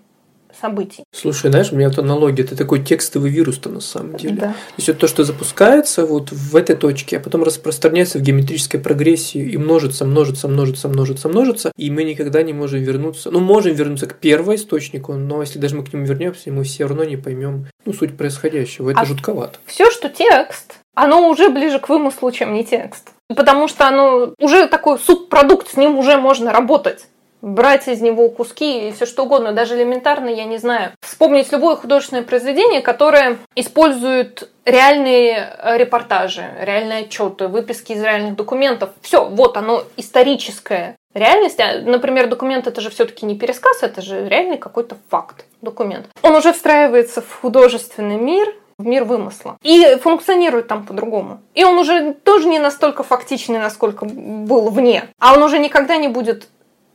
событий. 0.60 1.04
Слушай, 1.12 1.50
знаешь, 1.50 1.72
у 1.72 1.76
меня 1.76 1.88
вот 1.88 1.98
аналогия, 1.98 2.42
это 2.42 2.56
такой 2.56 2.82
текстовый 2.82 3.30
вирус-то 3.30 3.68
на 3.68 3.80
самом 3.80 4.16
деле. 4.16 4.34
Да. 4.34 4.48
То 4.48 4.74
есть 4.76 4.88
это 4.88 5.00
то, 5.00 5.08
что 5.08 5.24
запускается 5.24 6.06
вот 6.06 6.30
в 6.32 6.56
этой 6.56 6.76
точке, 6.76 7.18
а 7.18 7.20
потом 7.20 7.42
распространяется 7.42 8.18
в 8.18 8.22
геометрической 8.22 8.80
прогрессии 8.80 9.40
и 9.40 9.56
множится, 9.56 10.04
множится, 10.04 10.48
множится, 10.48 10.88
множится, 10.88 11.28
множится, 11.28 11.72
и 11.76 11.90
мы 11.90 12.04
никогда 12.04 12.42
не 12.42 12.52
можем 12.52 12.80
вернуться, 12.80 13.30
ну, 13.30 13.40
можем 13.40 13.74
вернуться 13.74 14.06
к 14.06 14.14
первоисточнику, 14.18 15.14
но 15.14 15.40
если 15.40 15.58
даже 15.58 15.76
мы 15.76 15.84
к 15.84 15.92
нему 15.92 16.04
вернемся, 16.04 16.50
мы 16.50 16.64
все 16.64 16.86
равно 16.86 17.04
не 17.04 17.16
поймем, 17.16 17.66
ну, 17.84 17.92
суть 17.92 18.16
происходящего. 18.16 18.90
Это 18.90 19.00
а 19.00 19.04
жутковато. 19.04 19.58
Все, 19.66 19.90
что 19.90 20.08
текст, 20.08 20.74
оно 20.94 21.28
уже 21.28 21.48
ближе 21.48 21.78
к 21.78 21.88
вымыслу, 21.88 22.30
чем 22.30 22.54
не 22.54 22.64
текст. 22.64 23.10
Потому 23.28 23.68
что 23.68 23.88
оно 23.88 24.34
уже 24.38 24.66
такой 24.68 24.98
субпродукт, 24.98 25.72
с 25.72 25.76
ним 25.76 25.98
уже 25.98 26.18
можно 26.18 26.52
работать 26.52 27.06
брать 27.44 27.88
из 27.88 28.00
него 28.00 28.30
куски 28.30 28.88
и 28.88 28.92
все 28.92 29.04
что 29.04 29.24
угодно, 29.24 29.52
даже 29.52 29.76
элементарно, 29.76 30.28
я 30.28 30.44
не 30.44 30.56
знаю. 30.56 30.92
Вспомнить 31.02 31.52
любое 31.52 31.76
художественное 31.76 32.22
произведение, 32.22 32.80
которое 32.80 33.36
использует 33.54 34.50
реальные 34.64 35.54
э, 35.58 35.76
репортажи, 35.76 36.44
реальные 36.58 37.00
отчеты, 37.00 37.48
выписки 37.48 37.92
из 37.92 38.02
реальных 38.02 38.36
документов. 38.36 38.90
Все, 39.02 39.26
вот 39.26 39.58
оно 39.58 39.84
историческое 39.98 40.96
реальность. 41.12 41.60
А, 41.60 41.80
например, 41.82 42.28
документ 42.28 42.66
это 42.66 42.80
же 42.80 42.88
все-таки 42.88 43.26
не 43.26 43.36
пересказ, 43.36 43.82
это 43.82 44.00
же 44.00 44.26
реальный 44.26 44.56
какой-то 44.56 44.96
факт, 45.10 45.44
документ. 45.60 46.06
Он 46.22 46.34
уже 46.34 46.52
встраивается 46.54 47.20
в 47.20 47.40
художественный 47.40 48.16
мир, 48.16 48.54
в 48.78 48.86
мир 48.86 49.04
вымысла. 49.04 49.56
И 49.62 49.96
функционирует 50.02 50.66
там 50.66 50.84
по-другому. 50.84 51.40
И 51.54 51.62
он 51.62 51.78
уже 51.78 52.14
тоже 52.14 52.48
не 52.48 52.58
настолько 52.58 53.02
фактичный, 53.02 53.58
насколько 53.58 54.04
был 54.04 54.70
вне. 54.70 55.04
А 55.20 55.34
он 55.34 55.42
уже 55.42 55.58
никогда 55.58 55.96
не 55.96 56.08
будет 56.08 56.48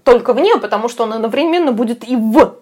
только 0.10 0.34
вне, 0.34 0.58
потому 0.58 0.90
что 0.90 1.04
он 1.04 1.14
одновременно 1.14 1.72
будет 1.72 2.08
и 2.08 2.16
в. 2.16 2.56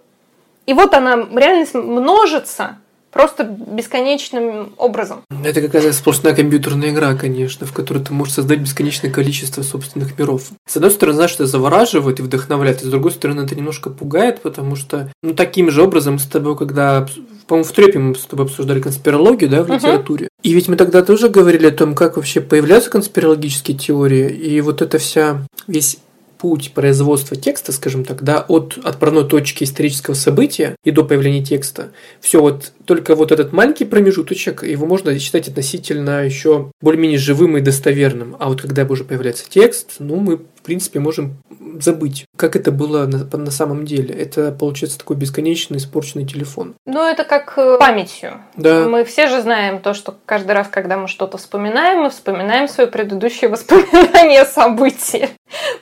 И 0.65 0.73
вот 0.73 0.93
она, 0.93 1.15
реальность 1.15 1.73
множится 1.73 2.77
просто 3.11 3.43
бесконечным 3.45 4.73
образом. 4.77 5.21
Это 5.43 5.61
какая-то 5.61 5.93
сплошная 5.93 6.35
компьютерная 6.35 6.89
игра, 6.89 7.15
конечно, 7.15 7.65
в 7.65 7.73
которой 7.73 8.03
ты 8.03 8.13
можешь 8.13 8.35
создать 8.35 8.59
бесконечное 8.59 9.09
количество 9.09 9.63
собственных 9.63 10.19
миров. 10.19 10.43
С 10.67 10.75
одной 10.75 10.91
стороны, 10.91 11.15
знаешь, 11.15 11.33
это 11.33 11.47
завораживает 11.47 12.19
и 12.19 12.21
вдохновляет, 12.21 12.81
а 12.81 12.85
с 12.85 12.89
другой 12.89 13.11
стороны, 13.11 13.41
это 13.41 13.55
немножко 13.55 13.89
пугает, 13.89 14.41
потому 14.41 14.75
что, 14.75 15.09
ну, 15.23 15.33
таким 15.33 15.71
же 15.71 15.81
образом 15.81 16.19
с 16.19 16.25
тобой, 16.25 16.57
когда 16.57 17.07
по-моему, 17.47 17.69
в 17.69 17.71
Трепе 17.71 17.99
мы 17.99 18.13
с 18.13 18.25
тобой 18.25 18.45
обсуждали 18.45 18.81
конспирологию, 18.81 19.49
да, 19.49 19.63
в 19.63 19.69
литературе. 19.71 20.25
Uh-huh. 20.25 20.43
И 20.43 20.53
ведь 20.53 20.67
мы 20.67 20.75
тогда 20.75 21.01
тоже 21.01 21.29
говорили 21.29 21.67
о 21.67 21.71
том, 21.71 21.95
как 21.95 22.17
вообще 22.17 22.41
появляются 22.41 22.89
конспирологические 22.89 23.77
теории, 23.77 24.29
и 24.29 24.59
вот 24.59 24.81
эта 24.81 24.97
вся, 24.97 25.45
весь 25.65 25.99
путь 26.37 26.71
производства 26.73 27.35
текста, 27.35 27.71
скажем 27.71 28.05
так, 28.05 28.23
да, 28.23 28.45
от 28.47 28.77
отправной 28.83 29.27
точки 29.27 29.63
исторического 29.63 30.13
события 30.13 30.75
и 30.83 30.91
до 30.91 31.03
появления 31.03 31.43
текста, 31.43 31.91
все 32.21 32.41
вот 32.41 32.71
только 32.85 33.15
вот 33.15 33.31
этот 33.31 33.51
маленький 33.51 33.85
промежуточек, 33.85 34.63
его 34.63 34.85
можно 34.85 35.17
считать 35.19 35.47
относительно 35.47 36.23
еще 36.23 36.71
более-менее 36.81 37.19
живым 37.19 37.57
и 37.57 37.61
достоверным. 37.61 38.35
А 38.39 38.49
вот 38.49 38.61
когда 38.61 38.85
уже 38.85 39.03
появляется 39.03 39.45
текст, 39.49 39.95
ну, 39.99 40.15
мы, 40.17 40.39
принципе, 40.67 40.99
можем 40.99 41.37
забыть, 41.79 42.25
как 42.35 42.55
это 42.55 42.71
было 42.71 43.05
на, 43.05 43.25
на 43.37 43.51
самом 43.51 43.85
деле. 43.85 44.13
Это, 44.13 44.51
получается, 44.51 44.99
такой 44.99 45.15
бесконечный 45.15 45.77
испорченный 45.77 46.25
телефон. 46.25 46.75
Ну, 46.85 47.01
это 47.01 47.23
как 47.23 47.57
э, 47.57 47.77
памятью. 47.79 48.41
Да. 48.57 48.85
Мы 48.87 49.05
все 49.05 49.27
же 49.27 49.41
знаем 49.41 49.79
то, 49.79 49.93
что 49.93 50.15
каждый 50.25 50.51
раз, 50.51 50.67
когда 50.67 50.97
мы 50.97 51.07
что-то 51.07 51.37
вспоминаем, 51.37 52.01
мы 52.01 52.09
вспоминаем 52.09 52.67
свои 52.67 52.87
предыдущие 52.87 53.49
воспоминания 53.49 54.45
события. 54.45 55.29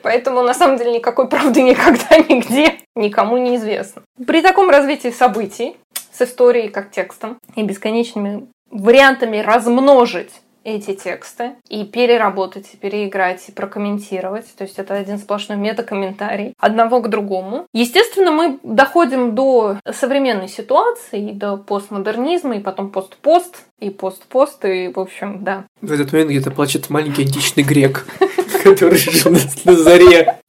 Поэтому, 0.03 0.43
на 0.43 0.53
самом 0.53 0.77
деле, 0.77 0.93
никакой 0.93 1.27
правды 1.27 1.63
никогда 1.63 2.17
нигде 2.29 2.75
никому 2.95 3.37
не 3.37 3.55
известно. 3.55 4.03
При 4.25 4.41
таком 4.41 4.69
развитии 4.69 5.09
событий 5.09 5.75
с 6.11 6.21
историей 6.21 6.69
как 6.69 6.91
текстом 6.91 7.37
и 7.55 7.63
бесконечными 7.63 8.47
вариантами 8.69 9.37
размножить 9.39 10.31
эти 10.65 10.93
тексты 10.93 11.51
и 11.69 11.85
переработать, 11.85 12.67
и 12.73 12.77
переиграть, 12.77 13.47
и 13.47 13.51
прокомментировать. 13.51 14.53
То 14.57 14.63
есть 14.63 14.77
это 14.79 14.95
один 14.95 15.19
сплошной 15.19 15.57
метакомментарий 15.57 16.53
одного 16.59 17.01
к 17.01 17.09
другому. 17.09 17.67
Естественно, 17.71 18.31
мы 18.31 18.59
доходим 18.63 19.35
до 19.35 19.77
современной 19.93 20.49
ситуации, 20.49 21.31
до 21.31 21.55
постмодернизма, 21.55 22.57
и 22.57 22.59
потом 22.59 22.89
пост-пост, 22.89 23.63
и 23.79 23.89
пост-пост, 23.91 24.65
и, 24.65 24.91
в 24.93 24.99
общем, 24.99 25.43
да. 25.43 25.65
В 25.81 25.91
этот 25.91 26.11
момент 26.11 26.31
где-то 26.31 26.51
плачет 26.51 26.89
маленький 26.89 27.21
античный 27.21 27.63
грек, 27.63 28.07
который 28.63 28.97
жил 28.97 29.35
на 29.65 29.73
заре 29.73 30.39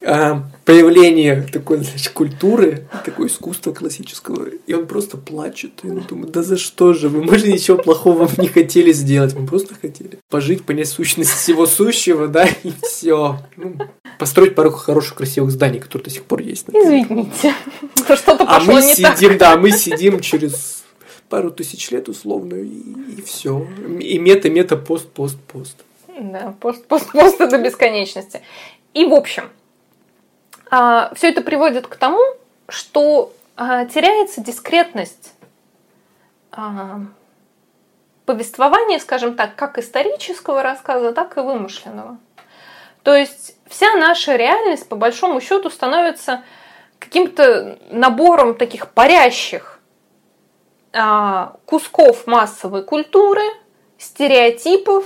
а, 0.67 0.71
появления 0.71 1.47
такой, 1.51 1.77
значит, 1.77 2.09
культуры, 2.09 2.87
такое 3.05 3.27
искусства 3.27 3.71
классического, 3.71 4.47
и 4.65 4.73
он 4.73 4.85
просто 4.85 5.17
плачет. 5.17 5.71
И 5.83 5.89
он 5.89 6.01
думает, 6.01 6.31
да 6.31 6.43
за 6.43 6.57
что 6.57 6.93
же 6.93 7.07
вы? 7.07 7.23
Мы 7.23 7.37
же 7.37 7.51
ничего 7.51 7.77
плохого 7.77 8.29
не 8.37 8.47
хотели 8.47 8.91
сделать, 8.91 9.33
мы 9.33 9.47
просто 9.47 9.75
хотели 9.75 10.19
пожить, 10.29 10.63
понять 10.63 10.89
сущность 10.89 11.31
всего 11.31 11.65
сущего, 11.65 12.27
да, 12.27 12.47
и 12.63 12.71
все. 12.83 13.39
Ну, 13.55 13.77
построить 14.19 14.55
пару 14.55 14.71
хороших, 14.71 15.15
красивых 15.15 15.51
зданий, 15.51 15.79
которые 15.79 16.05
до 16.05 16.09
сих 16.11 16.23
пор 16.23 16.41
есть. 16.41 16.67
Например. 16.67 17.05
Извините, 17.05 17.53
что-то 18.15 18.45
а 18.47 18.59
мы 18.59 18.75
не 18.75 18.93
сидим, 18.93 19.29
так. 19.29 19.39
Да, 19.39 19.57
мы 19.57 19.71
сидим 19.71 20.19
через 20.19 20.83
пару 21.29 21.51
тысяч 21.51 21.91
лет 21.91 22.09
условно, 22.09 22.55
и, 22.55 22.67
и 23.17 23.21
все. 23.25 23.67
И 23.99 24.17
мета, 24.19 24.49
мета, 24.49 24.77
пост, 24.77 25.07
пост, 25.09 25.37
пост. 25.51 25.77
Да, 26.19 26.55
пост, 26.59 26.85
пост, 26.85 27.11
пост 27.11 27.37
до 27.37 27.57
бесконечности. 27.57 28.41
И 28.93 29.05
в 29.05 29.13
общем, 29.13 29.43
а, 29.43 29.49
все 30.69 31.29
это 31.29 31.41
приводит 31.41 31.87
к 31.87 31.95
тому, 31.95 32.21
что 32.69 33.31
а, 33.55 33.85
теряется 33.85 34.41
дискретность 34.41 35.33
а, 36.51 36.99
повествования, 38.25 38.99
скажем 38.99 39.35
так, 39.35 39.55
как 39.55 39.79
исторического 39.79 40.61
рассказа, 40.61 41.11
так 41.11 41.37
и 41.37 41.41
вымышленного. 41.41 42.17
То 43.01 43.15
есть 43.15 43.55
вся 43.67 43.95
наша 43.95 44.35
реальность, 44.35 44.87
по 44.87 44.95
большому 44.95 45.41
счету, 45.41 45.69
становится 45.69 46.43
каким-то 46.99 47.79
набором 47.89 48.55
таких 48.55 48.89
парящих 48.91 49.79
кусков 51.65 52.25
массовой 52.25 52.83
культуры, 52.83 53.43
стереотипов, 53.99 55.05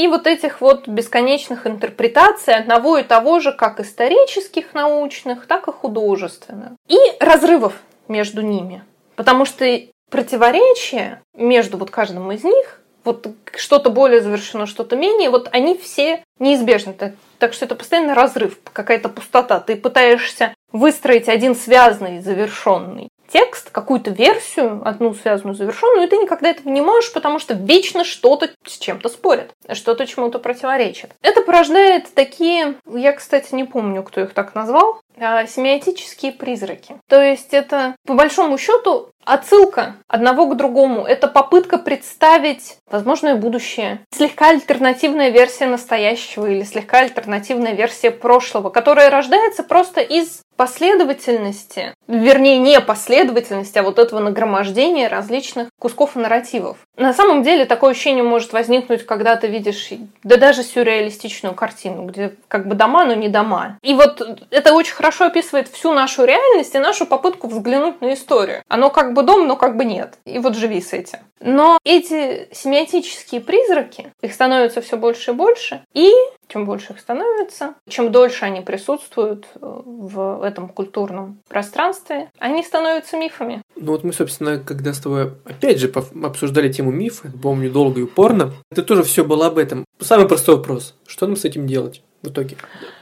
и 0.00 0.08
вот 0.08 0.26
этих 0.26 0.62
вот 0.62 0.88
бесконечных 0.88 1.66
интерпретаций 1.66 2.54
одного 2.54 2.96
и 2.96 3.02
того 3.02 3.38
же, 3.38 3.52
как 3.52 3.80
исторических, 3.80 4.72
научных, 4.72 5.46
так 5.46 5.68
и 5.68 5.72
художественных. 5.72 6.72
И 6.88 6.96
разрывов 7.20 7.74
между 8.08 8.40
ними. 8.40 8.82
Потому 9.14 9.44
что 9.44 9.66
противоречия 10.10 11.20
между 11.34 11.76
вот 11.76 11.90
каждым 11.90 12.32
из 12.32 12.44
них, 12.44 12.80
вот 13.04 13.26
что-то 13.54 13.90
более 13.90 14.22
завершено, 14.22 14.64
что-то 14.64 14.96
менее, 14.96 15.28
вот 15.28 15.50
они 15.52 15.76
все 15.76 16.24
неизбежны. 16.38 16.94
Так, 17.38 17.52
что 17.52 17.66
это 17.66 17.74
постоянно 17.74 18.14
разрыв, 18.14 18.58
какая-то 18.72 19.10
пустота. 19.10 19.60
Ты 19.60 19.76
пытаешься 19.76 20.54
выстроить 20.72 21.28
один 21.28 21.54
связанный, 21.54 22.20
завершенный 22.20 23.10
текст, 23.32 23.70
какую-то 23.70 24.10
версию, 24.10 24.82
одну 24.84 25.14
связанную 25.14 25.54
завершенную, 25.54 26.06
и 26.06 26.10
ты 26.10 26.16
никогда 26.16 26.50
этого 26.50 26.68
не 26.68 26.80
можешь, 26.80 27.12
потому 27.12 27.38
что 27.38 27.54
вечно 27.54 28.04
что-то 28.04 28.50
с 28.66 28.78
чем-то 28.78 29.08
спорит, 29.08 29.52
что-то 29.72 30.06
чему-то 30.06 30.38
противоречит. 30.38 31.10
Это 31.22 31.42
порождает 31.42 32.12
такие, 32.14 32.74
я, 32.86 33.12
кстати, 33.12 33.54
не 33.54 33.64
помню, 33.64 34.02
кто 34.02 34.20
их 34.20 34.34
так 34.34 34.54
назвал, 34.54 35.00
а, 35.18 35.46
семиотические 35.46 36.32
призраки. 36.32 36.96
То 37.08 37.20
есть 37.22 37.52
это, 37.52 37.94
по 38.06 38.14
большому 38.14 38.56
счету, 38.56 39.10
отсылка 39.24 39.96
одного 40.08 40.46
к 40.46 40.56
другому. 40.56 41.04
Это 41.04 41.28
попытка 41.28 41.76
представить 41.76 42.78
возможное 42.90 43.34
будущее. 43.34 44.00
Слегка 44.12 44.48
альтернативная 44.48 45.28
версия 45.28 45.66
настоящего 45.66 46.46
или 46.46 46.62
слегка 46.62 47.00
альтернативная 47.00 47.74
версия 47.74 48.10
прошлого, 48.10 48.70
которая 48.70 49.10
рождается 49.10 49.62
просто 49.62 50.00
из 50.00 50.40
последовательности, 50.60 51.94
вернее, 52.06 52.58
не 52.58 52.82
последовательности, 52.82 53.78
а 53.78 53.82
вот 53.82 53.98
этого 53.98 54.20
нагромождения 54.20 55.08
различных 55.08 55.70
кусков 55.80 56.16
нарративов. 56.16 56.76
На 57.00 57.14
самом 57.14 57.42
деле 57.42 57.64
такое 57.64 57.92
ощущение 57.92 58.22
может 58.22 58.52
возникнуть, 58.52 59.06
когда 59.06 59.34
ты 59.36 59.46
видишь, 59.46 59.88
да 60.22 60.36
даже 60.36 60.62
сюрреалистичную 60.62 61.54
картину, 61.54 62.04
где 62.04 62.34
как 62.46 62.68
бы 62.68 62.74
дома, 62.74 63.06
но 63.06 63.14
не 63.14 63.30
дома. 63.30 63.78
И 63.80 63.94
вот 63.94 64.20
это 64.50 64.74
очень 64.74 64.92
хорошо 64.92 65.24
описывает 65.24 65.68
всю 65.68 65.94
нашу 65.94 66.26
реальность 66.26 66.74
и 66.74 66.78
нашу 66.78 67.06
попытку 67.06 67.48
взглянуть 67.48 68.02
на 68.02 68.12
историю. 68.12 68.62
Оно 68.68 68.90
как 68.90 69.14
бы 69.14 69.22
дом, 69.22 69.48
но 69.48 69.56
как 69.56 69.78
бы 69.78 69.86
нет. 69.86 70.18
И 70.26 70.38
вот 70.38 70.54
живи 70.54 70.82
с 70.82 70.92
этим. 70.92 71.20
Но 71.40 71.78
эти 71.84 72.48
семиотические 72.52 73.40
призраки, 73.40 74.12
их 74.20 74.34
становится 74.34 74.82
все 74.82 74.98
больше 74.98 75.30
и 75.30 75.34
больше, 75.34 75.80
и 75.94 76.12
чем 76.48 76.66
больше 76.66 76.92
их 76.92 77.00
становится, 77.00 77.74
чем 77.88 78.12
дольше 78.12 78.44
они 78.44 78.60
присутствуют 78.60 79.46
э, 79.54 79.58
в 79.62 80.44
этом 80.44 80.68
культурном 80.68 81.38
пространстве, 81.48 82.28
они 82.38 82.62
становятся 82.62 83.16
мифами. 83.16 83.62
Ну 83.76 83.92
вот 83.92 84.04
мы, 84.04 84.12
собственно, 84.12 84.58
когда 84.58 84.92
с 84.92 84.98
тобой 84.98 85.32
опять 85.44 85.78
же 85.78 85.90
обсуждали 86.22 86.70
тему 86.70 86.89
мифа, 86.90 87.30
помню, 87.42 87.70
долго 87.70 88.00
и 88.00 88.04
упорно, 88.04 88.52
это 88.70 88.82
тоже 88.82 89.02
все 89.02 89.24
было 89.24 89.46
об 89.46 89.58
этом. 89.58 89.84
Самый 90.00 90.28
простой 90.28 90.56
вопрос. 90.56 90.94
Что 91.06 91.26
нам 91.26 91.36
с 91.36 91.44
этим 91.44 91.66
делать 91.66 92.02
в 92.22 92.28
итоге? 92.28 92.56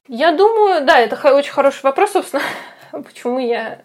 Я 0.08 0.32
думаю, 0.32 0.84
да, 0.86 0.98
это 0.98 1.16
очень 1.34 1.52
хороший 1.52 1.82
вопрос, 1.82 2.12
собственно, 2.12 2.42
почему 2.92 3.38
я 3.38 3.82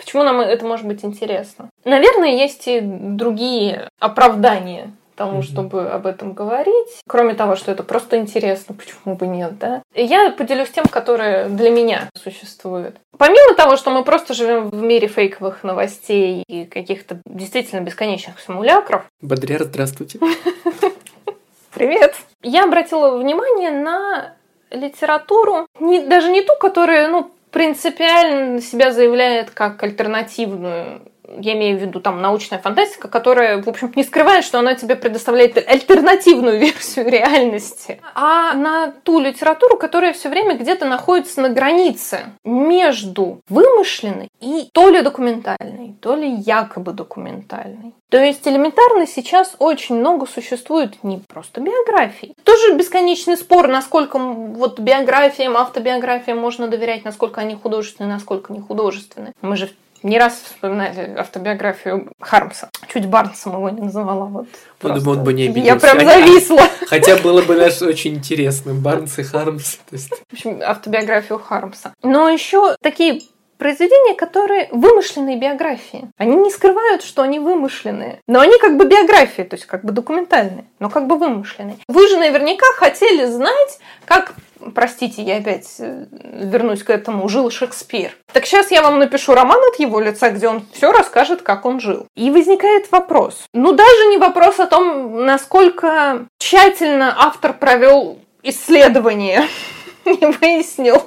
Почему 0.00 0.22
нам 0.22 0.40
это 0.40 0.64
может 0.64 0.86
быть 0.86 1.04
интересно? 1.04 1.68
Наверное, 1.84 2.30
есть 2.30 2.66
и 2.66 2.80
другие 2.80 3.90
оправдания 3.98 4.92
тому, 5.20 5.42
чтобы 5.42 5.90
об 5.90 6.06
этом 6.06 6.32
говорить. 6.32 7.02
Кроме 7.06 7.34
того, 7.34 7.54
что 7.54 7.70
это 7.70 7.82
просто 7.82 8.16
интересно, 8.16 8.74
почему 8.74 9.16
бы 9.16 9.26
нет, 9.26 9.58
да? 9.58 9.82
Я 9.94 10.30
поделюсь 10.30 10.70
тем, 10.70 10.86
которые 10.86 11.50
для 11.50 11.68
меня 11.68 12.08
существуют. 12.14 12.96
Помимо 13.18 13.54
того, 13.54 13.76
что 13.76 13.90
мы 13.90 14.02
просто 14.02 14.32
живем 14.32 14.70
в 14.70 14.82
мире 14.82 15.08
фейковых 15.08 15.62
новостей 15.62 16.42
и 16.48 16.64
каких-то 16.64 17.20
действительно 17.26 17.82
бесконечных 17.82 18.40
симулякров. 18.40 19.02
Бодряр, 19.20 19.64
здравствуйте. 19.64 20.20
Привет. 21.74 22.14
Я 22.42 22.64
обратила 22.64 23.18
внимание 23.18 23.72
на 23.72 24.36
литературу, 24.70 25.66
не, 25.80 26.00
даже 26.00 26.30
не 26.30 26.40
ту, 26.40 26.54
которая, 26.58 27.08
ну, 27.08 27.30
принципиально 27.50 28.62
себя 28.62 28.90
заявляет 28.90 29.50
как 29.50 29.82
альтернативную 29.82 31.02
я 31.38 31.52
имею 31.54 31.78
в 31.78 31.80
виду 31.80 32.00
там 32.00 32.20
научная 32.20 32.58
фантастика, 32.58 33.08
которая, 33.08 33.62
в 33.62 33.68
общем 33.68 33.92
не 33.94 34.04
скрывает, 34.04 34.44
что 34.44 34.58
она 34.58 34.74
тебе 34.74 34.96
предоставляет 34.96 35.56
альтернативную 35.56 36.58
версию 36.60 37.08
реальности, 37.10 38.00
а 38.14 38.54
на 38.54 38.92
ту 39.04 39.20
литературу, 39.20 39.76
которая 39.76 40.12
все 40.12 40.28
время 40.28 40.56
где-то 40.56 40.86
находится 40.86 41.40
на 41.40 41.48
границе 41.48 42.20
между 42.44 43.40
вымышленной 43.48 44.28
и 44.40 44.68
то 44.72 44.88
ли 44.88 45.02
документальной, 45.02 45.94
то 46.00 46.14
ли 46.14 46.28
якобы 46.28 46.92
документальной. 46.92 47.94
То 48.10 48.18
есть 48.18 48.46
элементарно 48.46 49.06
сейчас 49.06 49.54
очень 49.60 49.94
много 49.94 50.26
существует 50.26 51.04
не 51.04 51.18
просто 51.18 51.60
биографий. 51.60 52.34
Тоже 52.42 52.74
бесконечный 52.74 53.36
спор, 53.36 53.68
насколько 53.68 54.18
вот 54.18 54.80
биографиям, 54.80 55.56
автобиографиям 55.56 56.38
можно 56.38 56.66
доверять, 56.66 57.04
насколько 57.04 57.40
они 57.40 57.54
художественные, 57.54 58.12
насколько 58.12 58.52
не 58.52 58.60
художественные. 58.60 59.32
Мы 59.42 59.56
же 59.56 59.70
не 60.02 60.18
раз 60.18 60.40
вспоминали 60.44 61.14
автобиографию 61.16 62.10
Хармса. 62.20 62.70
Чуть 62.92 63.06
Барнсом 63.06 63.52
его 63.52 63.70
не 63.70 63.82
называла. 63.82 64.24
Вот, 64.26 64.46
Он, 64.82 64.90
просто. 64.92 65.10
он 65.10 65.24
бы 65.24 65.32
не 65.32 65.44
обиделся. 65.48 65.86
Я 65.86 65.94
прям 65.94 66.06
зависла. 66.06 66.62
Хотя 66.86 67.16
было 67.16 67.42
бы 67.42 67.56
даже 67.56 67.86
очень 67.86 68.14
интересно. 68.14 68.74
Барнс 68.74 69.18
и 69.18 69.22
Хармс. 69.22 69.76
То 69.76 69.96
есть... 69.96 70.10
В 70.28 70.32
общем, 70.32 70.60
автобиографию 70.64 71.38
Хармса. 71.38 71.92
Но 72.02 72.28
еще 72.28 72.76
такие 72.80 73.22
произведения, 73.60 74.14
которые 74.14 74.68
вымышленные 74.72 75.36
биографии. 75.36 76.10
Они 76.16 76.34
не 76.34 76.50
скрывают, 76.50 77.02
что 77.02 77.22
они 77.22 77.38
вымышленные, 77.38 78.18
но 78.26 78.40
они 78.40 78.58
как 78.58 78.76
бы 78.76 78.86
биографии, 78.86 79.42
то 79.42 79.54
есть 79.54 79.66
как 79.66 79.84
бы 79.84 79.92
документальные, 79.92 80.64
но 80.80 80.90
как 80.90 81.06
бы 81.06 81.16
вымышленные. 81.16 81.76
Вы 81.86 82.08
же 82.08 82.16
наверняка 82.16 82.66
хотели 82.76 83.26
знать, 83.26 83.78
как 84.06 84.34
простите, 84.74 85.22
я 85.22 85.36
опять 85.36 85.76
э, 85.78 86.06
вернусь 86.10 86.82
к 86.82 86.90
этому, 86.90 87.28
жил 87.28 87.50
Шекспир. 87.50 88.16
Так 88.32 88.46
сейчас 88.46 88.70
я 88.70 88.82
вам 88.82 88.98
напишу 88.98 89.34
роман 89.34 89.60
от 89.72 89.78
его 89.78 90.00
лица, 90.00 90.30
где 90.30 90.48
он 90.48 90.64
все 90.72 90.92
расскажет, 90.92 91.42
как 91.42 91.64
он 91.64 91.80
жил. 91.80 92.06
И 92.16 92.30
возникает 92.30 92.90
вопрос. 92.90 93.44
Ну, 93.54 93.72
даже 93.72 94.06
не 94.08 94.18
вопрос 94.18 94.58
о 94.58 94.66
том, 94.66 95.24
насколько 95.24 96.26
тщательно 96.38 97.14
автор 97.16 97.54
провел 97.54 98.18
исследование 98.42 99.46
и 100.04 100.26
выяснил 100.26 101.02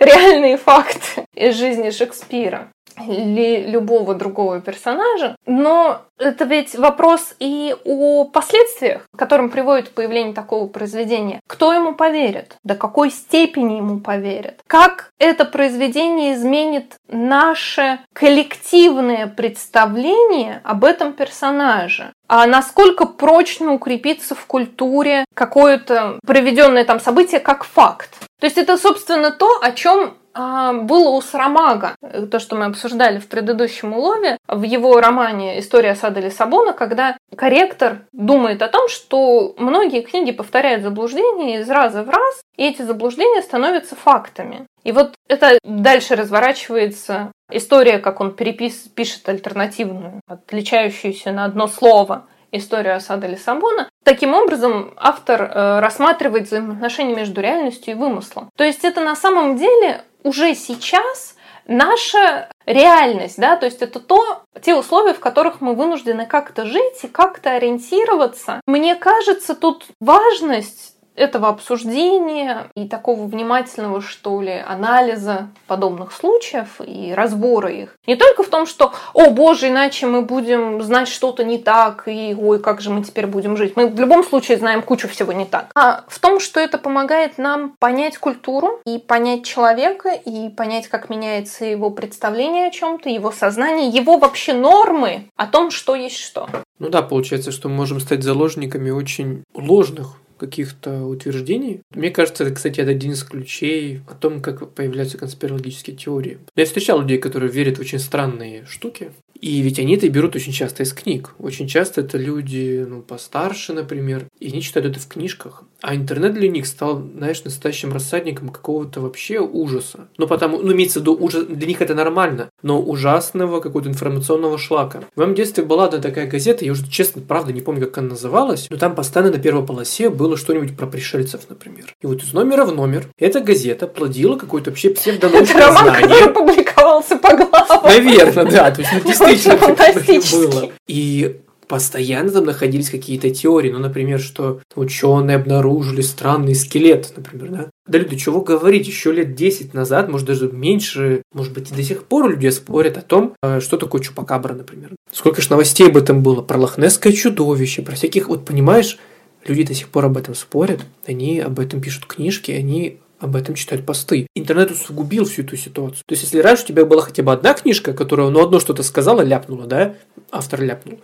реальные 0.00 0.56
факты 0.56 1.24
из 1.34 1.56
жизни 1.56 1.90
Шекспира 1.90 2.70
или 2.98 3.66
любого 3.66 4.14
другого 4.14 4.60
персонажа, 4.60 5.36
но 5.46 6.02
это 6.18 6.44
ведь 6.44 6.74
вопрос 6.74 7.34
и 7.38 7.74
о 7.84 8.24
последствиях, 8.24 9.06
к 9.14 9.18
которым 9.18 9.50
приводит 9.50 9.90
появление 9.90 10.34
такого 10.34 10.66
произведения. 10.66 11.40
Кто 11.46 11.72
ему 11.72 11.94
поверит? 11.94 12.56
До 12.62 12.74
какой 12.74 13.10
степени 13.10 13.78
ему 13.78 14.00
поверят? 14.00 14.60
Как 14.66 15.10
это 15.18 15.44
произведение 15.44 16.34
изменит 16.34 16.96
наше 17.08 18.00
коллективное 18.12 19.26
представление 19.26 20.60
об 20.64 20.84
этом 20.84 21.14
персонаже? 21.14 22.12
А 22.28 22.46
насколько 22.46 23.06
прочно 23.06 23.72
укрепиться 23.72 24.34
в 24.34 24.46
культуре 24.46 25.24
какое-то 25.34 26.18
проведенное 26.24 26.84
там 26.84 27.00
событие 27.00 27.40
как 27.40 27.64
факт? 27.64 28.10
То 28.40 28.46
есть 28.46 28.56
это, 28.56 28.78
собственно, 28.78 29.30
то, 29.30 29.58
о 29.60 29.72
чем 29.72 30.14
было 30.34 31.10
у 31.10 31.20
Сарамага, 31.20 31.96
то, 32.30 32.38
что 32.38 32.56
мы 32.56 32.66
обсуждали 32.66 33.18
в 33.18 33.28
предыдущем 33.28 33.92
улове, 33.92 34.36
в 34.46 34.62
его 34.62 35.00
романе 35.00 35.58
«История 35.58 35.94
сада 35.94 36.20
Лиссабона», 36.20 36.72
когда 36.72 37.16
корректор 37.36 38.02
думает 38.12 38.62
о 38.62 38.68
том, 38.68 38.88
что 38.88 39.54
многие 39.58 40.02
книги 40.02 40.30
повторяют 40.30 40.82
заблуждения 40.82 41.60
из 41.60 41.70
раза 41.70 42.02
в 42.02 42.10
раз, 42.10 42.42
и 42.56 42.64
эти 42.64 42.82
заблуждения 42.82 43.42
становятся 43.42 43.96
фактами. 43.96 44.66
И 44.84 44.92
вот 44.92 45.14
это 45.28 45.58
дальше 45.62 46.14
разворачивается 46.14 47.32
история, 47.50 47.98
как 47.98 48.20
он 48.20 48.34
перепис, 48.34 48.88
пишет 48.94 49.28
альтернативную, 49.28 50.20
отличающуюся 50.28 51.32
на 51.32 51.44
одно 51.44 51.66
слово 51.66 52.26
историю 52.52 52.96
осады 52.96 53.28
Лиссабона. 53.28 53.88
Таким 54.04 54.34
образом, 54.34 54.92
автор 54.96 55.42
э, 55.42 55.80
рассматривает 55.80 56.46
взаимоотношения 56.46 57.14
между 57.14 57.40
реальностью 57.40 57.94
и 57.94 57.96
вымыслом. 57.96 58.50
То 58.56 58.64
есть 58.64 58.84
это 58.84 59.00
на 59.00 59.14
самом 59.14 59.56
деле 59.56 60.04
уже 60.22 60.54
сейчас 60.54 61.36
наша 61.66 62.48
реальность, 62.66 63.38
да, 63.38 63.56
то 63.56 63.66
есть 63.66 63.82
это 63.82 64.00
то, 64.00 64.42
те 64.60 64.74
условия, 64.74 65.14
в 65.14 65.20
которых 65.20 65.60
мы 65.60 65.74
вынуждены 65.74 66.26
как-то 66.26 66.66
жить 66.66 67.04
и 67.04 67.08
как-то 67.08 67.52
ориентироваться. 67.52 68.60
Мне 68.66 68.96
кажется, 68.96 69.54
тут 69.54 69.86
важность 70.00 70.96
этого 71.20 71.48
обсуждения 71.48 72.66
и 72.74 72.88
такого 72.88 73.26
внимательного, 73.26 74.00
что 74.00 74.40
ли, 74.40 74.52
анализа 74.66 75.48
подобных 75.66 76.12
случаев 76.12 76.80
и 76.84 77.12
разбора 77.14 77.70
их. 77.70 77.94
Не 78.06 78.16
только 78.16 78.42
в 78.42 78.48
том, 78.48 78.66
что, 78.66 78.92
о 79.12 79.30
боже, 79.30 79.68
иначе 79.68 80.06
мы 80.06 80.22
будем 80.22 80.82
знать 80.82 81.08
что-то 81.08 81.44
не 81.44 81.58
так, 81.58 82.04
и 82.06 82.34
ой, 82.38 82.58
как 82.58 82.80
же 82.80 82.90
мы 82.90 83.04
теперь 83.04 83.26
будем 83.26 83.56
жить. 83.56 83.76
Мы 83.76 83.88
в 83.88 84.00
любом 84.00 84.24
случае 84.24 84.56
знаем 84.56 84.82
кучу 84.82 85.08
всего 85.08 85.32
не 85.32 85.44
так. 85.44 85.66
А 85.74 86.04
в 86.08 86.18
том, 86.18 86.40
что 86.40 86.58
это 86.58 86.78
помогает 86.78 87.36
нам 87.38 87.74
понять 87.78 88.16
культуру 88.16 88.80
и 88.86 88.98
понять 88.98 89.44
человека, 89.44 90.10
и 90.10 90.48
понять, 90.48 90.88
как 90.88 91.10
меняется 91.10 91.66
его 91.66 91.90
представление 91.90 92.68
о 92.68 92.70
чем-то, 92.70 93.10
его 93.10 93.30
сознание, 93.30 93.88
его 93.88 94.18
вообще 94.18 94.54
нормы 94.54 95.28
о 95.36 95.46
том, 95.46 95.70
что 95.70 95.94
есть 95.94 96.18
что. 96.18 96.48
Ну 96.78 96.88
да, 96.88 97.02
получается, 97.02 97.52
что 97.52 97.68
мы 97.68 97.76
можем 97.76 98.00
стать 98.00 98.22
заложниками 98.22 98.90
очень 98.90 99.44
ложных 99.54 100.16
каких-то 100.40 101.04
утверждений. 101.04 101.82
Мне 101.94 102.10
кажется, 102.10 102.44
это, 102.44 102.54
кстати, 102.54 102.80
это 102.80 102.90
один 102.90 103.12
из 103.12 103.22
ключей 103.22 104.00
о 104.08 104.14
том, 104.14 104.40
как 104.40 104.70
появляются 104.70 105.18
конспирологические 105.18 105.96
теории. 105.96 106.38
Я 106.56 106.64
встречал 106.64 107.00
людей, 107.00 107.18
которые 107.18 107.52
верят 107.52 107.76
в 107.76 107.80
очень 107.80 107.98
странные 107.98 108.64
штуки, 108.66 109.12
и 109.40 109.60
ведь 109.62 109.78
они 109.78 109.96
это 109.96 110.08
берут 110.08 110.36
очень 110.36 110.52
часто 110.52 110.82
из 110.82 110.92
книг. 110.92 111.30
Очень 111.38 111.66
часто 111.66 112.02
это 112.02 112.18
люди, 112.18 112.84
ну, 112.86 113.00
постарше, 113.00 113.72
например, 113.72 114.26
и 114.38 114.48
они 114.48 114.60
читают 114.60 114.90
это 114.90 115.00
в 115.00 115.08
книжках. 115.08 115.64
А 115.80 115.94
интернет 115.94 116.34
для 116.34 116.48
них 116.48 116.66
стал, 116.66 117.02
знаешь, 117.16 117.42
настоящим 117.44 117.92
рассадником 117.92 118.50
какого-то 118.50 119.00
вообще 119.00 119.40
ужаса. 119.40 120.08
Ну, 120.18 120.26
потому, 120.26 120.58
ну, 120.58 120.72
имеется 120.74 120.98
в 120.98 121.02
виду, 121.02 121.16
ужас, 121.18 121.46
для 121.46 121.66
них 121.66 121.80
это 121.80 121.94
нормально, 121.94 122.50
но 122.62 122.82
ужасного 122.82 123.60
какого-то 123.60 123.88
информационного 123.88 124.58
шлака. 124.58 125.04
В 125.14 125.18
моем 125.18 125.34
детстве 125.34 125.64
была 125.64 125.88
да, 125.88 125.98
такая 125.98 126.26
газета, 126.26 126.66
я 126.66 126.72
уже, 126.72 126.86
честно, 126.90 127.22
правда, 127.22 127.52
не 127.54 127.62
помню, 127.62 127.86
как 127.86 127.98
она 127.98 128.10
называлась, 128.10 128.66
но 128.68 128.76
там 128.76 128.94
постоянно 128.94 129.32
на 129.32 129.38
первой 129.38 129.64
полосе 129.64 130.10
было 130.30 130.36
что-нибудь 130.36 130.76
про 130.76 130.86
пришельцев, 130.86 131.40
например. 131.48 131.86
И 132.00 132.06
вот 132.06 132.22
из 132.22 132.32
номера 132.32 132.64
в 132.64 132.72
номер 132.72 133.08
эта 133.18 133.40
газета 133.40 133.88
плодила 133.88 134.36
какое-то 134.36 134.70
вообще 134.70 134.90
псевдонаучное 134.90 135.72
знание. 135.72 136.28
публиковался 136.28 137.16
по 137.16 137.34
главам. 137.34 137.84
Наверное, 137.84 138.44
да, 138.44 138.70
то 138.70 138.80
есть, 138.80 138.92
ну, 138.92 139.00
действительно, 139.00 140.48
было. 140.48 140.70
И 140.86 141.40
постоянно 141.66 142.30
там 142.30 142.44
находились 142.44 142.90
какие-то 142.90 143.30
теории, 143.30 143.72
ну, 143.72 143.80
например, 143.80 144.20
что 144.20 144.60
ученые 144.76 145.36
обнаружили 145.36 146.00
странный 146.00 146.54
скелет, 146.54 147.12
например, 147.16 147.48
да. 147.48 147.70
Да 147.88 147.98
люди, 147.98 148.16
чего 148.16 148.40
говорить, 148.40 148.86
еще 148.86 149.12
лет 149.12 149.34
10 149.34 149.74
назад, 149.74 150.08
может 150.08 150.28
даже 150.28 150.50
меньше, 150.50 151.22
может 151.32 151.52
быть 151.52 151.72
и 151.72 151.74
до 151.74 151.82
сих 151.82 152.04
пор 152.04 152.30
люди 152.30 152.48
спорят 152.48 152.98
о 152.98 153.02
том, 153.02 153.34
э, 153.42 153.60
что 153.60 153.76
такое 153.76 154.00
чупакабра, 154.00 154.54
например. 154.54 154.90
Сколько 155.12 155.42
ж 155.42 155.50
новостей 155.50 155.88
об 155.88 155.96
этом 155.96 156.22
было, 156.22 156.40
про 156.42 156.56
лохнесское 156.56 157.12
чудовище, 157.12 157.82
про 157.82 157.94
всяких, 157.94 158.28
вот 158.28 158.44
понимаешь, 158.44 158.98
люди 159.46 159.64
до 159.64 159.74
сих 159.74 159.88
пор 159.88 160.06
об 160.06 160.16
этом 160.16 160.34
спорят, 160.34 160.80
они 161.06 161.40
об 161.40 161.58
этом 161.60 161.80
пишут 161.80 162.06
книжки, 162.06 162.50
они 162.50 162.98
об 163.18 163.36
этом 163.36 163.54
читают 163.54 163.84
посты. 163.84 164.26
Интернет 164.34 164.70
усугубил 164.70 165.26
всю 165.26 165.42
эту 165.42 165.56
ситуацию. 165.56 166.02
То 166.06 166.12
есть, 166.12 166.22
если 166.24 166.38
раньше 166.38 166.64
у 166.64 166.66
тебя 166.66 166.84
была 166.86 167.02
хотя 167.02 167.22
бы 167.22 167.32
одна 167.32 167.52
книжка, 167.54 167.92
которая, 167.92 168.30
ну, 168.30 168.42
одно 168.42 168.60
что-то 168.60 168.82
сказала, 168.82 169.20
ляпнула, 169.20 169.66
да, 169.66 169.94
автор 170.30 170.62
ляпнул, 170.62 171.00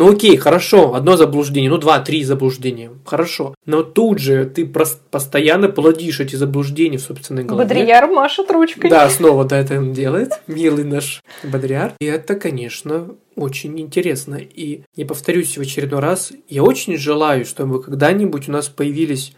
ну 0.00 0.10
окей, 0.10 0.38
хорошо, 0.38 0.94
одно 0.94 1.18
заблуждение, 1.18 1.68
ну 1.68 1.76
два-три 1.76 2.24
заблуждения, 2.24 2.90
хорошо. 3.04 3.54
Но 3.66 3.82
тут 3.82 4.18
же 4.18 4.46
ты 4.46 4.64
постоянно 4.64 5.68
плодишь 5.68 6.20
эти 6.20 6.36
заблуждения 6.36 6.96
в 6.96 7.02
собственной 7.02 7.44
голове. 7.44 7.68
Бодрияр 7.68 8.06
машет 8.06 8.50
ручкой. 8.50 8.88
Да, 8.88 9.10
снова 9.10 9.44
да, 9.44 9.58
это 9.58 9.78
он 9.78 9.92
делает, 9.92 10.40
милый 10.46 10.84
наш 10.84 11.22
Бодрияр. 11.42 11.92
И 12.00 12.06
это, 12.06 12.34
конечно, 12.36 13.08
очень 13.36 13.78
интересно. 13.78 14.36
И 14.36 14.84
я 14.96 15.04
повторюсь 15.04 15.58
в 15.58 15.60
очередной 15.60 16.00
раз, 16.00 16.32
я 16.48 16.62
очень 16.62 16.96
желаю, 16.96 17.44
чтобы 17.44 17.82
когда-нибудь 17.82 18.48
у 18.48 18.52
нас 18.52 18.68
появились 18.70 19.34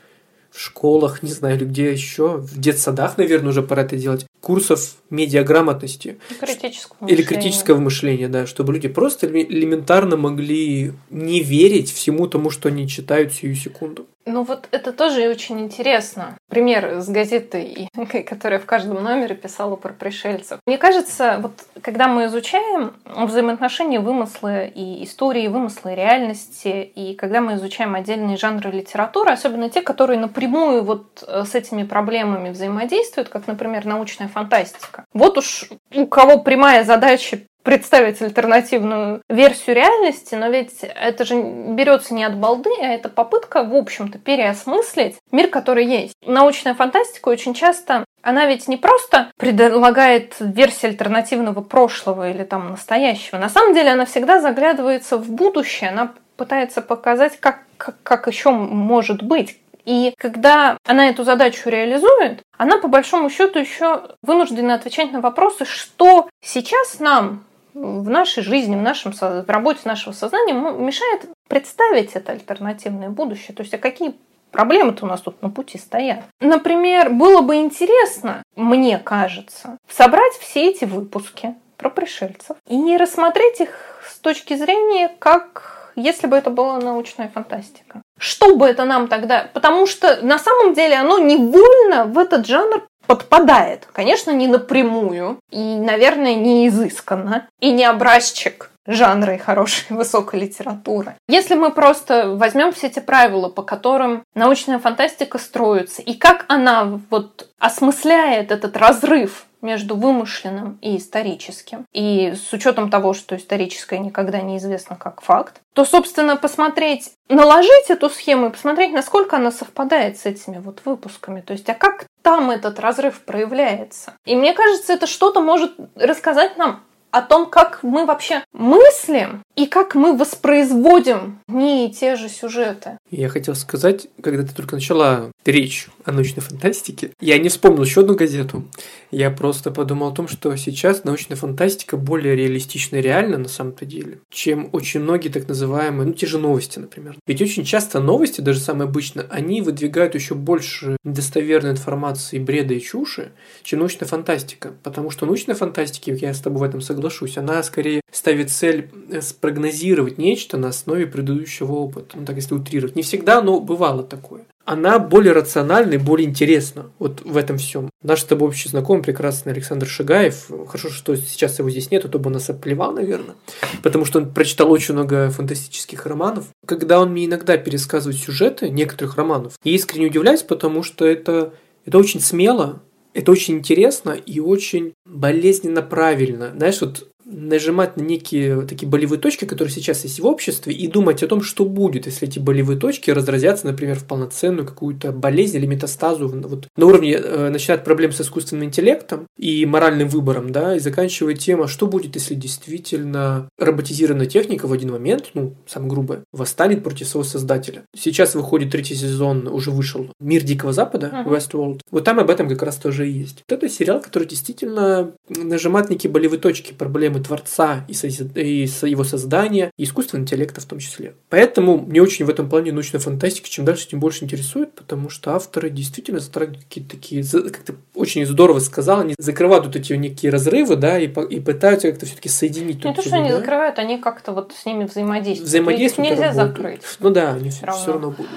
в 0.52 0.60
школах, 0.60 1.22
не 1.22 1.32
знаю, 1.32 1.56
или 1.56 1.64
где 1.64 1.90
еще, 1.90 2.36
в 2.36 2.58
детсадах, 2.58 3.16
наверное, 3.16 3.50
уже 3.50 3.62
пора 3.62 3.82
это 3.82 3.96
делать, 3.96 4.26
курсов 4.40 4.96
медиаграмотности. 5.08 6.18
Критического 6.38 7.08
Или 7.08 7.22
критического 7.22 7.78
мышления, 7.78 8.28
да, 8.28 8.46
чтобы 8.46 8.74
люди 8.74 8.88
просто 8.88 9.26
элементарно 9.26 10.16
могли 10.16 10.92
не 11.10 11.40
верить 11.40 11.90
всему 11.90 12.26
тому, 12.26 12.50
что 12.50 12.68
они 12.68 12.86
читают 12.86 13.32
сию 13.32 13.56
секунду. 13.56 14.06
Ну 14.24 14.42
вот 14.42 14.68
это 14.70 14.92
тоже 14.92 15.28
очень 15.28 15.60
интересно. 15.60 16.36
Пример 16.48 17.00
с 17.00 17.08
газеты, 17.08 17.88
которая 18.26 18.60
в 18.60 18.66
каждом 18.66 19.02
номере 19.02 19.34
писала 19.34 19.76
про 19.76 19.92
пришельцев. 19.92 20.60
Мне 20.66 20.78
кажется, 20.78 21.38
вот 21.40 21.52
когда 21.80 22.08
мы 22.08 22.26
изучаем 22.26 22.94
взаимоотношения 23.04 24.00
вымысла 24.00 24.64
и 24.64 25.04
истории, 25.04 25.48
вымысла 25.48 25.90
и 25.90 25.96
реальности, 25.96 26.90
и 26.94 27.14
когда 27.14 27.40
мы 27.40 27.54
изучаем 27.54 27.94
отдельные 27.94 28.36
жанры 28.36 28.70
литературы, 28.70 29.32
особенно 29.32 29.70
те, 29.70 29.82
которые 29.82 30.18
напрямую 30.18 30.84
вот 30.84 31.24
э, 31.26 31.44
с 31.44 31.54
этими 31.54 31.82
проблемами 31.82 32.50
взаимодействуют, 32.50 33.28
как, 33.28 33.46
например, 33.46 33.84
научная 33.86 34.28
фантастика. 34.28 35.04
Вот 35.12 35.38
уж 35.38 35.68
у 35.94 36.06
кого 36.06 36.38
прямая 36.38 36.84
задача 36.84 37.40
представить 37.62 38.20
альтернативную 38.20 39.22
версию 39.28 39.76
реальности, 39.76 40.34
но 40.34 40.48
ведь 40.48 40.78
это 40.80 41.24
же 41.24 41.40
берется 41.40 42.14
не 42.14 42.24
от 42.24 42.36
балды, 42.36 42.70
а 42.80 42.86
это 42.86 43.08
попытка, 43.08 43.64
в 43.64 43.74
общем-то, 43.74 44.18
переосмыслить 44.18 45.16
мир, 45.30 45.48
который 45.48 45.86
есть. 45.86 46.14
Научная 46.24 46.74
фантастика 46.74 47.28
очень 47.28 47.54
часто 47.54 48.04
она 48.22 48.46
ведь 48.46 48.68
не 48.68 48.76
просто 48.76 49.32
предлагает 49.36 50.36
версии 50.38 50.86
альтернативного 50.86 51.60
прошлого 51.60 52.30
или 52.30 52.44
там 52.44 52.70
настоящего. 52.70 53.38
На 53.38 53.48
самом 53.48 53.74
деле 53.74 53.90
она 53.90 54.04
всегда 54.04 54.40
заглядывается 54.40 55.16
в 55.16 55.28
будущее, 55.30 55.90
она 55.90 56.12
пытается 56.36 56.82
показать, 56.82 57.38
как, 57.40 57.60
как, 57.76 57.96
как 58.02 58.26
еще 58.28 58.50
может 58.50 59.22
быть, 59.22 59.58
и 59.84 60.14
когда 60.16 60.78
она 60.86 61.08
эту 61.08 61.24
задачу 61.24 61.68
реализует, 61.68 62.42
она 62.56 62.78
по 62.78 62.88
большому 62.88 63.30
счету 63.30 63.58
еще 63.58 64.02
вынуждена 64.22 64.74
отвечать 64.74 65.12
на 65.12 65.20
вопросы, 65.20 65.64
что 65.64 66.28
сейчас 66.40 67.00
нам 67.00 67.44
в 67.74 68.08
нашей 68.08 68.42
жизни, 68.42 68.76
в, 68.76 68.82
нашем, 68.82 69.12
в 69.12 69.48
работе 69.48 69.80
нашего 69.84 70.12
сознания 70.12 70.52
мешает 70.52 71.28
представить 71.48 72.12
это 72.12 72.32
альтернативное 72.32 73.08
будущее. 73.08 73.54
То 73.54 73.62
есть, 73.62 73.74
а 73.74 73.78
какие 73.78 74.14
проблемы-то 74.50 75.04
у 75.04 75.08
нас 75.08 75.20
тут 75.20 75.42
на 75.42 75.50
пути 75.50 75.78
стоят. 75.78 76.24
Например, 76.40 77.10
было 77.10 77.40
бы 77.40 77.56
интересно, 77.56 78.42
мне 78.54 78.98
кажется, 78.98 79.78
собрать 79.88 80.34
все 80.34 80.70
эти 80.70 80.84
выпуски 80.84 81.54
про 81.76 81.90
пришельцев 81.90 82.56
и 82.68 82.96
рассмотреть 82.96 83.60
их 83.60 84.02
с 84.08 84.18
точки 84.18 84.54
зрения, 84.54 85.10
как 85.18 85.90
если 85.96 86.26
бы 86.26 86.36
это 86.36 86.50
была 86.50 86.78
научная 86.78 87.28
фантастика. 87.28 88.02
Что 88.18 88.56
бы 88.56 88.66
это 88.66 88.84
нам 88.84 89.08
тогда... 89.08 89.50
Потому 89.52 89.86
что 89.86 90.24
на 90.24 90.38
самом 90.38 90.74
деле 90.74 90.96
оно 90.96 91.18
невольно 91.18 92.04
в 92.04 92.18
этот 92.18 92.46
жанр 92.46 92.86
подпадает. 93.06 93.88
Конечно, 93.92 94.30
не 94.30 94.46
напрямую 94.46 95.38
и, 95.50 95.76
наверное, 95.76 96.34
не 96.34 96.68
изысканно 96.68 97.48
и 97.60 97.70
не 97.70 97.84
образчик 97.84 98.70
жанра 98.86 99.34
и 99.34 99.38
хорошей 99.38 99.84
высокой 99.90 100.40
литературы. 100.40 101.14
Если 101.28 101.54
мы 101.54 101.70
просто 101.70 102.34
возьмем 102.34 102.72
все 102.72 102.88
эти 102.88 103.00
правила, 103.00 103.48
по 103.48 103.62
которым 103.62 104.24
научная 104.34 104.78
фантастика 104.78 105.38
строится, 105.38 106.02
и 106.02 106.14
как 106.14 106.44
она 106.48 107.00
вот 107.10 107.48
осмысляет 107.58 108.50
этот 108.50 108.76
разрыв 108.76 109.46
между 109.62 109.96
вымышленным 109.96 110.78
и 110.82 110.96
историческим, 110.96 111.86
и 111.92 112.34
с 112.34 112.52
учетом 112.52 112.90
того, 112.90 113.14
что 113.14 113.36
историческое 113.36 113.98
никогда 113.98 114.40
не 114.40 114.58
известно 114.58 114.96
как 114.96 115.22
факт, 115.22 115.60
то, 115.72 115.84
собственно, 115.84 116.36
посмотреть, 116.36 117.12
наложить 117.28 117.88
эту 117.88 118.10
схему 118.10 118.48
и 118.48 118.50
посмотреть, 118.50 118.92
насколько 118.92 119.36
она 119.36 119.50
совпадает 119.50 120.18
с 120.18 120.26
этими 120.26 120.58
вот 120.58 120.82
выпусками. 120.84 121.40
То 121.40 121.54
есть, 121.54 121.68
а 121.70 121.74
как 121.74 122.06
там 122.22 122.50
этот 122.50 122.78
разрыв 122.78 123.20
проявляется? 123.22 124.14
И 124.26 124.36
мне 124.36 124.52
кажется, 124.52 124.92
это 124.92 125.06
что-то 125.06 125.40
может 125.40 125.74
рассказать 125.94 126.58
нам 126.58 126.82
о 127.12 127.22
том, 127.22 127.46
как 127.46 127.82
мы 127.82 128.06
вообще 128.06 128.42
мыслим 128.52 129.42
и 129.54 129.66
как 129.66 129.94
мы 129.94 130.16
воспроизводим 130.16 131.40
не 131.46 131.92
те 131.92 132.16
же 132.16 132.28
сюжеты. 132.28 132.98
Я 133.12 133.28
хотел 133.28 133.54
сказать, 133.54 134.08
когда 134.22 134.42
ты 134.42 134.54
только 134.54 134.74
начала 134.74 135.30
речь 135.44 135.88
о 136.06 136.12
научной 136.12 136.40
фантастике, 136.40 137.10
я 137.20 137.36
не 137.36 137.50
вспомнил 137.50 137.84
еще 137.84 138.00
одну 138.00 138.14
газету. 138.14 138.64
Я 139.10 139.30
просто 139.30 139.70
подумал 139.70 140.08
о 140.08 140.14
том, 140.14 140.28
что 140.28 140.56
сейчас 140.56 141.04
научная 141.04 141.36
фантастика 141.36 141.98
более 141.98 142.34
реалистична 142.34 142.96
и 142.96 143.02
реальна 143.02 143.36
на 143.36 143.48
самом-то 143.48 143.84
деле, 143.84 144.20
чем 144.30 144.70
очень 144.72 145.00
многие 145.00 145.28
так 145.28 145.46
называемые, 145.46 146.06
ну, 146.06 146.14
те 146.14 146.26
же 146.26 146.38
новости, 146.38 146.78
например. 146.78 147.16
Ведь 147.26 147.42
очень 147.42 147.64
часто 147.64 148.00
новости, 148.00 148.40
даже 148.40 148.60
самые 148.60 148.88
обычные, 148.88 149.26
они 149.28 149.60
выдвигают 149.60 150.14
еще 150.14 150.34
больше 150.34 150.96
недостоверной 151.04 151.72
информации, 151.72 152.38
бреда 152.38 152.72
и 152.72 152.80
чуши, 152.80 153.32
чем 153.62 153.80
научная 153.80 154.08
фантастика. 154.08 154.72
Потому 154.82 155.10
что 155.10 155.26
научная 155.26 155.54
фантастика, 155.54 156.12
я 156.12 156.32
с 156.32 156.40
тобой 156.40 156.60
в 156.60 156.62
этом 156.62 156.80
соглашусь, 156.80 157.36
она 157.36 157.62
скорее 157.62 158.00
ставит 158.10 158.50
цель 158.50 158.88
э, 159.10 159.20
спрогнозировать 159.20 160.16
нечто 160.16 160.56
на 160.56 160.68
основе 160.68 161.06
предыдущего 161.06 161.72
опыта. 161.72 162.16
Ну, 162.16 162.24
так 162.24 162.36
если 162.36 162.54
утрировать. 162.54 162.96
Не 163.02 163.04
всегда, 163.04 163.42
но 163.42 163.58
бывало 163.58 164.04
такое 164.04 164.46
она 164.64 165.00
более 165.00 165.32
рациональна 165.32 165.94
и 165.94 165.98
более 165.98 166.28
интересна 166.28 166.92
вот 167.00 167.22
в 167.24 167.36
этом 167.36 167.58
всем. 167.58 167.90
Наш 168.00 168.20
с 168.20 168.24
тобой 168.24 168.46
общий 168.46 168.68
знакомый, 168.68 169.02
прекрасный 169.02 169.52
Александр 169.52 169.88
Шигаев, 169.88 170.48
хорошо, 170.68 170.88
что 170.88 171.16
сейчас 171.16 171.58
его 171.58 171.68
здесь 171.68 171.90
нет, 171.90 172.04
а 172.04 172.08
то 172.08 172.20
бы 172.20 172.28
он 172.28 172.34
нас 172.34 172.48
оплевал, 172.48 172.92
наверное, 172.92 173.34
потому 173.82 174.04
что 174.04 174.20
он 174.20 174.32
прочитал 174.32 174.70
очень 174.70 174.94
много 174.94 175.30
фантастических 175.30 176.06
романов. 176.06 176.46
Когда 176.64 177.00
он 177.00 177.10
мне 177.10 177.26
иногда 177.26 177.56
пересказывает 177.56 178.20
сюжеты 178.20 178.68
некоторых 178.68 179.16
романов, 179.16 179.54
я 179.64 179.72
искренне 179.72 180.06
удивляюсь, 180.06 180.42
потому 180.44 180.84
что 180.84 181.06
это, 181.06 181.54
это 181.84 181.98
очень 181.98 182.20
смело, 182.20 182.82
это 183.14 183.32
очень 183.32 183.54
интересно 183.54 184.10
и 184.10 184.40
очень 184.40 184.94
болезненно 185.04 185.82
правильно. 185.82 186.52
Знаешь, 186.56 186.80
вот 186.80 187.08
нажимать 187.32 187.96
на 187.96 188.02
некие 188.02 188.62
такие 188.62 188.88
болевые 188.88 189.18
точки, 189.18 189.44
которые 189.44 189.72
сейчас 189.72 190.04
есть 190.04 190.20
в 190.20 190.26
обществе, 190.26 190.72
и 190.72 190.86
думать 190.86 191.22
о 191.22 191.26
том, 191.26 191.42
что 191.42 191.64
будет, 191.64 192.06
если 192.06 192.28
эти 192.28 192.38
болевые 192.38 192.78
точки 192.78 193.10
разразятся, 193.10 193.66
например, 193.66 193.98
в 193.98 194.04
полноценную 194.04 194.66
какую-то 194.66 195.12
болезнь 195.12 195.56
или 195.56 195.66
метастазу 195.66 196.28
вот, 196.28 196.68
на 196.76 196.86
уровне 196.86 197.14
э, 197.14 197.48
начинает 197.50 197.84
проблем 197.84 198.12
с 198.12 198.20
искусственным 198.20 198.64
интеллектом 198.64 199.26
и 199.38 199.64
моральным 199.66 200.08
выбором, 200.08 200.52
да, 200.52 200.76
и 200.76 200.78
заканчивая 200.78 201.34
тем, 201.34 201.62
а 201.62 201.68
что 201.68 201.86
будет, 201.86 202.14
если 202.14 202.34
действительно 202.34 203.48
роботизированная 203.58 204.26
техника 204.26 204.66
в 204.66 204.72
один 204.72 204.92
момент, 204.92 205.30
ну, 205.34 205.54
самое 205.66 205.90
грубое, 205.90 206.24
восстанет 206.32 206.84
против 206.84 207.08
своего 207.08 207.28
создателя. 207.28 207.84
Сейчас 207.96 208.34
выходит 208.34 208.70
третий 208.70 208.94
сезон, 208.94 209.48
уже 209.48 209.70
вышел 209.70 210.10
«Мир 210.20 210.42
Дикого 210.42 210.72
Запада», 210.72 211.10
uh-huh. 211.12 211.28
Westworld. 211.28 211.80
Вот 211.90 212.04
там 212.04 212.18
об 212.18 212.30
этом 212.30 212.48
как 212.48 212.62
раз 212.62 212.76
тоже 212.76 213.08
и 213.08 213.12
есть. 213.12 213.42
Вот 213.48 213.56
это 213.56 213.68
сериал, 213.68 214.00
который 214.00 214.28
действительно 214.28 215.12
нажимает 215.28 215.90
некие 215.90 216.10
болевые 216.10 216.40
точки, 216.40 216.72
проблемы 216.72 217.21
Творца 217.22 217.84
и, 217.88 217.92
и 217.92 218.66
его 218.90 219.04
создания, 219.04 219.70
и 219.76 219.84
искусственного 219.84 220.24
интеллекта 220.24 220.60
в 220.60 220.64
том 220.64 220.78
числе. 220.78 221.14
Поэтому 221.28 221.78
мне 221.78 222.02
очень 222.02 222.24
в 222.24 222.30
этом 222.30 222.48
плане 222.48 222.72
научная 222.72 223.00
фантастика 223.00 223.48
чем 223.48 223.64
дальше, 223.64 223.88
тем 223.88 224.00
больше 224.00 224.24
интересует, 224.24 224.74
потому 224.74 225.08
что 225.08 225.34
авторы 225.34 225.70
действительно 225.70 226.20
затрагивают 226.20 226.64
какие-то 226.64 226.90
такие, 226.90 227.24
как 227.24 227.58
ты 227.58 227.74
очень 227.94 228.24
здорово 228.26 228.58
сказал, 228.60 229.00
они 229.00 229.14
закрывают 229.18 229.66
вот 229.66 229.76
эти 229.76 229.92
некие 229.94 230.32
разрывы, 230.32 230.76
да, 230.76 230.98
и, 230.98 231.06
и 231.06 231.40
пытаются 231.40 231.90
как-то 231.90 232.06
все-таки 232.06 232.28
соединить. 232.28 232.84
Не 232.84 232.94
то, 232.94 233.02
что 233.02 233.16
они 233.16 233.30
да? 233.30 233.36
закрывают, 233.36 233.78
они 233.78 233.98
как-то 233.98 234.32
вот 234.32 234.52
с 234.52 234.64
ними 234.66 234.84
взаимодействуют. 234.84 235.48
Взаимодействуют. 235.48 236.10
Нельзя 236.10 236.28
работают. 236.28 236.56
закрыть. 236.56 236.82
Ну 237.00 237.10
да, 237.10 237.34
они 237.34 237.50
все 237.50 237.66
равно. 237.66 237.82
все 237.82 237.92
равно 237.92 238.10
будут 238.10 238.30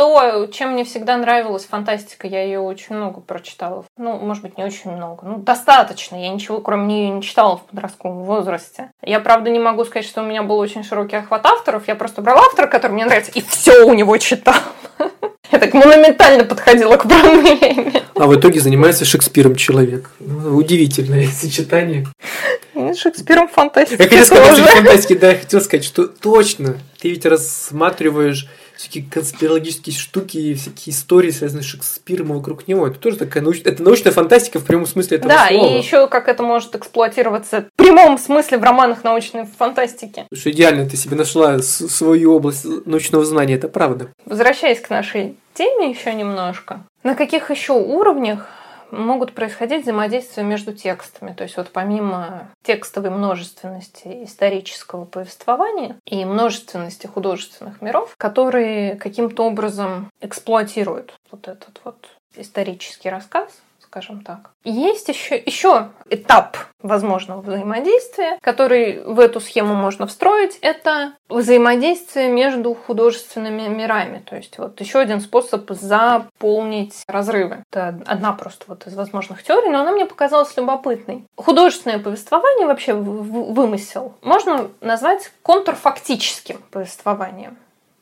то, 0.00 0.46
чем 0.50 0.70
мне 0.70 0.84
всегда 0.84 1.18
нравилась 1.18 1.66
фантастика, 1.66 2.26
я 2.26 2.42
ее 2.42 2.58
очень 2.58 2.96
много 2.96 3.20
прочитала. 3.20 3.84
Ну, 3.98 4.16
может 4.16 4.42
быть, 4.42 4.56
не 4.56 4.64
очень 4.64 4.90
много. 4.90 5.26
Ну, 5.26 5.36
достаточно. 5.36 6.16
Я 6.16 6.30
ничего, 6.30 6.62
кроме 6.62 6.86
нее, 6.86 7.10
не 7.10 7.22
читала 7.22 7.58
в 7.58 7.64
подростковом 7.66 8.24
возрасте. 8.24 8.92
Я, 9.04 9.20
правда, 9.20 9.50
не 9.50 9.58
могу 9.58 9.84
сказать, 9.84 10.08
что 10.08 10.22
у 10.22 10.24
меня 10.24 10.42
был 10.42 10.56
очень 10.56 10.84
широкий 10.84 11.16
охват 11.16 11.44
авторов. 11.44 11.86
Я 11.86 11.96
просто 11.96 12.22
брала 12.22 12.40
автора, 12.46 12.66
который 12.66 12.92
мне 12.92 13.04
нравится, 13.04 13.30
и 13.34 13.42
все 13.42 13.84
у 13.84 13.92
него 13.92 14.16
читала. 14.16 14.56
Я 15.52 15.58
так 15.58 15.74
монументально 15.74 16.44
подходила 16.44 16.96
к 16.96 17.02
проблеме. 17.06 18.02
А 18.14 18.26
в 18.26 18.34
итоге 18.34 18.60
занимается 18.60 19.04
Шекспиром 19.04 19.54
человек. 19.54 20.12
Ну, 20.18 20.56
удивительное 20.56 21.26
сочетание. 21.26 22.06
Шекспиром 22.96 23.48
фантастики. 23.48 24.00
Я 24.00 24.08
хотел 24.08 24.24
сказать 24.24 24.58
фантастики, 24.58 25.14
да, 25.18 25.32
я 25.32 25.38
хотел 25.38 25.60
сказать, 25.60 25.84
что 25.84 26.06
точно. 26.06 26.78
Ты 27.00 27.10
ведь 27.10 27.26
рассматриваешь 27.26 28.48
всякие 28.80 29.04
конспирологические 29.04 29.94
штуки, 29.94 30.38
и 30.38 30.54
всякие 30.54 30.94
истории, 30.94 31.30
связанные 31.30 31.62
с 31.62 31.66
Шекспиром 31.66 32.30
и 32.30 32.36
вокруг 32.36 32.66
него. 32.66 32.86
Это 32.86 32.98
тоже 32.98 33.18
такая 33.18 33.42
научная, 33.42 33.72
это 33.72 33.82
научная 33.82 34.12
фантастика 34.12 34.58
в 34.58 34.64
прямом 34.64 34.86
смысле 34.86 35.18
этого 35.18 35.34
да, 35.34 35.48
слова. 35.48 35.68
Да, 35.68 35.74
и 35.74 35.78
еще 35.78 36.08
как 36.08 36.28
это 36.28 36.42
может 36.42 36.74
эксплуатироваться 36.74 37.66
в 37.74 37.76
прямом 37.76 38.16
смысле 38.16 38.56
в 38.56 38.64
романах 38.64 39.04
научной 39.04 39.44
фантастики. 39.44 40.24
Что 40.32 40.50
идеально 40.50 40.88
ты 40.88 40.96
себе 40.96 41.14
нашла 41.16 41.58
свою 41.58 42.34
область 42.34 42.64
научного 42.86 43.24
знания, 43.26 43.54
это 43.54 43.68
правда. 43.68 44.08
Возвращаясь 44.24 44.80
к 44.80 44.88
нашей 44.88 45.36
теме 45.52 45.90
еще 45.90 46.14
немножко. 46.14 46.80
На 47.02 47.14
каких 47.14 47.50
еще 47.50 47.74
уровнях 47.74 48.46
могут 48.92 49.32
происходить 49.34 49.82
взаимодействия 49.82 50.42
между 50.42 50.72
текстами. 50.72 51.32
То 51.32 51.44
есть 51.44 51.56
вот 51.56 51.70
помимо 51.70 52.48
текстовой 52.62 53.10
множественности 53.10 54.24
исторического 54.24 55.04
повествования 55.04 55.96
и 56.04 56.24
множественности 56.24 57.06
художественных 57.06 57.82
миров, 57.82 58.14
которые 58.16 58.96
каким-то 58.96 59.44
образом 59.44 60.10
эксплуатируют 60.20 61.14
вот 61.30 61.48
этот 61.48 61.80
вот 61.84 62.08
исторический 62.36 63.10
рассказ, 63.10 63.60
скажем 63.90 64.22
так. 64.22 64.52
Есть 64.62 65.08
еще, 65.08 65.36
еще 65.36 65.88
этап 66.08 66.56
возможного 66.80 67.40
взаимодействия, 67.40 68.38
который 68.40 69.02
в 69.02 69.18
эту 69.18 69.40
схему 69.40 69.74
можно 69.74 70.06
встроить. 70.06 70.58
Это 70.62 71.14
взаимодействие 71.28 72.28
между 72.28 72.72
художественными 72.74 73.66
мирами. 73.66 74.22
То 74.24 74.36
есть 74.36 74.58
вот 74.58 74.80
еще 74.80 75.00
один 75.00 75.20
способ 75.20 75.68
заполнить 75.70 77.02
разрывы. 77.08 77.64
Это 77.68 78.00
одна 78.06 78.32
просто 78.32 78.64
вот 78.68 78.86
из 78.86 78.94
возможных 78.94 79.42
теорий, 79.42 79.70
но 79.70 79.80
она 79.80 79.90
мне 79.90 80.06
показалась 80.06 80.56
любопытной. 80.56 81.24
Художественное 81.36 81.98
повествование, 81.98 82.66
вообще 82.66 82.94
вымысел, 82.94 84.14
можно 84.22 84.68
назвать 84.80 85.32
контрфактическим 85.42 86.62
повествованием 86.70 87.58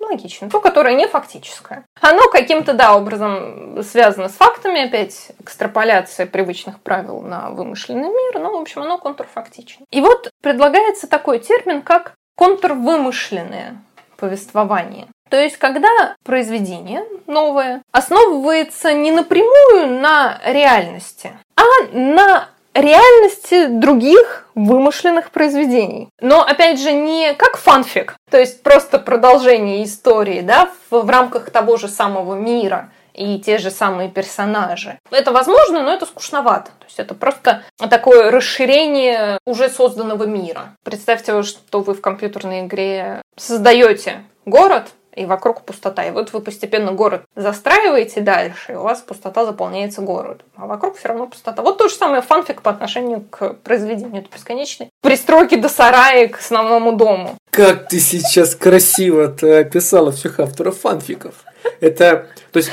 логично. 0.08 0.50
То, 0.50 0.60
которое 0.60 0.94
не 0.94 1.06
фактическое. 1.06 1.84
Оно 2.00 2.28
каким-то, 2.30 2.72
да, 2.72 2.96
образом 2.96 3.82
связано 3.82 4.28
с 4.28 4.32
фактами, 4.32 4.86
опять 4.86 5.32
экстраполяция 5.40 6.26
привычных 6.26 6.80
правил 6.80 7.20
на 7.20 7.50
вымышленный 7.50 8.08
мир, 8.08 8.38
но, 8.40 8.50
в 8.52 8.60
общем, 8.60 8.82
оно 8.82 8.98
контрфактично. 8.98 9.84
И 9.90 10.00
вот 10.00 10.30
предлагается 10.42 11.08
такой 11.08 11.38
термин, 11.38 11.82
как 11.82 12.14
контрвымышленное 12.36 13.76
повествование. 14.16 15.08
То 15.28 15.36
есть, 15.38 15.58
когда 15.58 16.16
произведение 16.24 17.04
новое 17.26 17.82
основывается 17.92 18.92
не 18.94 19.12
напрямую 19.12 20.00
на 20.00 20.40
реальности, 20.44 21.38
а 21.54 21.62
на 21.92 22.48
реальности 22.74 23.66
других 23.66 24.48
вымышленных 24.54 25.30
произведений. 25.30 26.08
Но, 26.20 26.42
опять 26.42 26.80
же, 26.80 26.92
не 26.92 27.34
как 27.34 27.56
фанфик, 27.56 28.16
то 28.30 28.38
есть 28.38 28.62
просто 28.62 28.98
продолжение 28.98 29.84
истории, 29.84 30.40
да, 30.40 30.70
в, 30.90 31.02
в 31.02 31.10
рамках 31.10 31.50
того 31.50 31.76
же 31.76 31.88
самого 31.88 32.34
мира 32.34 32.90
и 33.14 33.40
те 33.40 33.58
же 33.58 33.70
самые 33.70 34.08
персонажи. 34.08 34.98
Это 35.10 35.32
возможно, 35.32 35.82
но 35.82 35.92
это 35.92 36.06
скучновато. 36.06 36.70
То 36.78 36.86
есть 36.86 37.00
это 37.00 37.14
просто 37.14 37.64
такое 37.90 38.30
расширение 38.30 39.38
уже 39.44 39.68
созданного 39.68 40.24
мира. 40.24 40.76
Представьте, 40.84 41.42
что 41.42 41.80
вы 41.80 41.94
в 41.94 42.00
компьютерной 42.00 42.60
игре 42.60 43.22
создаете 43.36 44.22
город, 44.46 44.88
и 45.14 45.26
вокруг 45.26 45.62
пустота. 45.62 46.04
И 46.04 46.10
вот 46.10 46.32
вы 46.32 46.40
постепенно 46.40 46.92
город 46.92 47.22
застраиваете 47.34 48.20
дальше, 48.20 48.72
и 48.72 48.74
у 48.74 48.82
вас 48.82 49.00
пустота 49.00 49.44
заполняется 49.44 50.00
город. 50.00 50.42
А 50.56 50.66
вокруг 50.66 50.96
все 50.96 51.08
равно 51.08 51.26
пустота. 51.26 51.62
Вот 51.62 51.78
то 51.78 51.88
же 51.88 51.94
самое 51.94 52.22
фанфик 52.22 52.62
по 52.62 52.70
отношению 52.70 53.24
к 53.30 53.54
произведению. 53.54 54.22
Это 54.22 54.30
бесконечный. 54.34 54.90
Пристройки 55.02 55.56
до 55.56 55.68
сарая 55.68 56.28
к 56.28 56.38
основному 56.38 56.92
дому. 56.92 57.36
Как 57.50 57.88
ты 57.88 57.98
сейчас 57.98 58.54
красиво 58.54 59.24
описала 59.24 60.12
всех 60.12 60.38
авторов 60.40 60.78
фанфиков. 60.78 61.34
Это, 61.80 62.26
то 62.52 62.58
есть, 62.58 62.70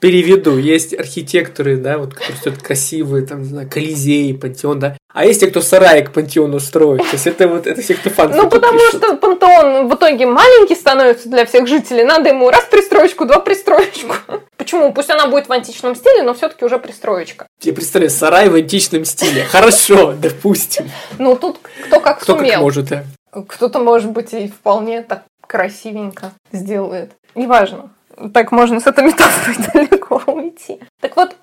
переведу, 0.00 0.58
есть 0.58 0.98
архитекторы, 0.98 1.76
да, 1.76 1.98
вот, 1.98 2.14
которые 2.14 2.36
строят 2.36 2.62
красивые, 2.62 3.26
там, 3.26 3.42
не 3.42 3.48
знаю, 3.48 3.68
Колизей, 3.70 4.34
Пантеон, 4.34 4.78
да, 4.78 4.96
а 5.18 5.24
есть 5.24 5.40
те, 5.40 5.48
кто 5.48 5.60
сарай 5.60 6.04
к 6.04 6.12
пантеону 6.12 6.60
строит. 6.60 7.00
То 7.00 7.14
есть 7.14 7.26
это 7.26 7.48
вот 7.48 7.66
это 7.66 7.80
все, 7.80 7.94
кто 7.94 8.08
фан. 8.08 8.30
Ну, 8.36 8.48
потому 8.48 8.78
пишут. 8.78 9.02
что 9.02 9.16
пантеон 9.16 9.88
в 9.88 9.94
итоге 9.94 10.26
маленький 10.26 10.76
становится 10.76 11.28
для 11.28 11.44
всех 11.44 11.66
жителей. 11.66 12.04
Надо 12.04 12.28
ему 12.28 12.48
раз 12.50 12.64
пристроечку, 12.70 13.24
два 13.24 13.40
пристроечку. 13.40 14.14
Почему? 14.56 14.92
Пусть 14.92 15.10
она 15.10 15.26
будет 15.26 15.48
в 15.48 15.52
античном 15.52 15.96
стиле, 15.96 16.22
но 16.22 16.34
все-таки 16.34 16.64
уже 16.64 16.78
пристроечка. 16.78 17.48
Я 17.62 17.72
представляю, 17.72 18.10
сарай 18.10 18.48
в 18.48 18.54
античном 18.54 19.04
стиле. 19.04 19.44
Хорошо, 19.44 20.12
допустим. 20.12 20.88
Ну, 21.18 21.34
тут 21.34 21.58
кто 21.86 21.98
как 21.98 22.20
кто 22.20 22.36
сумел. 22.36 22.46
Кто 22.46 22.52
как 22.52 22.62
может, 22.62 22.84
да. 22.86 23.04
Кто-то, 23.48 23.78
может 23.80 24.10
быть, 24.10 24.32
и 24.34 24.46
вполне 24.46 25.02
так 25.02 25.24
красивенько 25.46 26.32
сделает. 26.52 27.12
Неважно 27.34 27.90
так 28.32 28.52
можно 28.52 28.80
с 28.80 28.86
этой 28.86 29.04
метафорой 29.04 29.56
далеко 29.88 30.22
уйти. 30.26 30.80
Так 31.00 31.16
вот, 31.16 31.36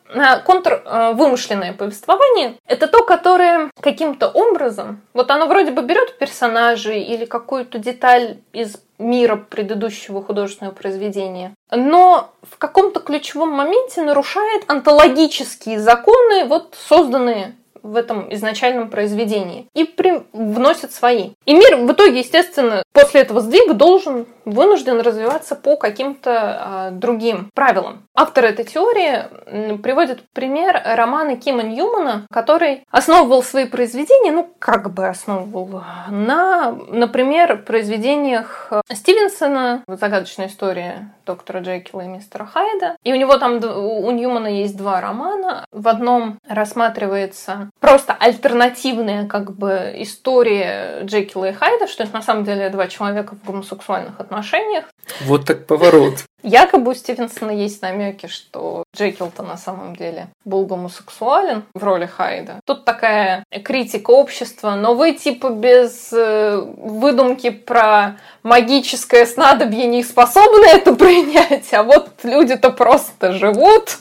контур 0.45 0.81
э, 0.85 1.13
вымышленное 1.13 1.73
повествование– 1.73 2.55
это 2.67 2.87
то, 2.87 3.03
которое 3.03 3.69
каким-то 3.81 4.29
образом, 4.29 5.01
вот 5.13 5.31
оно 5.31 5.47
вроде 5.47 5.71
бы 5.71 5.81
берет 5.81 6.17
персонажей 6.17 7.01
или 7.01 7.25
какую-то 7.25 7.79
деталь 7.79 8.37
из 8.53 8.77
мира 8.97 9.35
предыдущего 9.35 10.21
художественного 10.21 10.73
произведения, 10.73 11.53
но 11.71 12.31
в 12.41 12.57
каком-то 12.57 12.99
ключевом 12.99 13.49
моменте 13.49 14.01
нарушает 14.01 14.63
антологические 14.67 15.79
законы, 15.79 16.45
вот 16.45 16.75
созданные 16.77 17.55
в 17.85 17.95
этом 17.95 18.33
изначальном 18.33 18.89
произведении 18.89 19.67
и 19.73 19.83
при... 19.85 20.23
вносят 20.33 20.91
свои. 20.91 21.31
И 21.45 21.53
мир 21.53 21.77
в 21.77 21.91
итоге, 21.91 22.19
естественно, 22.19 22.83
после 22.93 23.21
этого 23.21 23.41
сдвига 23.41 23.73
должен 23.73 24.25
вынужден 24.45 24.99
развиваться 25.01 25.55
по 25.55 25.75
каким-то 25.75 26.89
э, 26.91 26.91
другим 26.91 27.49
правилам. 27.53 28.07
Автор 28.15 28.45
этой 28.45 28.65
теории 28.65 29.77
приводит 29.77 30.21
пример 30.33 30.81
романа 30.83 31.35
Кима 31.35 31.63
Ньюмана, 31.63 32.27
который 32.31 32.83
основывал 32.91 33.43
свои 33.43 33.65
произведения, 33.65 34.31
ну, 34.31 34.49
как 34.59 34.93
бы 34.93 35.07
основывал, 35.07 35.83
на, 36.09 36.71
например, 36.89 37.63
произведениях 37.63 38.71
Стивенсона 38.91 39.83
«Загадочная 39.87 40.47
история 40.47 41.14
доктора 41.25 41.59
Джекила 41.59 42.01
и 42.01 42.07
мистера 42.07 42.45
Хайда». 42.45 42.95
И 43.03 43.11
у 43.11 43.15
него 43.15 43.37
там, 43.37 43.55
у 43.57 44.11
Ньюмана 44.11 44.47
есть 44.47 44.77
два 44.77 45.01
романа. 45.01 45.65
В 45.71 45.87
одном 45.87 46.39
рассматривается 46.47 47.69
просто 47.79 48.13
альтернативная 48.13 49.27
как 49.27 49.55
бы 49.55 49.93
история 49.97 51.01
Джекила 51.03 51.49
и 51.49 51.53
Хайда, 51.53 51.87
что 51.87 52.03
это 52.03 52.13
на 52.13 52.21
самом 52.21 52.43
деле 52.43 52.69
два 52.69 52.87
человека 52.87 53.35
в 53.35 53.45
гомосексуальных 53.45 54.19
отношениях. 54.19 54.85
Вот 55.21 55.45
так 55.45 55.65
поворот. 55.65 56.25
Якобы 56.45 56.91
у 56.91 56.93
Стивенсона 56.93 57.49
есть 57.49 57.81
намеки, 57.81 58.27
что 58.27 58.83
Джекил-то 58.95 59.41
на 59.41 59.57
самом 59.57 59.95
деле 59.95 60.27
был 60.45 60.67
гомосексуален 60.67 61.63
в 61.73 61.83
роли 61.83 62.05
Хайда. 62.05 62.59
Тут 62.65 62.85
такая 62.85 63.43
критика 63.63 64.11
общества, 64.11 64.75
но 64.75 64.93
вы 64.93 65.13
типа 65.13 65.49
без 65.49 66.13
э, 66.13 66.61
выдумки 66.77 67.49
про 67.49 68.17
магическое 68.43 69.25
снадобье 69.25 69.87
не 69.87 70.03
способны 70.03 70.65
это 70.65 70.93
принять, 70.93 71.73
а 71.73 71.81
вот 71.81 72.11
люди-то 72.21 72.69
просто 72.69 73.33
живут. 73.33 73.97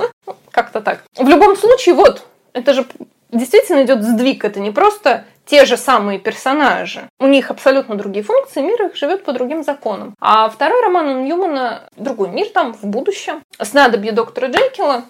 Как-то 0.51 0.83
так. 0.83 1.03
В 1.17 1.27
любом 1.27 1.57
случае, 1.57 1.95
вот, 1.95 2.27
это 2.53 2.75
же 2.75 2.87
действительно 3.33 3.85
идет 3.85 4.03
сдвиг. 4.03 4.45
Это 4.45 4.61
не 4.61 4.71
просто 4.71 5.25
те 5.47 5.65
же 5.65 5.77
самые 5.77 6.19
персонажи. 6.19 7.09
У 7.21 7.27
них 7.27 7.51
абсолютно 7.51 7.97
другие 7.97 8.25
функции, 8.25 8.63
мир 8.63 8.83
их 8.83 8.97
живет 8.97 9.25
по 9.25 9.33
другим 9.33 9.63
законам. 9.63 10.15
А 10.21 10.49
второй 10.49 10.81
роман 10.83 11.25
Ньюмана 11.25 11.89
другой 11.97 12.29
мир 12.31 12.49
там 12.49 12.75
в 12.75 12.85
будущем. 12.85 13.41
Снадобье 13.61 14.13
доктора 14.13 14.49
Джекила. 14.49 15.05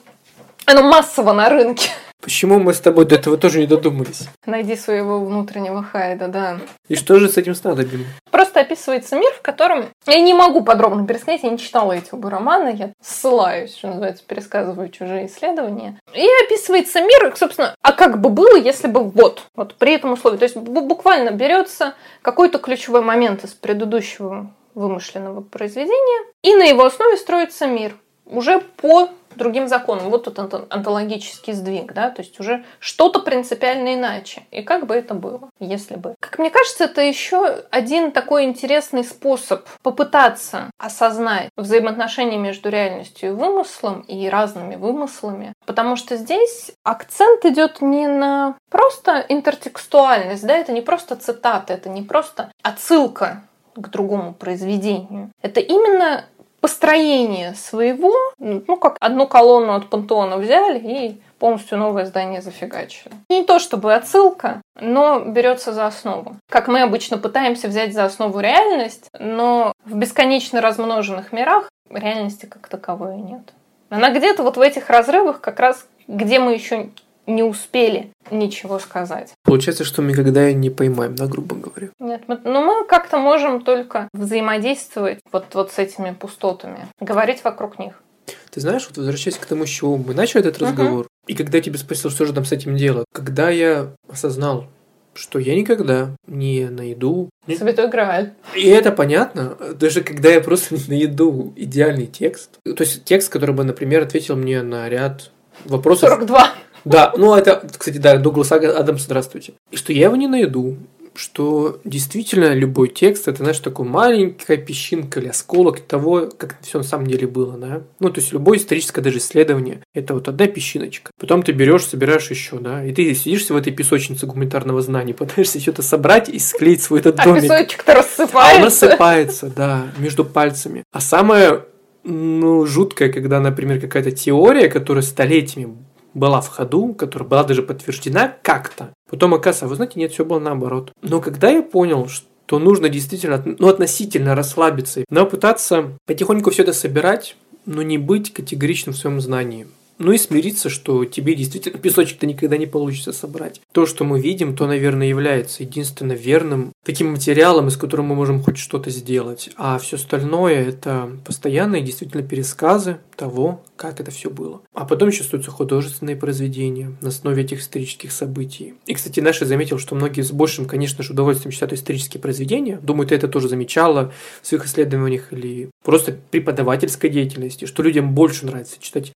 Оно 0.66 0.82
массово 0.82 1.32
на 1.32 1.49
рынке. 1.49 1.91
Почему 2.20 2.59
мы 2.59 2.72
с 2.72 2.80
тобой 2.80 3.05
до 3.05 3.16
этого 3.16 3.37
тоже 3.37 3.61
не 3.61 3.66
додумались? 3.66 4.28
Найди 4.47 4.76
своего 4.76 5.22
внутреннего 5.22 5.82
Хайда, 5.82 6.28
да. 6.28 6.59
И 6.89 6.97
что 6.97 7.18
же 7.18 7.28
с 7.28 7.37
этим 7.37 7.55
снадобьем? 7.55 8.07
Просто 8.30 8.44
описывается 8.61 9.17
мир, 9.17 9.33
в 9.33 9.43
котором... 9.43 9.87
Я 10.07 10.21
не 10.21 10.35
могу 10.35 10.63
подробно 10.63 11.07
пересказать, 11.07 11.43
я 11.43 11.51
не 11.51 11.59
читала 11.59 11.93
эти 11.93 12.09
оба 12.13 12.31
романа, 12.31 12.69
я 12.69 12.93
ссылаюсь, 13.01 13.77
что 13.77 13.89
называется, 13.89 14.25
пересказываю 14.27 14.89
чужие 14.89 15.27
исследования. 15.27 15.99
И 16.13 16.27
описывается 16.45 17.01
мир, 17.01 17.35
собственно, 17.37 17.75
а 17.83 17.93
как 17.93 18.21
бы 18.21 18.31
было, 18.31 18.57
если 18.57 18.89
бы 18.89 19.05
вот, 19.05 19.43
вот 19.55 19.75
при 19.75 19.95
этом 19.95 20.13
условии. 20.13 20.39
То 20.39 20.45
есть 20.45 20.57
буквально 20.57 21.31
берется 21.31 21.95
какой-то 22.23 22.59
ключевой 22.59 23.03
момент 23.03 23.45
из 23.45 23.55
предыдущего 23.55 24.51
вымышленного 24.75 25.41
произведения, 25.41 26.27
и 26.43 26.55
на 26.55 26.65
его 26.65 26.85
основе 26.85 27.17
строится 27.17 27.67
мир 27.67 27.97
уже 28.27 28.61
по 28.61 29.09
другим 29.37 29.68
законам. 29.68 30.11
Вот 30.11 30.24
тут 30.24 30.39
антологический 30.39 31.53
сдвиг, 31.53 31.93
да, 31.93 32.11
то 32.11 32.22
есть 32.22 32.39
уже 32.41 32.64
что-то 32.78 33.20
принципиально 33.20 33.95
иначе. 33.95 34.43
И 34.51 34.62
как 34.62 34.87
бы 34.87 34.95
это 34.95 35.14
было, 35.14 35.49
если 35.61 35.97
бы. 35.97 36.14
Как 36.20 36.39
мне 36.39 36.51
кажется, 36.51 36.85
это 36.85 37.01
еще 37.01 37.64
один 37.70 38.12
такой 38.12 38.45
интересный 38.45 39.05
способ 39.05 39.66
попытаться 39.82 40.70
осознать 40.78 41.51
взаимоотношения 41.57 42.39
между 42.39 42.68
реальностью 42.68 43.30
и 43.30 43.32
вымыслом 43.32 44.01
и 44.03 44.28
разными 44.28 44.76
вымыслами. 44.76 45.53
Потому 45.66 45.97
что 45.97 46.16
здесь 46.16 46.72
акцент 46.82 47.45
идет 47.45 47.80
не 47.80 48.07
на 48.07 48.57
просто 48.70 49.24
интертекстуальность, 49.28 50.47
да, 50.47 50.57
это 50.57 50.72
не 50.72 50.80
просто 50.80 51.16
цитата, 51.16 51.72
это 51.72 51.89
не 51.89 52.03
просто 52.03 52.51
отсылка 52.62 53.43
к 53.76 53.89
другому 53.89 54.35
произведению. 54.35 55.30
Это 55.43 55.61
именно 55.61 56.24
построение 56.65 57.55
своего, 57.57 58.11
ну, 58.39 58.77
как 58.79 58.97
одну 58.99 59.27
колонну 59.27 59.75
от 59.75 59.91
пантеона 59.91 60.39
взяли 60.39 60.79
и 60.79 61.21
полностью 61.39 61.77
новое 61.77 62.07
здание 62.07 62.41
зафигачили. 62.41 63.12
Не 63.29 63.45
то 63.45 63.59
чтобы 63.59 63.93
отсылка, 63.93 64.62
но 64.81 65.21
берется 65.21 65.75
за 65.75 65.87
основу. 65.87 66.37
Как 66.49 66.69
мы 66.69 66.81
обычно 66.81 67.19
пытаемся 67.19 67.69
взять 67.69 67.93
за 67.93 68.07
основу 68.07 68.41
реальность, 68.41 69.11
но 69.19 69.75
в 69.85 69.95
бесконечно 69.95 70.62
размноженных 70.62 71.33
мирах 71.33 71.69
реальности 71.91 72.47
как 72.47 72.69
таковой 72.69 73.19
нет. 73.19 73.43
Она 73.91 74.09
где-то 74.09 74.43
вот 74.43 74.57
в 74.57 74.61
этих 74.62 74.89
разрывах 74.89 75.43
как 75.43 75.61
раз, 75.61 75.87
где 76.09 76.39
мы 76.39 76.55
еще 76.55 76.89
не 77.27 77.43
успели 77.43 78.11
ничего 78.31 78.79
сказать. 78.79 79.33
Получается, 79.43 79.85
что 79.85 80.03
мы 80.03 80.12
никогда 80.12 80.53
не 80.53 80.70
поймаем, 80.70 81.14
да, 81.14 81.27
грубо 81.27 81.57
говоря? 81.57 81.89
Нет, 81.99 82.22
мы, 82.27 82.39
ну, 82.45 82.62
мы 82.62 82.87
как-то 82.87 83.18
можем 83.18 83.62
только 83.62 84.09
взаимодействовать 84.12 85.20
вот, 85.33 85.47
вот 85.55 85.72
с 85.72 85.79
этими 85.79 86.12
пустотами, 86.12 86.89
говорить 87.01 87.45
вокруг 87.45 87.79
них. 87.79 88.03
Ты 88.51 88.61
знаешь, 88.61 88.87
вот 88.89 88.97
возвращаясь 88.97 89.37
к 89.37 89.47
тому, 89.47 89.66
с 89.66 89.68
чего 89.68 89.97
мы 89.97 90.14
начали 90.14 90.41
этот 90.41 90.62
разговор, 90.62 91.07
uh-huh. 91.07 91.25
и 91.27 91.35
когда 91.35 91.59
я 91.59 91.64
тебе 91.64 91.79
спросил, 91.79 92.11
что 92.11 92.25
же 92.25 92.33
там 92.33 92.45
с 92.45 92.53
этим 92.53 92.77
делать, 92.77 93.05
когда 93.12 93.51
я 93.51 93.93
осознал, 94.09 94.66
что 95.14 95.39
я 95.39 95.55
никогда 95.55 96.16
не 96.27 96.68
найду... 96.68 97.31
Святой 97.47 97.89
Грааль. 97.89 98.33
И 98.55 98.68
это 98.68 98.93
понятно, 98.93 99.57
даже 99.75 100.03
когда 100.03 100.31
я 100.31 100.41
просто 100.41 100.75
не 100.75 101.07
найду 101.07 101.53
идеальный 101.57 102.07
текст. 102.07 102.59
То 102.64 102.83
есть 102.83 103.05
текст, 103.05 103.31
который 103.31 103.55
бы, 103.55 103.64
например, 103.64 104.03
ответил 104.03 104.37
мне 104.37 104.62
на 104.62 104.89
ряд 104.89 105.31
вопросов... 105.64 106.09
42. 106.09 106.55
Да, 106.85 107.12
ну 107.16 107.35
это, 107.35 107.66
кстати, 107.76 107.99
да, 107.99 108.16
Дуглас 108.16 108.53
Адамс, 108.53 109.03
здравствуйте. 109.03 109.55
И 109.70 109.76
что 109.76 109.93
я 109.93 110.07
его 110.07 110.16
не 110.16 110.28
найду, 110.28 110.76
что 111.16 111.80
действительно 111.85 112.53
любой 112.55 112.89
текст 112.89 113.28
это, 113.28 113.39
знаешь, 113.39 113.61
такой 113.61 113.87
маленькая 113.87 114.57
песчинка 114.57 115.20
или 115.20 115.28
осколок 115.28 115.80
того, 115.80 116.28
как 116.37 116.57
все 116.62 116.78
на 116.78 116.85
самом 116.85 117.07
деле 117.07 117.26
было, 117.26 117.57
да. 117.57 117.82
Ну, 118.01 118.11
то 118.11 118.20
есть 118.20 118.32
любое 118.32 118.59
историческое 118.59 119.01
даже 119.01 119.18
исследование 119.18 119.80
это 119.95 120.14
вот 120.14 120.28
одна 120.28 120.47
песчиночка. 120.47 121.11
Потом 121.18 121.43
ты 121.43 121.53
берешь, 121.53 121.85
собираешь 121.85 122.30
еще, 122.30 122.59
да, 122.59 122.85
и 122.85 122.93
ты 122.93 123.14
сидишься 123.14 123.55
в 123.55 123.57
этой 123.57 123.72
песочнице 123.72 124.26
гуманитарного 124.26 124.82
знания, 124.82 125.14
пытаешься 125.14 125.61
что-то 125.61 125.82
собрать 125.82 126.28
и 126.28 126.39
склеить 126.39 126.82
свой 126.82 127.01
этот 127.01 127.20
а 127.20 127.24
домик. 127.24 127.45
А 127.51 127.59
песочек-то 127.59 127.95
рассыпается. 127.95 128.39
А 128.39 128.57
он 128.57 128.64
рассыпается, 128.64 129.53
да, 129.55 129.87
между 129.99 130.24
пальцами. 130.24 130.82
А 130.93 131.01
самое 131.01 131.64
ну, 132.03 132.66
жуткое, 132.66 133.11
когда, 133.11 133.41
например, 133.41 133.80
какая-то 133.80 134.11
теория, 134.11 134.68
которая 134.68 135.03
столетиями 135.03 135.76
была 136.15 136.41
в 136.41 136.49
ходу, 136.49 136.95
которая 136.95 137.29
была 137.29 137.45
даже 137.45 137.62
подтверждена 137.62 138.35
как-то. 138.43 138.95
Потом 139.11 139.35
оказывается, 139.35 139.67
вы 139.67 139.77
знаете, 139.77 140.01
нет, 140.01 140.12
все 140.12 140.25
было 140.25 140.39
наоборот. 140.39 140.93
Но 141.03 141.21
когда 141.21 141.51
я 141.51 141.62
понял, 141.62 142.09
что 142.09 142.59
нужно 142.59 142.89
действительно, 142.89 143.43
ну, 143.59 143.69
относительно 143.69 144.35
расслабиться, 144.35 145.05
но 145.11 145.27
пытаться 145.27 145.99
потихоньку 146.07 146.51
все 146.51 146.62
это 146.62 146.73
собирать, 146.73 147.37
но 147.67 147.83
не 147.83 147.99
быть 147.99 148.33
категоричным 148.33 148.95
в 148.95 148.99
своем 148.99 149.21
знании. 149.21 149.67
Ну 149.99 150.13
и 150.13 150.19
смириться, 150.19 150.69
что 150.69 151.05
тебе 151.05 151.35
действительно 151.35 151.79
песочек-то 151.79 152.27
никогда 152.27 152.57
не 152.57 152.67
получится 152.67 153.13
собрать. 153.13 153.61
То, 153.73 153.87
что 153.87 154.05
мы 154.05 154.21
видим, 154.21 154.57
то, 154.57 154.67
наверное, 154.67 155.07
является 155.07 155.63
единственно 155.63 156.13
верным 156.13 156.73
таким 156.85 157.13
материалом, 157.13 157.69
из 157.69 157.77
которого 157.77 158.07
мы 158.07 158.15
можем 158.15 158.43
хоть 158.43 158.59
что-то 158.59 158.91
сделать. 158.91 159.51
А 159.57 159.79
все 159.79 159.97
остальное– 159.97 160.69
это 160.69 161.11
постоянные 161.25 161.83
действительно 161.83 162.23
пересказы 162.23 162.99
того, 163.17 163.63
как 163.77 164.01
это 164.01 164.11
все 164.11 164.31
было. 164.31 164.63
А 164.73 164.85
потом 164.85 165.09
еще 165.09 165.23
остаются 165.23 165.51
художественные 165.51 166.17
произведения 166.17 166.93
на 167.01 167.09
основе 167.09 167.43
этих 167.43 167.61
исторических 167.61 168.13
событий. 168.13 168.75
И, 168.87 168.95
кстати, 168.95 169.21
Наша 169.21 169.47
заметил, 169.47 169.79
что 169.79 169.95
многие 169.95 170.23
с 170.23 170.33
большим, 170.33 170.67
конечно 170.67 171.03
же, 171.03 171.13
удовольствием 171.13 171.53
читают 171.53 171.73
исторические 171.73 172.21
произведения. 172.21 172.79
Думаю, 172.83 173.07
ты 173.07 173.15
это 173.15 173.29
тоже 173.29 173.49
замечала 173.49 174.13
в 174.43 174.47
своих 174.47 174.67
исследованиях 174.67 175.33
или 175.33 175.71
просто 175.83 176.17
преподавательской 176.31 177.11
деятельности, 177.11 177.65
что 177.65 177.83
людям 177.83 178.15
больше 178.15 178.47
нравится 178.47 178.77
читать 178.81 179.13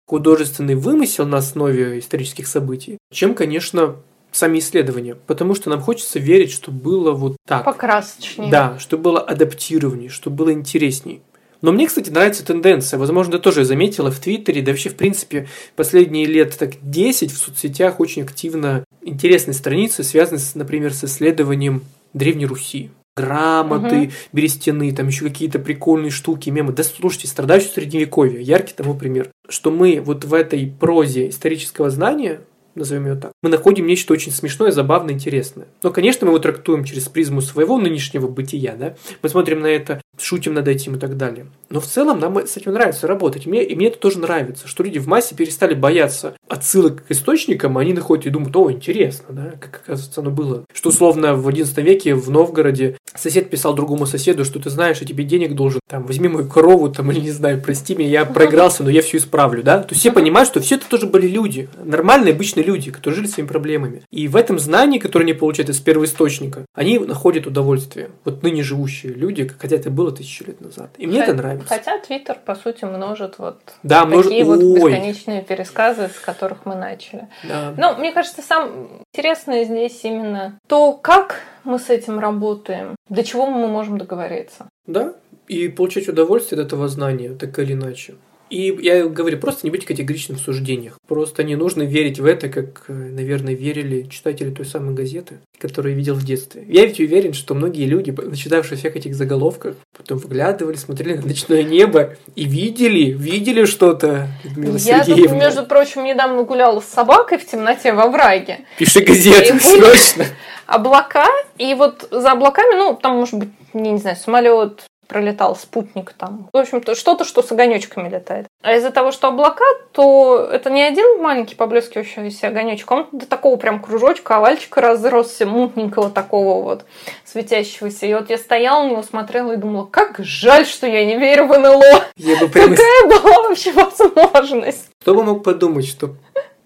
художественный 0.65 0.75
вымысел 0.75 1.25
на 1.25 1.37
основе 1.37 1.99
исторических 1.99 2.47
событий, 2.47 2.97
чем, 3.11 3.35
конечно, 3.35 3.97
сами 4.31 4.59
исследования, 4.59 5.15
потому 5.27 5.55
что 5.55 5.69
нам 5.69 5.81
хочется 5.81 6.19
верить, 6.19 6.51
что 6.51 6.71
было 6.71 7.11
вот 7.11 7.37
так. 7.47 7.63
Покрасочнее. 7.63 8.51
Да, 8.51 8.77
что 8.79 8.97
было 8.97 9.21
адаптированнее, 9.21 10.09
что 10.09 10.29
было 10.29 10.51
интересней. 10.51 11.21
Но 11.61 11.71
мне, 11.71 11.87
кстати, 11.87 12.09
нравится 12.09 12.45
тенденция. 12.45 12.99
Возможно, 12.99 13.33
ты 13.33 13.39
тоже 13.39 13.63
заметила 13.63 14.11
в 14.11 14.19
Твиттере, 14.19 14.61
да 14.61 14.71
вообще, 14.71 14.89
в 14.89 14.95
принципе, 14.95 15.47
последние 15.75 16.25
лет 16.25 16.55
так 16.57 16.73
10 16.81 17.31
в 17.31 17.37
соцсетях 17.37 17.99
очень 17.99 18.23
активно 18.23 18.83
интересные 19.01 19.55
страницы, 19.55 20.03
связанные, 20.03 20.41
с, 20.41 20.53
например, 20.53 20.93
с 20.93 21.05
исследованием 21.05 21.83
Древней 22.13 22.45
Руси. 22.45 22.91
Грамоты, 23.15 24.01
угу. 24.01 24.11
берестяны, 24.33 24.93
там 24.93 25.07
еще 25.07 25.25
какие-то 25.25 25.59
прикольные 25.59 26.11
штуки, 26.11 26.49
мемы. 26.49 26.73
Да 26.73 26.83
слушайте, 26.83 27.27
страдающий 27.27 27.69
средневековье, 27.69 28.41
яркий 28.41 28.73
тому 28.73 28.93
пример. 28.93 29.29
Что 29.47 29.71
мы 29.71 30.01
вот 30.01 30.25
в 30.25 30.33
этой 30.33 30.67
прозе 30.67 31.29
исторического 31.29 31.89
знания 31.89 32.41
назовем 32.75 33.07
ее 33.07 33.15
так, 33.15 33.31
мы 33.41 33.49
находим 33.49 33.87
нечто 33.87 34.13
очень 34.13 34.31
смешное, 34.31 34.71
забавное, 34.71 35.13
интересное. 35.13 35.67
Но, 35.81 35.91
конечно, 35.91 36.25
мы 36.25 36.33
его 36.33 36.39
трактуем 36.39 36.83
через 36.83 37.07
призму 37.07 37.41
своего 37.41 37.77
нынешнего 37.77 38.27
бытия, 38.27 38.75
да, 38.75 38.95
мы 39.21 39.29
смотрим 39.29 39.61
на 39.61 39.67
это, 39.67 40.01
шутим 40.17 40.53
над 40.53 40.67
этим 40.67 40.95
и 40.95 40.99
так 40.99 41.17
далее. 41.17 41.47
Но 41.69 41.79
в 41.79 41.85
целом 41.85 42.19
нам 42.19 42.37
с 42.37 42.57
этим 42.57 42.73
нравится 42.73 43.07
работать. 43.07 43.45
И 43.45 43.49
мне, 43.49 43.63
и 43.63 43.75
мне 43.75 43.87
это 43.87 43.97
тоже 43.97 44.19
нравится, 44.19 44.67
что 44.67 44.83
люди 44.83 44.99
в 44.99 45.07
массе 45.07 45.35
перестали 45.35 45.73
бояться 45.73 46.35
отсылок 46.47 47.05
к 47.05 47.11
источникам, 47.11 47.77
они 47.77 47.93
находят 47.93 48.25
и 48.27 48.29
думают, 48.29 48.55
о, 48.55 48.71
интересно, 48.71 49.25
да, 49.29 49.53
как 49.59 49.81
оказывается 49.83 50.21
оно 50.21 50.29
было. 50.29 50.63
Что, 50.73 50.89
условно, 50.89 51.35
в 51.35 51.47
XI 51.47 51.81
веке 51.81 52.13
в 52.15 52.29
Новгороде 52.29 52.97
сосед 53.15 53.49
писал 53.49 53.73
другому 53.73 54.05
соседу, 54.05 54.45
что 54.45 54.59
ты 54.59 54.69
знаешь, 54.69 54.99
я 55.01 55.07
тебе 55.07 55.23
денег 55.23 55.55
должен, 55.55 55.79
там, 55.89 56.05
возьми 56.05 56.27
мою 56.27 56.47
корову, 56.47 56.89
там, 56.89 57.11
или 57.11 57.19
не 57.19 57.31
знаю, 57.31 57.61
прости 57.61 57.95
меня, 57.95 58.09
я 58.09 58.25
проигрался, 58.25 58.83
но 58.83 58.89
я 58.89 59.01
все 59.01 59.17
исправлю, 59.17 59.63
да. 59.63 59.79
То 59.79 59.89
есть 59.91 60.01
все 60.01 60.11
понимают, 60.11 60.49
что 60.49 60.59
все 60.59 60.75
это 60.75 60.87
тоже 60.87 61.07
были 61.07 61.27
люди, 61.27 61.67
нормальные, 61.83 62.33
обычные 62.33 62.63
люди, 62.63 62.91
которые 62.91 63.17
жили 63.17 63.27
своими 63.27 63.47
проблемами. 63.47 64.03
И 64.11 64.27
в 64.27 64.35
этом 64.35 64.59
знании, 64.59 64.99
которое 64.99 65.25
они 65.25 65.33
получают 65.33 65.69
из 65.69 65.79
первоисточника, 65.79 66.65
они 66.73 66.99
находят 66.99 67.47
удовольствие. 67.47 68.09
Вот 68.23 68.43
ныне 68.43 68.63
живущие 68.63 69.13
люди, 69.13 69.51
хотя 69.57 69.75
это 69.75 69.89
было 69.89 70.04
тысячу 70.11 70.45
лет 70.45 70.61
назад. 70.61 70.89
И 70.97 71.07
мне 71.07 71.19
Хотя, 71.19 71.31
это 71.31 71.41
нравится. 71.41 71.67
Хотя 71.67 71.99
Твиттер, 71.99 72.39
по 72.45 72.55
сути, 72.55 72.85
множит 72.85 73.39
вот 73.39 73.59
да, 73.83 74.05
такие 74.05 74.43
множит... 74.43 74.63
вот 74.63 74.83
Ой. 74.83 74.91
бесконечные 74.91 75.41
пересказы, 75.41 76.09
с 76.09 76.19
которых 76.19 76.65
мы 76.65 76.75
начали. 76.75 77.27
Да. 77.43 77.73
Но 77.77 77.95
мне 77.95 78.11
кажется, 78.11 78.41
самое 78.41 78.87
интересное 79.13 79.63
здесь 79.65 79.99
именно 80.03 80.59
то, 80.67 80.93
как 80.93 81.41
мы 81.63 81.79
с 81.79 81.89
этим 81.89 82.19
работаем, 82.19 82.95
до 83.09 83.23
чего 83.23 83.47
мы 83.47 83.67
можем 83.67 83.97
договориться. 83.97 84.69
Да, 84.87 85.13
и 85.47 85.67
получать 85.67 86.07
удовольствие 86.07 86.61
от 86.61 86.67
этого 86.67 86.87
знания, 86.87 87.29
так 87.29 87.57
или 87.59 87.73
иначе. 87.73 88.15
И 88.49 88.77
я 88.81 89.05
говорю, 89.05 89.39
просто 89.39 89.61
не 89.63 89.71
быть 89.71 89.85
категоричным 89.85 90.37
в 90.37 90.41
суждениях. 90.41 90.99
Просто 91.07 91.43
не 91.43 91.55
нужно 91.55 91.83
верить 91.83 92.19
в 92.19 92.25
это, 92.25 92.47
как, 92.49 92.83
э, 92.87 92.93
наверное, 92.93 93.55
верили 93.55 94.03
читатели 94.03 94.51
той 94.51 94.65
самой 94.65 94.93
газеты, 94.93 95.39
которую 95.57 95.93
я 95.93 95.97
видел 95.97 96.13
в 96.13 96.23
детстве. 96.23 96.63
Я 96.67 96.85
ведь 96.85 96.99
уверен, 96.99 97.33
что 97.33 97.55
многие 97.55 97.85
люди, 97.85 98.11
начитавшие 98.11 98.77
всех 98.77 98.95
этих 98.95 99.15
заголовках, 99.15 99.75
потом 99.97 100.19
выглядывали, 100.19 100.75
смотрели 100.75 101.15
на 101.15 101.27
ночное 101.27 101.63
небо 101.63 102.15
и 102.35 102.45
видели, 102.45 103.11
видели 103.11 103.65
что-то, 103.65 104.27
Людмила 104.43 104.77
Я 104.77 105.03
тут, 105.03 105.31
между 105.31 105.65
прочим, 105.65 106.03
недавно 106.03 106.43
гуляла 106.43 106.81
с 106.81 106.85
собакой 106.85 107.39
в 107.39 107.45
темноте 107.45 107.93
во 107.93 108.09
враге. 108.09 108.59
Пиши 108.77 109.01
газету, 109.01 109.59
срочно. 109.59 110.25
Облака, 110.67 111.27
и 111.57 111.73
вот 111.73 112.07
за 112.11 112.31
облаками, 112.31 112.75
ну, 112.75 112.95
там, 112.95 113.17
может 113.17 113.35
быть, 113.35 113.49
не, 113.73 113.91
не 113.91 113.99
знаю, 113.99 114.15
самолет, 114.15 114.83
пролетал 115.07 115.55
спутник 115.55 116.13
там. 116.13 116.49
В 116.51 116.57
общем-то, 116.57 116.95
что-то, 116.95 117.25
что 117.25 117.41
с 117.41 117.51
огонечками 117.51 118.09
летает. 118.09 118.47
А 118.61 118.75
из-за 118.75 118.91
того, 118.91 119.11
что 119.11 119.27
облака, 119.27 119.65
то 119.91 120.47
это 120.51 120.69
не 120.69 120.81
один 120.81 121.21
маленький 121.21 121.55
поблескивающийся 121.55 122.47
огонечек, 122.47 122.89
он 122.91 123.07
до 123.11 123.25
такого 123.25 123.55
прям 123.57 123.81
кружочка, 123.81 124.37
овальчика 124.37 124.81
разросся, 124.81 125.45
мутненького 125.45 126.09
такого 126.09 126.63
вот 126.63 126.85
светящегося. 127.23 128.05
И 128.05 128.13
вот 128.13 128.29
я 128.29 128.37
стояла 128.37 128.83
на 128.83 128.91
него, 128.91 129.03
смотрела 129.03 129.53
и 129.53 129.57
думала, 129.57 129.85
как 129.85 130.19
жаль, 130.19 130.65
что 130.65 130.87
я 130.87 131.05
не 131.05 131.17
верю 131.17 131.47
в 131.47 131.57
НЛО. 131.57 132.05
Я 132.17 132.39
бы 132.39 132.47
прям... 132.47 132.69
Какая 132.71 133.07
была 133.07 133.47
вообще 133.47 133.71
возможность? 133.73 134.89
Кто 135.01 135.15
бы 135.15 135.23
мог 135.23 135.43
подумать, 135.43 135.87
что 135.87 136.15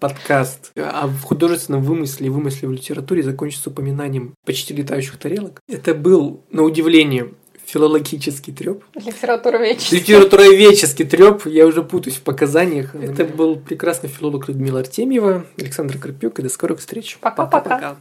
подкаст 0.00 0.72
о 0.76 1.08
художественном 1.22 1.82
вымысле 1.82 2.26
и 2.26 2.30
вымысле 2.30 2.68
в 2.68 2.72
литературе 2.72 3.22
закончится 3.22 3.68
упоминанием 3.70 4.34
почти 4.46 4.74
летающих 4.74 5.18
тарелок. 5.18 5.60
Это 5.68 5.94
был, 5.94 6.42
на 6.50 6.62
удивление, 6.62 7.34
филологический 7.72 8.52
треп. 8.52 8.84
Литературоведческий. 8.94 9.98
Литературоведческий 9.98 11.04
треп. 11.04 11.46
Я 11.46 11.66
уже 11.66 11.82
путаюсь 11.82 12.16
в 12.16 12.22
показаниях. 12.22 12.94
Это 12.94 13.24
был 13.24 13.56
прекрасный 13.56 14.08
филолог 14.08 14.48
Людмила 14.48 14.80
Артемьева, 14.80 15.46
Александр 15.58 15.98
Карпюк. 15.98 16.38
И 16.38 16.42
до 16.42 16.48
скорых 16.48 16.80
встреч. 16.80 17.18
Пока-пока. 17.20 17.96